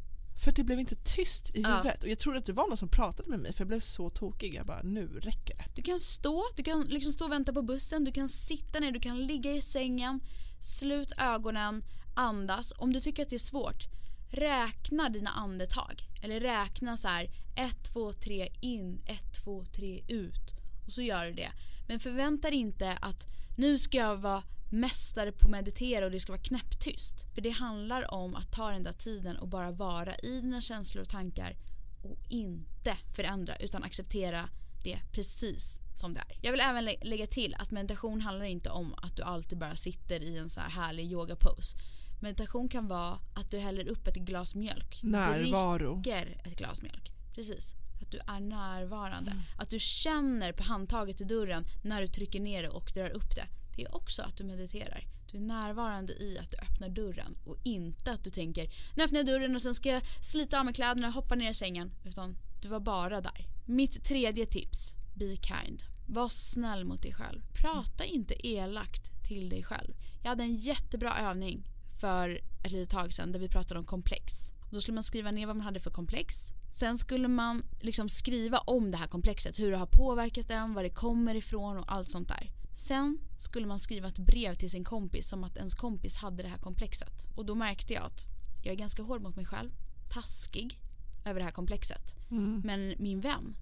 För 0.45 0.53
det 0.53 0.65
blev 0.65 0.81
inte 0.81 0.97
tyst 0.97 1.57
i 1.57 1.61
Ja. 1.61 1.69
huvudet 1.77 2.03
och 2.03 2.09
jag 2.09 2.19
trodde 2.19 2.39
att 2.39 2.47
det 2.47 2.53
var 2.53 2.69
någon 2.69 2.77
som 2.77 2.89
pratade 2.89 3.29
med 3.29 3.41
mig 3.41 3.53
för 3.53 3.61
jag 3.61 3.69
blev 3.69 3.81
så 3.81 4.11
tokig. 4.11 4.55
Jag 4.55 4.67
bara, 4.67 4.83
nu 4.83 5.07
räcker 5.09 5.57
det. 5.57 5.65
Du 5.75 5.83
kan 5.83 6.01
stå, 6.01 6.45
du 6.57 6.63
kan 6.63 6.81
liksom 6.81 7.13
stå 7.13 7.25
och 7.25 7.33
vänta 7.33 7.53
på 7.53 7.63
bussen, 7.63 8.05
du 8.05 8.13
kan 8.13 8.29
sitta 8.29 8.81
ner, 8.81 8.93
du 8.93 9.01
kan 9.01 9.27
ligga 9.27 9.53
i 9.53 9.61
sängen, 9.61 10.21
slut 10.61 11.13
ögonen, 11.19 11.83
andas. 12.15 12.73
Om 12.77 12.93
du 12.93 13.01
tycker 13.01 13.23
att 13.23 13.31
det 13.31 13.37
är 13.37 13.39
svårt, 13.39 13.85
räkna 14.31 15.09
dina 15.09 15.31
andetag. 15.31 16.03
Eller 16.23 16.41
räkna 16.41 16.97
så 16.97 17.09
här 17.09 17.31
1, 17.57 17.85
2, 17.93 18.13
3 18.13 18.49
in, 18.61 19.03
1, 19.07 19.35
2, 19.45 19.65
3 19.65 20.03
ut. 20.09 20.55
Och 20.87 20.93
så 20.93 21.03
gör 21.03 21.27
du 21.27 21.33
det. 21.33 21.51
Men 21.89 22.01
förvänta 22.01 22.51
dig 22.51 22.59
inte 22.59 22.93
att 23.01 23.27
nu 23.57 23.79
ska 23.79 23.99
jag 23.99 24.17
vara 24.17 24.43
mästare 24.71 25.33
på 25.33 25.47
att 25.47 25.51
meditera 25.51 26.05
och 26.05 26.11
det 26.11 26.21
ska 26.21 26.33
vara 26.33 26.43
knäpptyst. 26.43 27.27
För 27.35 27.41
det 27.41 27.51
handlar 27.51 28.15
om 28.15 28.35
att 28.35 28.53
ta 28.53 28.71
den 28.71 28.83
där 28.85 28.93
tiden 28.93 29.37
och 29.37 29.49
bara 29.49 29.71
vara 29.71 30.17
i 30.17 30.41
dina 30.41 30.61
känslor 30.61 31.03
och 31.03 31.09
tankar 31.09 31.57
och 32.03 32.19
inte 32.29 32.97
förändra 33.17 33.57
utan 33.57 33.83
acceptera 33.83 34.49
det 34.85 34.99
precis 35.13 35.81
som 35.95 36.15
det 36.15 36.21
är. 36.21 36.39
Jag 36.43 36.53
vill 36.53 36.61
även 36.61 36.85
lä- 36.85 36.97
lägga 37.03 37.27
till 37.27 37.55
att 37.55 37.71
meditation 37.71 38.21
handlar 38.21 38.45
inte 38.45 38.71
om 38.71 38.95
att 38.95 39.17
du 39.17 39.23
alltid 39.23 39.59
bara 39.59 39.77
sitter 39.77 40.23
i 40.23 40.37
en 40.39 40.49
så 40.49 40.61
här 40.61 40.69
härlig 40.71 41.13
yoga-pose. 41.13 41.77
Meditation 42.21 42.69
kan 42.69 42.89
vara 42.89 43.19
att 43.35 43.51
du 43.51 43.59
häller 43.59 43.89
upp 43.89 44.07
ett 44.07 44.15
glas 44.15 44.55
mjölk. 44.55 45.01
Närvaro. 45.03 45.95
Dricker 45.95 46.41
ett 46.45 46.59
glas 46.59 46.83
mjölk. 46.83 47.13
Precis. 47.35 47.75
Att 48.03 48.11
du 48.11 48.19
är 48.19 48.41
närvarande. 48.41 49.33
Att 49.59 49.71
du 49.71 49.79
känner 49.79 50.53
på 50.53 50.63
handtaget 50.63 51.17
till 51.17 51.27
dörren 51.27 51.65
när 51.83 52.01
du 52.01 52.07
trycker 52.07 52.41
ner 52.41 52.63
det 52.63 52.69
och 52.69 52.91
drar 52.95 53.11
upp 53.11 53.35
det. 53.35 53.47
Det 53.77 53.83
är 53.83 53.95
också 53.95 54.23
att 54.23 54.37
du 54.37 54.45
mediterar. 54.45 55.05
Du 55.33 55.39
är 55.39 55.43
närvarande 55.43 56.13
i 56.13 56.39
att 56.39 56.51
du 56.51 56.57
öppnar 56.57 56.89
dörren 56.89 57.37
och 57.45 57.57
inte 57.65 58.11
att 58.13 58.25
du 58.25 58.31
tänker 58.31 58.71
nu 58.97 59.05
öppnar 59.05 59.19
jag 59.19 59.27
dörren 59.27 59.57
och 59.57 59.63
sen 59.63 59.75
ska 59.75 59.89
jag 59.89 60.03
slita 60.21 60.59
av 60.59 60.65
mig 60.65 60.75
kläderna 60.75 61.07
och 61.07 61.13
hoppa 61.13 61.35
ner 61.35 61.51
i 61.51 61.55
sängen. 61.55 61.93
Utan 62.05 62.37
du 62.63 62.69
var 62.69 62.81
bara 62.81 63.21
där. 63.21 63.47
Mitt 63.67 64.05
tredje 64.05 64.47
tips, 64.47 64.95
be 65.15 65.37
kind. 65.37 65.83
Var 66.07 66.29
snäll 66.29 66.85
mot 66.85 67.03
dig 67.03 67.15
själv. 67.15 67.41
Prata 67.63 68.05
inte 68.05 68.47
elakt 68.47 69.25
till 69.29 69.49
dig 69.49 69.63
själv. 69.63 69.95
Jag 70.23 70.29
hade 70.29 70.43
en 70.43 70.57
jättebra 70.57 71.19
övning 71.19 71.67
för 72.01 72.41
ett 72.65 72.73
litet 72.73 72.91
tag 72.91 73.13
sedan 73.13 73.33
där 73.33 73.41
vi 73.41 73.49
pratade 73.49 73.81
om 73.81 73.87
komplex. 73.87 74.53
Då 74.71 74.81
skulle 74.81 74.95
man 74.95 75.05
skriva 75.05 75.31
ner 75.31 75.47
vad 75.47 75.57
man 75.57 75.65
hade 75.65 75.81
för 75.81 75.91
komplex. 75.91 76.53
Sen 76.71 76.99
skulle 76.99 77.29
man 77.29 77.63
liksom 77.81 78.09
skriva 78.09 78.59
om 78.59 78.91
det 78.91 78.97
här 78.97 79.07
komplexet, 79.07 79.59
hur 79.59 79.71
det 79.71 79.77
har 79.77 79.87
påverkat 79.87 80.51
en, 80.51 80.75
var 80.75 80.83
det 80.83 80.91
kommer 80.91 81.35
ifrån 81.35 81.79
och 81.79 81.93
allt 81.93 82.09
sånt 82.09 82.29
där. 82.29 82.51
Sen 82.75 83.19
skulle 83.39 83.67
man 83.67 83.79
skriva 83.79 84.09
ett 84.09 84.19
brev 84.19 84.55
till 84.55 84.71
sin 84.71 84.85
kompis 84.85 85.29
som 85.29 85.45
att 85.45 85.57
ens 85.57 85.75
kompis 85.75 86.17
hade 86.17 86.43
det 86.43 86.49
här 86.49 86.59
komplexet. 86.59 87.27
Och 87.37 87.47
då 87.47 87.55
märkte 87.55 87.93
jag 87.93 88.05
att 88.05 88.27
jag 88.63 88.73
är 88.73 88.77
ganska 88.77 89.03
hård 89.03 89.23
mot 89.23 89.37
mig 89.37 89.45
själv, 89.45 89.71
taskig 90.11 90.81
över 91.25 91.41
det 91.41 91.45
här 91.45 91.53
komplexet. 91.53 92.17
Mm. 92.31 92.61
Men 92.65 92.95
min 92.99 93.21
vän 93.21 93.57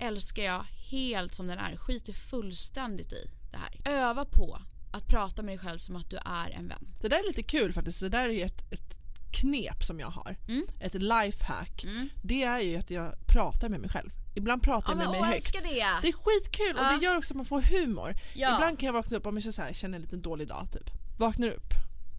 älskar 0.00 0.42
jag 0.42 0.62
helt 0.90 1.34
som 1.34 1.46
den 1.46 1.58
är, 1.58 1.76
skiter 1.76 2.12
fullständigt 2.12 3.12
i 3.12 3.30
det 3.50 3.58
här. 3.58 3.92
Öva 3.92 4.24
på 4.24 4.58
att 4.90 5.06
prata 5.06 5.42
med 5.42 5.52
dig 5.52 5.58
själv 5.58 5.78
som 5.78 5.96
att 5.96 6.10
du 6.10 6.16
är 6.16 6.50
en 6.50 6.68
vän. 6.68 6.88
Det 7.00 7.08
där 7.08 7.16
är 7.18 7.26
lite 7.26 7.42
kul 7.42 7.72
faktiskt. 7.72 8.00
Det 8.00 8.08
där 8.08 8.28
är 8.28 8.46
ett, 8.46 8.72
ett 8.72 8.96
knep 9.40 9.84
som 9.84 10.00
jag 10.00 10.08
har. 10.10 10.36
Mm. 10.48 10.66
Ett 10.80 10.94
lifehack. 10.94 11.84
Mm. 11.84 12.08
Det 12.22 12.42
är 12.42 12.60
ju 12.60 12.76
att 12.76 12.90
jag 12.90 13.14
pratar 13.26 13.68
med 13.68 13.80
mig 13.80 13.90
själv. 13.90 14.10
Ibland 14.34 14.62
pratar 14.62 14.88
jag 14.90 14.98
med 14.98 15.10
mig 15.10 15.22
högt. 15.30 15.52
det! 15.52 15.68
Det 16.02 16.08
är 16.08 16.12
skitkul 16.12 16.74
Ja. 16.76 16.92
och 16.94 16.98
det 17.00 17.04
gör 17.04 17.16
också 17.16 17.32
att 17.32 17.36
man 17.36 17.44
får 17.46 17.62
humor. 17.62 18.14
Ja. 18.34 18.54
Ibland 18.54 18.78
kan 18.78 18.86
jag 18.86 18.92
vakna 18.92 19.16
upp 19.16 19.26
om 19.26 19.36
jag 19.44 19.54
så 19.54 19.62
här, 19.62 19.72
känner 19.72 19.96
en 19.96 20.02
liten 20.02 20.22
dålig 20.22 20.48
dag 20.48 20.68
typ. 20.72 20.90
Vaknar 21.18 21.48
upp. 21.48 21.72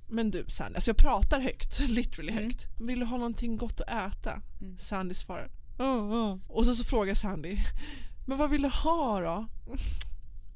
Men 0.09 0.31
du 0.31 0.45
Sandy, 0.47 0.75
alltså 0.75 0.89
jag 0.89 0.97
pratar 0.97 1.39
högt, 1.39 1.79
literally 1.87 2.31
Mm. 2.31 2.43
högt. 2.43 2.65
Vill 2.79 2.99
du 2.99 3.05
ha 3.05 3.17
någonting 3.17 3.57
gott 3.57 3.81
att 3.81 4.13
äta? 4.13 4.41
Mm. 4.61 4.77
Sandy 4.79 5.13
svarar. 5.15 5.49
"Ja, 5.77 5.85
ja." 6.11 6.39
Och 6.47 6.65
så, 6.65 6.75
så 6.75 6.83
frågar 6.83 7.15
Sandy, 7.15 7.57
men 8.27 8.37
vad 8.37 8.49
vill 8.49 8.61
du 8.61 8.69
ha 8.69 9.19
då? 9.21 9.47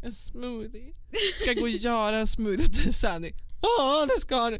En 0.03 0.13
smoothie. 0.13 0.93
Ska 1.41 1.53
gå 1.53 1.61
och 1.61 1.69
göra 1.69 2.17
en 2.19 2.27
smoothie 2.27 2.67
till 2.67 2.93
Sandy? 2.93 3.31
Ja, 3.61 4.07
det 4.15 4.21
ska 4.21 4.49
du. 4.49 4.59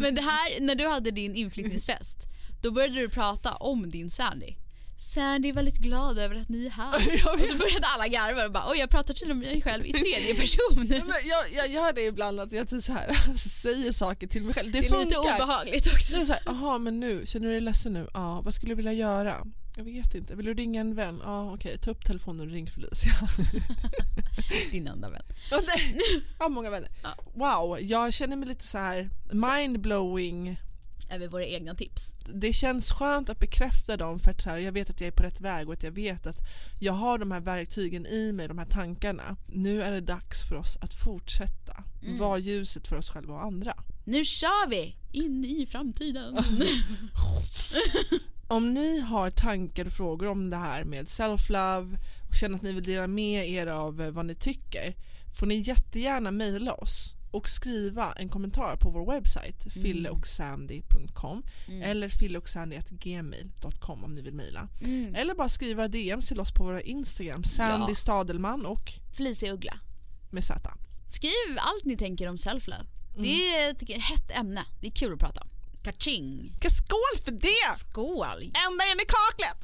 Men 0.00 0.14
det 0.14 0.20
här, 0.20 0.60
när 0.60 0.74
du 0.74 0.86
hade 0.86 1.10
din 1.10 1.36
inflyttningsfest, 1.36 2.18
då 2.62 2.70
började 2.70 2.94
du 3.00 3.08
prata 3.08 3.54
om 3.54 3.90
din 3.90 4.10
Sandy. 4.10 4.54
Sandy 5.00 5.48
är 5.48 5.52
väldigt 5.52 5.76
glad 5.78 6.18
över 6.18 6.36
att 6.36 6.48
ni 6.48 6.66
är 6.66 6.70
här. 6.70 6.94
Och 7.34 7.48
så 7.48 7.56
började 7.56 7.86
alla 7.86 8.08
garva 8.08 8.44
och 8.44 8.52
bara 8.52 8.70
oj 8.70 8.78
jag 8.78 8.90
pratar 8.90 9.14
till 9.14 9.34
mig 9.34 9.62
själv 9.62 9.86
i 9.86 9.92
tredje 9.92 10.34
person. 10.34 10.86
Men 10.88 11.12
jag, 11.24 11.44
jag 11.52 11.70
gör 11.70 11.92
det 11.92 12.02
ibland 12.02 12.40
att 12.40 12.52
jag 12.52 12.68
typ 12.68 12.82
så 12.82 12.92
här, 12.92 13.36
säger 13.62 13.92
saker 13.92 14.26
till 14.26 14.42
mig 14.42 14.54
själv. 14.54 14.72
Det, 14.72 14.80
Det 14.80 14.86
är 14.86 14.90
funkar. 14.90 15.04
lite 15.04 15.18
obehagligt 15.18 15.84
Så 15.84 15.90
också. 15.92 16.34
Jaha 16.46 16.78
men 16.78 17.00
nu, 17.00 17.22
känner 17.26 17.46
du 17.46 17.52
dig 17.52 17.60
ledsen 17.60 17.92
nu? 17.92 18.08
Ja, 18.14 18.40
vad 18.44 18.54
skulle 18.54 18.70
du 18.72 18.76
vilja 18.76 18.92
göra? 18.92 19.36
Jag 19.78 19.84
vet 19.84 20.14
inte, 20.14 20.34
vill 20.34 20.46
du 20.46 20.54
ringa 20.54 20.80
en 20.80 20.94
vän? 20.94 21.20
Ja 21.24 21.52
okej, 21.54 21.78
ta 21.78 21.90
upp 21.90 22.04
telefonen 22.04 22.46
och 22.46 22.52
ring 22.52 22.66
Felicia. 22.66 23.12
Din 24.70 24.86
enda 24.86 25.10
vän. 25.10 25.22
Ja, 25.50 25.60
Jag 26.38 26.44
har 26.44 26.48
många 26.50 26.70
vänner. 26.70 26.90
Ja. 27.02 27.08
Wow, 27.34 27.78
jag 27.80 28.12
känner 28.12 28.36
mig 28.36 28.48
lite 28.48 28.66
så 28.66 28.78
här 28.78 29.10
mindblowing. 29.32 30.60
Över 31.10 31.28
våra 31.28 31.46
egna 31.46 31.74
tips. 31.74 32.14
Det 32.34 32.52
känns 32.52 32.90
skönt 32.92 33.30
att 33.30 33.38
bekräfta 33.38 33.96
dem 33.96 34.20
för 34.20 34.30
att 34.30 34.44
här, 34.44 34.58
jag 34.58 34.72
vet 34.72 34.90
att 34.90 35.00
jag 35.00 35.08
är 35.08 35.12
på 35.12 35.22
rätt 35.22 35.40
väg 35.40 35.66
och 35.68 35.72
att 35.74 35.82
jag 35.82 35.90
vet 35.92 36.26
att 36.26 36.38
jag 36.80 36.92
har 36.92 37.18
de 37.18 37.30
här 37.30 37.40
verktygen 37.40 38.06
i 38.06 38.32
mig, 38.32 38.48
de 38.48 38.58
här 38.58 38.66
tankarna. 38.66 39.36
Nu 39.46 39.82
är 39.82 39.92
det 39.92 40.00
dags 40.00 40.48
för 40.48 40.54
oss 40.56 40.76
att 40.80 40.94
fortsätta 40.94 41.84
Mm. 42.02 42.18
vara 42.18 42.38
ljuset 42.38 42.88
för 42.88 42.96
oss 42.96 43.10
själva 43.10 43.34
och 43.34 43.42
andra. 43.42 43.74
Nu 44.04 44.24
kör 44.24 44.68
vi! 44.68 44.96
In 45.12 45.44
i 45.44 45.66
framtiden. 45.66 46.36
Om 48.48 48.74
ni 48.74 49.00
har 49.00 49.30
tankar 49.30 49.84
och 49.86 49.92
frågor 49.92 50.26
om 50.28 50.50
det 50.50 50.56
här 50.56 50.84
med 50.84 51.06
self-love 51.06 51.98
och 52.28 52.34
känner 52.34 52.56
att 52.56 52.62
ni 52.62 52.72
vill 52.72 52.84
dela 52.84 53.06
med 53.06 53.48
er 53.50 53.66
av 53.66 54.00
eh, 54.02 54.10
vad 54.10 54.26
ni 54.26 54.34
tycker 54.34 54.94
får 55.40 55.46
ni 55.46 55.54
jättegärna 55.54 56.30
mejla 56.30 56.72
oss 56.72 57.14
och 57.30 57.48
skriva 57.48 58.12
en 58.12 58.28
kommentar 58.28 58.76
på 58.76 58.90
vår 58.90 59.12
webbsajt 59.12 59.72
filleochsandy.com 59.72 61.42
Mm. 61.68 61.82
eller 61.82 62.08
filleochsandy.gmail.com 62.08 64.04
om 64.04 64.12
ni 64.12 64.22
vill 64.22 64.34
mejla. 64.34 64.68
Mm. 64.84 65.14
Eller 65.14 65.34
bara 65.34 65.48
skriva 65.48 65.88
DMs 65.88 66.28
till 66.28 66.40
oss 66.40 66.52
på 66.52 66.64
våra 66.64 66.80
Instagram, 66.80 67.44
Sandy 67.44 67.86
Ja. 67.88 67.94
Stadelman 67.94 68.66
och 68.66 68.92
Felicia 69.16 69.52
Uggla. 69.52 69.80
med 70.30 70.44
Z. 70.44 70.70
Skriv 71.06 71.56
allt 71.58 71.84
ni 71.84 71.96
tänker 71.96 72.28
om 72.28 72.36
self-love. 72.36 72.86
Mm. 73.14 73.22
Det 73.22 73.54
är 73.56 73.70
ett 73.70 73.90
hett 74.02 74.30
ämne. 74.38 74.64
Det 74.80 74.86
är 74.86 74.90
kul 74.90 75.12
att 75.12 75.18
prata 75.20 75.40
om. 75.40 75.48
Kaching! 75.82 76.56
Skål 76.70 77.24
för 77.24 77.32
det! 77.32 77.78
Skål! 77.78 78.52
Ända 78.66 78.84
in 78.92 79.00
i 79.00 79.06
kaklet! 79.08 79.56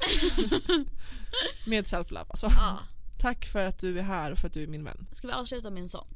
med 1.65 1.85
self-love 1.85 2.25
alltså. 2.29 2.51
Ja. 2.57 2.79
Tack 3.21 3.45
för 3.45 3.65
att 3.65 3.77
du 3.77 3.99
är 3.99 4.03
här 4.03 4.31
och 4.31 4.37
för 4.37 4.47
att 4.47 4.53
du 4.53 4.63
är 4.63 4.67
min 4.67 4.83
vän. 4.83 5.07
Ska 5.11 5.27
vi 5.27 5.33
avsluta 5.33 5.69
med 5.69 5.81
en 5.81 5.89
sång? 5.89 6.07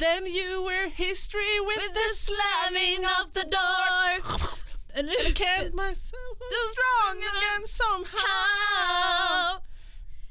Then 0.00 0.26
you 0.26 0.64
were 0.64 0.88
history 0.88 1.60
with, 1.68 1.78
With 1.78 1.94
the 1.94 2.14
slamming 2.14 3.04
of 3.20 3.32
the 3.32 3.44
door 3.44 4.54
I 4.96 5.32
can't 5.32 5.74
myself 5.74 6.38
strong 6.72 7.16
again 7.18 7.66
somehow 7.66 9.60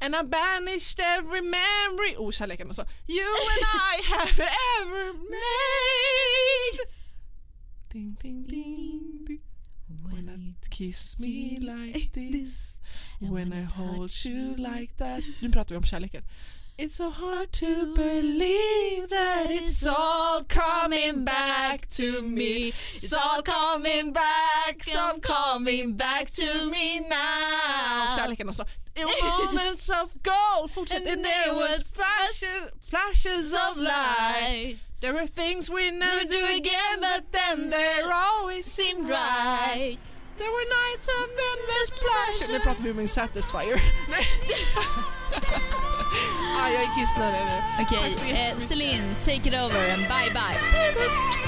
And 0.02 0.16
I 0.16 0.24
banished 0.24 1.00
every 1.00 1.42
memory 1.42 2.16
Oh 2.18 2.32
kärleken 2.32 2.68
alltså 2.68 2.86
You 3.08 3.36
and 3.52 3.66
I 3.92 4.04
have 4.04 4.40
ever 4.80 5.14
made 5.36 6.80
Ding 7.92 8.18
ding 8.22 8.44
ding 8.44 8.93
kiss 10.74 11.20
me 11.20 11.60
like 11.62 12.12
this 12.14 12.82
When 13.20 13.54
I 13.54 13.62
hold 13.62 14.26
you 14.26 14.56
like 14.56 14.94
that. 14.98 15.24
Nu 15.42 15.52
pratar 15.52 15.76
vi 15.76 15.78
om 15.78 15.84
kärleken. 15.84 16.24
It's 16.78 16.96
so 16.96 17.10
hard 17.10 17.52
to 17.52 17.94
believe 17.96 19.10
that 19.10 19.46
it's 19.50 19.88
all 19.88 20.44
coming 20.44 21.24
back 21.26 21.88
to 21.90 22.22
me. 22.22 22.68
It's 22.96 23.14
all 23.14 23.42
coming 23.44 24.12
back, 24.12 24.84
some 24.84 25.20
coming 25.22 25.96
back 25.98 26.32
to 26.32 26.70
me 26.72 27.00
now. 27.10 28.18
Kärleken 28.18 28.48
alltså. 28.48 28.66
In 28.96 29.06
moments 29.06 29.90
of 29.90 30.14
gold. 30.24 30.72
Fortsätt. 30.72 31.08
And 31.08 31.24
there 31.24 31.54
was 31.54 31.84
flashes, 31.84 32.72
flashes 32.82 33.54
of 33.54 33.78
light. 33.78 34.78
There 35.00 35.14
were 35.14 35.28
things 35.28 35.70
we 35.70 35.92
never 35.92 36.24
do 36.30 36.46
again 36.46 37.00
But 37.02 37.24
then 37.32 37.70
there 37.70 38.14
always 38.14 38.66
Seemed 38.66 39.10
right 39.10 40.23
There 40.38 40.52
were 40.56 40.68
nights 40.82 41.08
of 41.08 41.26
endless 41.52 41.90
pleasure 42.04 42.54
Nu 42.54 42.60
pratar 42.60 42.84
vi 42.84 42.92
om 42.92 42.98
min 42.98 43.10
Satisfyer 43.10 43.82
Nej. 44.10 44.26
ah, 46.60 46.70
Jag 46.70 46.82
är 46.82 47.00
kissnödig 47.00 47.40
nu 47.46 47.62
Okej, 47.84 48.14
Tack 48.14 48.20
så 48.20 48.36
eh. 48.36 48.58
Celine, 48.58 49.16
take 49.22 49.50
it 49.50 49.54
over 49.54 49.92
and 49.94 50.02
bye 50.02 50.32
bye. 50.34 51.43